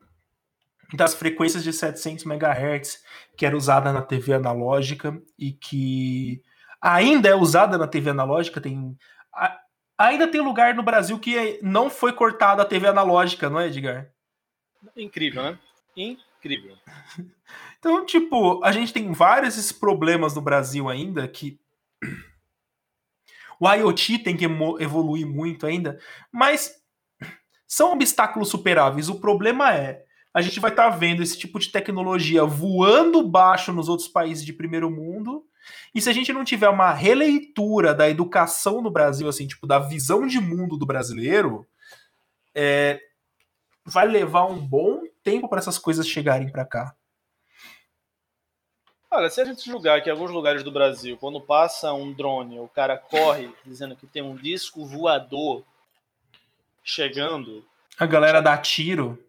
das 0.93 1.13
frequências 1.13 1.63
de 1.63 1.73
700 1.73 2.25
MHz 2.25 3.03
que 3.35 3.45
era 3.45 3.57
usada 3.57 3.91
na 3.91 4.01
TV 4.01 4.33
analógica 4.33 5.19
e 5.37 5.51
que 5.51 6.41
ainda 6.83 7.29
é 7.29 7.35
usada 7.35 7.77
na 7.77 7.87
TV 7.87 8.09
analógica, 8.09 8.59
tem 8.59 8.97
ainda 9.97 10.27
tem 10.27 10.41
lugar 10.41 10.75
no 10.75 10.83
Brasil 10.83 11.17
que 11.17 11.59
não 11.63 11.89
foi 11.89 12.11
cortada 12.11 12.61
a 12.61 12.65
TV 12.65 12.87
analógica, 12.87 13.49
não 13.49 13.59
é, 13.59 13.67
Edgar? 13.67 14.11
Incrível, 14.97 15.43
né? 15.43 15.59
Incrível. 15.95 16.75
Então, 17.79 18.05
tipo, 18.05 18.63
a 18.63 18.71
gente 18.71 18.93
tem 18.93 19.11
vários 19.11 19.57
esses 19.57 19.73
problemas 19.73 20.33
no 20.33 20.41
Brasil 20.41 20.87
ainda 20.87 21.27
que 21.27 21.59
o 23.59 23.69
IoT 23.69 24.19
tem 24.19 24.37
que 24.37 24.45
evoluir 24.79 25.27
muito 25.27 25.67
ainda, 25.67 25.99
mas 26.31 26.81
são 27.67 27.91
obstáculos 27.91 28.47
superáveis. 28.47 29.09
O 29.09 29.19
problema 29.19 29.75
é, 29.75 30.05
a 30.33 30.41
gente 30.41 30.61
vai 30.61 30.71
estar 30.71 30.91
tá 30.91 30.95
vendo 30.95 31.21
esse 31.21 31.37
tipo 31.37 31.59
de 31.59 31.73
tecnologia 31.73 32.45
voando 32.45 33.21
baixo 33.27 33.73
nos 33.73 33.89
outros 33.89 34.07
países 34.07 34.45
de 34.45 34.53
primeiro 34.53 34.89
mundo 34.89 35.45
e 35.93 36.01
se 36.01 36.09
a 36.09 36.13
gente 36.13 36.33
não 36.33 36.43
tiver 36.43 36.69
uma 36.69 36.91
releitura 36.91 37.93
da 37.93 38.09
educação 38.09 38.81
no 38.81 38.89
Brasil, 38.89 39.27
assim, 39.27 39.47
tipo, 39.47 39.67
da 39.67 39.79
visão 39.79 40.25
de 40.25 40.39
mundo 40.39 40.77
do 40.77 40.85
brasileiro, 40.85 41.67
é, 42.55 42.99
vai 43.85 44.07
levar 44.07 44.45
um 44.45 44.59
bom 44.59 45.03
tempo 45.23 45.47
para 45.47 45.59
essas 45.59 45.77
coisas 45.77 46.07
chegarem 46.07 46.49
para 46.49 46.65
cá. 46.65 46.95
Olha, 49.11 49.29
se 49.29 49.39
a 49.39 49.45
gente 49.45 49.63
julgar 49.63 50.01
que 50.01 50.09
em 50.09 50.11
alguns 50.11 50.31
lugares 50.31 50.63
do 50.63 50.71
Brasil, 50.71 51.15
quando 51.17 51.39
passa 51.39 51.93
um 51.93 52.11
drone, 52.11 52.59
o 52.59 52.67
cara 52.67 52.97
corre 52.97 53.53
dizendo 53.63 53.95
que 53.95 54.07
tem 54.07 54.23
um 54.23 54.35
disco 54.35 54.83
voador 54.85 55.63
chegando. 56.83 57.63
A 57.99 58.07
galera 58.07 58.41
dá 58.41 58.57
tiro, 58.57 59.23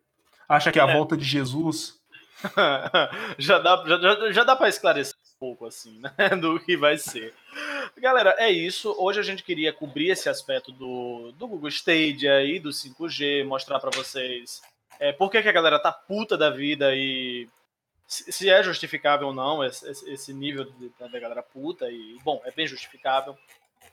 acha 0.48 0.72
que 0.72 0.78
é 0.78 0.82
a 0.82 0.88
é. 0.88 0.92
volta 0.94 1.14
de 1.14 1.24
Jesus. 1.24 2.00
já 3.38 3.58
dá, 3.58 3.84
já, 3.86 4.32
já 4.32 4.44
dá 4.44 4.56
para 4.56 4.70
esclarecer 4.70 5.13
pouco 5.44 5.66
assim, 5.66 6.00
né? 6.00 6.10
Do 6.40 6.58
que 6.58 6.74
vai 6.74 6.96
ser. 6.96 7.34
Galera, 7.98 8.34
é 8.38 8.50
isso. 8.50 8.94
Hoje 8.98 9.20
a 9.20 9.22
gente 9.22 9.42
queria 9.42 9.74
cobrir 9.74 10.08
esse 10.08 10.26
aspecto 10.26 10.72
do, 10.72 11.32
do 11.32 11.46
Google 11.46 11.68
Stadia 11.68 12.42
e 12.42 12.58
do 12.58 12.70
5G, 12.70 13.44
mostrar 13.44 13.78
para 13.78 13.90
vocês 13.90 14.62
é, 14.98 15.12
por 15.12 15.30
que, 15.30 15.42
que, 15.42 15.48
a 15.48 15.52
galera 15.52 15.78
tá 15.78 15.92
puta 15.92 16.34
da 16.38 16.48
vida 16.48 16.96
e 16.96 17.46
se, 18.06 18.48
é 18.48 18.62
justificável 18.62 19.28
ou 19.28 19.34
não 19.34 19.62
esse, 19.62 20.32
nível 20.32 20.66
da 20.98 21.20
galera 21.20 21.42
puta. 21.42 21.90
E, 21.90 22.16
bom, 22.24 22.40
é 22.46 22.50
bem 22.50 22.66
justificável. 22.66 23.36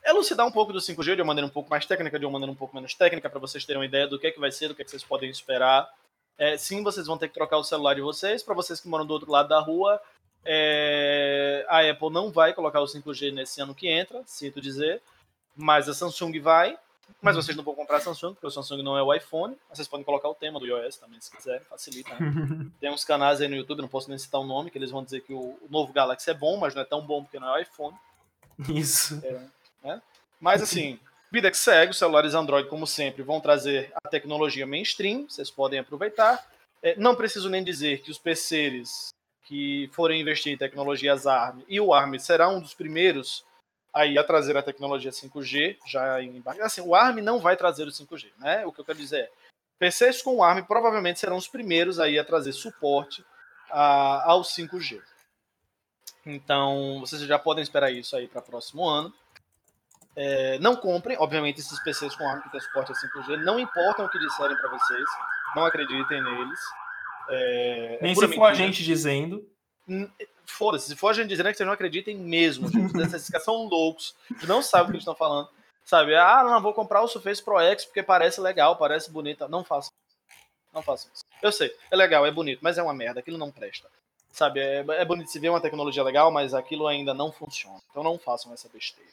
Elucidar 0.05 0.47
um 0.47 0.51
pouco 0.51 0.71
do 0.71 0.79
5G 0.79 1.15
de 1.15 1.21
uma 1.21 1.27
maneira 1.27 1.47
um 1.47 1.51
pouco 1.51 1.69
mais 1.69 1.85
técnica, 1.85 2.17
de 2.17 2.25
uma 2.25 2.31
maneira 2.31 2.51
um 2.51 2.55
pouco 2.55 2.73
menos 2.73 2.93
técnica, 2.95 3.29
para 3.29 3.41
vocês 3.41 3.65
terem 3.65 3.81
uma 3.81 3.85
ideia 3.85 4.07
do 4.07 4.17
que 4.17 4.27
é 4.27 4.31
que 4.31 4.39
vai 4.39 4.51
ser, 4.53 4.69
do 4.69 4.75
que, 4.75 4.83
é 4.83 4.85
que 4.85 4.91
vocês 4.91 5.03
podem 5.03 5.29
esperar. 5.29 5.89
É, 6.37 6.57
sim, 6.57 6.81
vocês 6.81 7.07
vão 7.07 7.17
ter 7.17 7.27
que 7.27 7.33
trocar 7.33 7.57
o 7.57 7.63
celular 7.63 7.93
de 7.93 8.01
vocês. 8.01 8.41
Para 8.41 8.55
vocês 8.55 8.79
que 8.79 8.87
moram 8.87 9.05
do 9.05 9.13
outro 9.13 9.29
lado 9.29 9.49
da 9.49 9.59
rua, 9.59 10.01
é, 10.45 11.65
a 11.69 11.89
Apple 11.89 12.09
não 12.09 12.31
vai 12.31 12.53
colocar 12.53 12.81
o 12.81 12.85
5G 12.85 13.31
nesse 13.33 13.61
ano 13.61 13.75
que 13.75 13.87
entra, 13.87 14.21
sinto 14.25 14.59
dizer, 14.59 15.01
mas 15.55 15.87
a 15.87 15.93
Samsung 15.93 16.39
vai. 16.39 16.77
Mas 17.21 17.35
vocês 17.35 17.55
não 17.57 17.63
vão 17.63 17.75
comprar 17.75 17.97
a 17.97 17.99
Samsung, 17.99 18.33
porque 18.33 18.47
o 18.47 18.51
Samsung 18.51 18.81
não 18.81 18.97
é 18.97 19.03
o 19.03 19.13
iPhone. 19.13 19.55
Vocês 19.69 19.87
podem 19.87 20.03
colocar 20.03 20.29
o 20.29 20.33
tema 20.33 20.59
do 20.59 20.65
iOS 20.65 20.95
também, 20.95 21.19
se 21.19 21.29
quiserem, 21.29 21.61
facilita. 21.69 22.15
Né? 22.15 22.71
Tem 22.79 22.89
uns 22.89 23.03
canais 23.03 23.41
aí 23.41 23.47
no 23.47 23.55
YouTube, 23.55 23.81
não 23.81 23.87
posso 23.87 24.09
nem 24.09 24.17
citar 24.17 24.39
o 24.39 24.45
nome, 24.45 24.71
que 24.71 24.77
eles 24.77 24.91
vão 24.91 25.03
dizer 25.03 25.21
que 25.21 25.33
o 25.33 25.59
novo 25.69 25.91
Galaxy 25.91 26.29
é 26.29 26.33
bom, 26.33 26.57
mas 26.57 26.73
não 26.73 26.81
é 26.81 26.85
tão 26.85 27.05
bom 27.05 27.21
porque 27.21 27.37
não 27.37 27.49
é 27.49 27.59
o 27.59 27.61
iPhone. 27.61 27.95
Isso. 28.69 29.19
É, 29.23 29.41
né? 29.83 30.01
Mas 30.39 30.61
assim, 30.61 30.99
vida 31.31 31.51
que 31.51 31.57
segue, 31.57 31.91
os 31.91 31.97
celulares 31.97 32.33
Android, 32.33 32.67
como 32.69 32.87
sempre, 32.87 33.23
vão 33.23 33.39
trazer 33.39 33.91
a 34.03 34.09
tecnologia 34.09 34.65
mainstream, 34.65 35.27
vocês 35.29 35.51
podem 35.51 35.79
aproveitar. 35.79 36.47
É, 36.81 36.95
não 36.95 37.15
preciso 37.15 37.49
nem 37.49 37.63
dizer 37.63 38.01
que 38.01 38.09
os 38.09 38.17
PCs 38.17 39.13
que 39.51 39.89
forem 39.91 40.21
investir 40.21 40.53
em 40.53 40.57
tecnologias 40.57 41.27
ARM, 41.27 41.61
e 41.67 41.77
o 41.77 41.93
ARM 41.93 42.17
será 42.17 42.47
um 42.47 42.61
dos 42.61 42.73
primeiros 42.73 43.45
aí 43.93 44.17
a 44.17 44.23
trazer 44.23 44.55
a 44.55 44.63
tecnologia 44.63 45.11
5G, 45.11 45.77
já 45.85 46.21
em 46.21 46.41
assim, 46.61 46.79
o 46.79 46.95
ARM 46.95 47.17
não 47.17 47.37
vai 47.37 47.57
trazer 47.57 47.83
o 47.85 47.91
5G, 47.91 48.31
né? 48.37 48.65
O 48.65 48.71
que 48.71 48.79
eu 48.79 48.85
quero 48.85 48.97
dizer 48.97 49.25
é, 49.25 49.29
PCs 49.77 50.21
com 50.21 50.41
ARM 50.41 50.63
provavelmente 50.63 51.19
serão 51.19 51.35
os 51.35 51.49
primeiros 51.49 51.99
aí 51.99 52.17
a 52.17 52.23
trazer 52.23 52.53
suporte 52.53 53.25
a, 53.69 54.31
ao 54.31 54.41
5G. 54.41 55.01
Então, 56.25 57.01
vocês 57.01 57.21
já 57.23 57.37
podem 57.37 57.61
esperar 57.61 57.91
isso 57.91 58.15
aí 58.15 58.29
para 58.29 58.41
próximo 58.41 58.87
ano. 58.87 59.13
É, 60.15 60.57
não 60.59 60.77
comprem, 60.77 61.17
obviamente, 61.19 61.59
esses 61.59 61.77
PCs 61.83 62.15
com 62.15 62.25
ARM 62.25 62.41
que 62.41 62.51
tem 62.51 62.61
suporte 62.61 62.93
a 62.93 62.95
5G. 62.95 63.43
Não 63.43 63.59
importam 63.59 64.05
o 64.05 64.09
que 64.09 64.17
disserem 64.17 64.55
para 64.55 64.69
vocês, 64.69 65.09
não 65.57 65.65
acreditem 65.65 66.23
neles. 66.23 66.59
É, 67.31 67.99
Nem 68.01 68.11
é 68.11 68.15
se 68.15 68.27
for 68.27 68.45
a 68.45 68.53
gente 68.53 68.83
dizendo. 68.83 69.47
Foda-se, 70.45 70.89
se 70.89 70.95
for 70.95 71.09
a 71.09 71.13
gente 71.13 71.29
dizendo 71.29 71.47
é 71.47 71.51
que 71.51 71.57
vocês 71.57 71.65
não 71.65 71.73
acreditem 71.73 72.17
mesmo. 72.17 72.69
Gente. 72.69 72.97
Esses 72.97 73.29
caras 73.29 73.43
são 73.45 73.67
loucos, 73.67 74.15
não 74.47 74.61
sabem 74.61 74.85
o 74.85 74.87
que 74.87 74.91
eles 74.93 75.01
estão 75.03 75.15
falando. 75.15 75.49
Sabe, 75.83 76.15
ah, 76.15 76.43
não, 76.43 76.61
vou 76.61 76.73
comprar 76.73 77.01
o 77.01 77.07
Surface 77.07 77.43
Pro 77.43 77.59
X 77.59 77.85
porque 77.85 78.03
parece 78.03 78.39
legal, 78.39 78.75
parece 78.77 79.11
bonito. 79.11 79.47
Não 79.47 79.63
façam. 79.63 79.91
Não 80.73 80.81
façam 80.81 81.11
isso. 81.13 81.23
Eu 81.41 81.51
sei, 81.51 81.75
é 81.89 81.95
legal, 81.95 82.25
é 82.25 82.31
bonito, 82.31 82.59
mas 82.61 82.77
é 82.77 82.83
uma 82.83 82.93
merda, 82.93 83.19
aquilo 83.19 83.37
não 83.37 83.51
presta. 83.51 83.89
Sabe, 84.31 84.61
é, 84.61 84.85
é 84.87 85.05
bonito 85.05 85.29
se 85.29 85.39
ver 85.39 85.49
uma 85.49 85.59
tecnologia 85.59 86.03
legal, 86.03 86.31
mas 86.31 86.53
aquilo 86.53 86.87
ainda 86.87 87.13
não 87.13 87.31
funciona. 87.31 87.81
Então 87.89 88.03
não 88.03 88.17
façam 88.17 88.53
essa 88.53 88.69
besteira. 88.69 89.11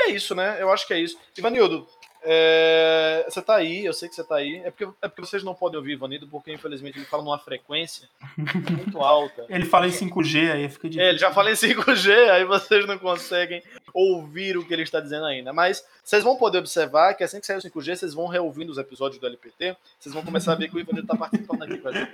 É 0.00 0.08
isso, 0.08 0.34
né? 0.34 0.60
Eu 0.60 0.72
acho 0.72 0.86
que 0.86 0.94
é 0.94 0.98
isso. 0.98 1.18
Ivanildo, 1.36 1.86
é, 2.26 3.26
você 3.28 3.42
tá 3.42 3.56
aí, 3.56 3.84
eu 3.84 3.92
sei 3.92 4.08
que 4.08 4.14
você 4.14 4.24
tá 4.24 4.36
aí. 4.36 4.56
É 4.64 4.70
porque, 4.70 4.88
é 5.02 5.08
porque 5.08 5.20
vocês 5.20 5.44
não 5.44 5.54
podem 5.54 5.76
ouvir 5.76 5.92
Ivanildo, 5.92 6.26
porque 6.26 6.52
infelizmente 6.52 6.98
ele 6.98 7.04
fala 7.04 7.22
numa 7.22 7.38
frequência 7.38 8.08
muito 8.36 8.98
alta. 8.98 9.44
ele 9.50 9.66
fala 9.66 9.86
em 9.86 9.90
5G, 9.90 10.52
aí 10.52 10.68
fica 10.70 10.88
difícil. 10.88 11.06
É, 11.06 11.10
ele 11.10 11.18
já 11.18 11.30
fala 11.30 11.50
em 11.50 11.54
5G, 11.54 12.30
aí 12.30 12.44
vocês 12.46 12.86
não 12.86 12.98
conseguem 12.98 13.62
ouvir 13.92 14.56
o 14.56 14.64
que 14.64 14.72
ele 14.72 14.82
está 14.82 15.00
dizendo 15.00 15.26
ainda. 15.26 15.52
Mas 15.52 15.84
vocês 16.02 16.24
vão 16.24 16.36
poder 16.36 16.58
observar 16.58 17.12
que 17.14 17.22
assim 17.22 17.40
que 17.40 17.46
sair 17.46 17.58
o 17.58 17.60
5G, 17.60 17.96
vocês 17.96 18.14
vão 18.14 18.26
reouvindo 18.26 18.72
os 18.72 18.78
episódios 18.78 19.20
do 19.20 19.26
LPT, 19.26 19.76
vocês 19.98 20.14
vão 20.14 20.24
começar 20.24 20.52
a 20.52 20.56
ver 20.56 20.70
que 20.70 20.76
o 20.76 20.80
Ivanildo 20.80 21.06
tá 21.06 21.16
participando 21.16 21.62
aqui 21.62 21.78
com 21.78 21.88
a 21.88 21.92
gente. 21.92 22.12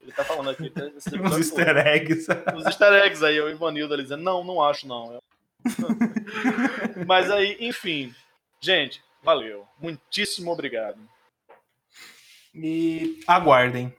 Ele 0.00 0.12
tá 0.12 0.24
falando 0.24 0.50
aqui. 0.50 0.72
Os 0.96 1.38
easter 1.38 1.76
eggs. 1.86 2.26
Os 2.56 2.64
easter 2.64 2.92
eggs 3.04 3.24
aí, 3.24 3.40
o 3.40 3.50
Ivanildo 3.50 3.92
ali 3.92 4.02
dizendo, 4.02 4.22
não, 4.22 4.42
não 4.42 4.62
acho 4.62 4.88
não. 4.88 5.20
Mas 7.06 7.30
aí, 7.30 7.56
enfim. 7.60 8.12
Gente, 8.64 9.02
valeu. 9.24 9.66
Muitíssimo 9.76 10.52
obrigado. 10.52 11.00
E 12.54 13.20
aguardem. 13.26 13.92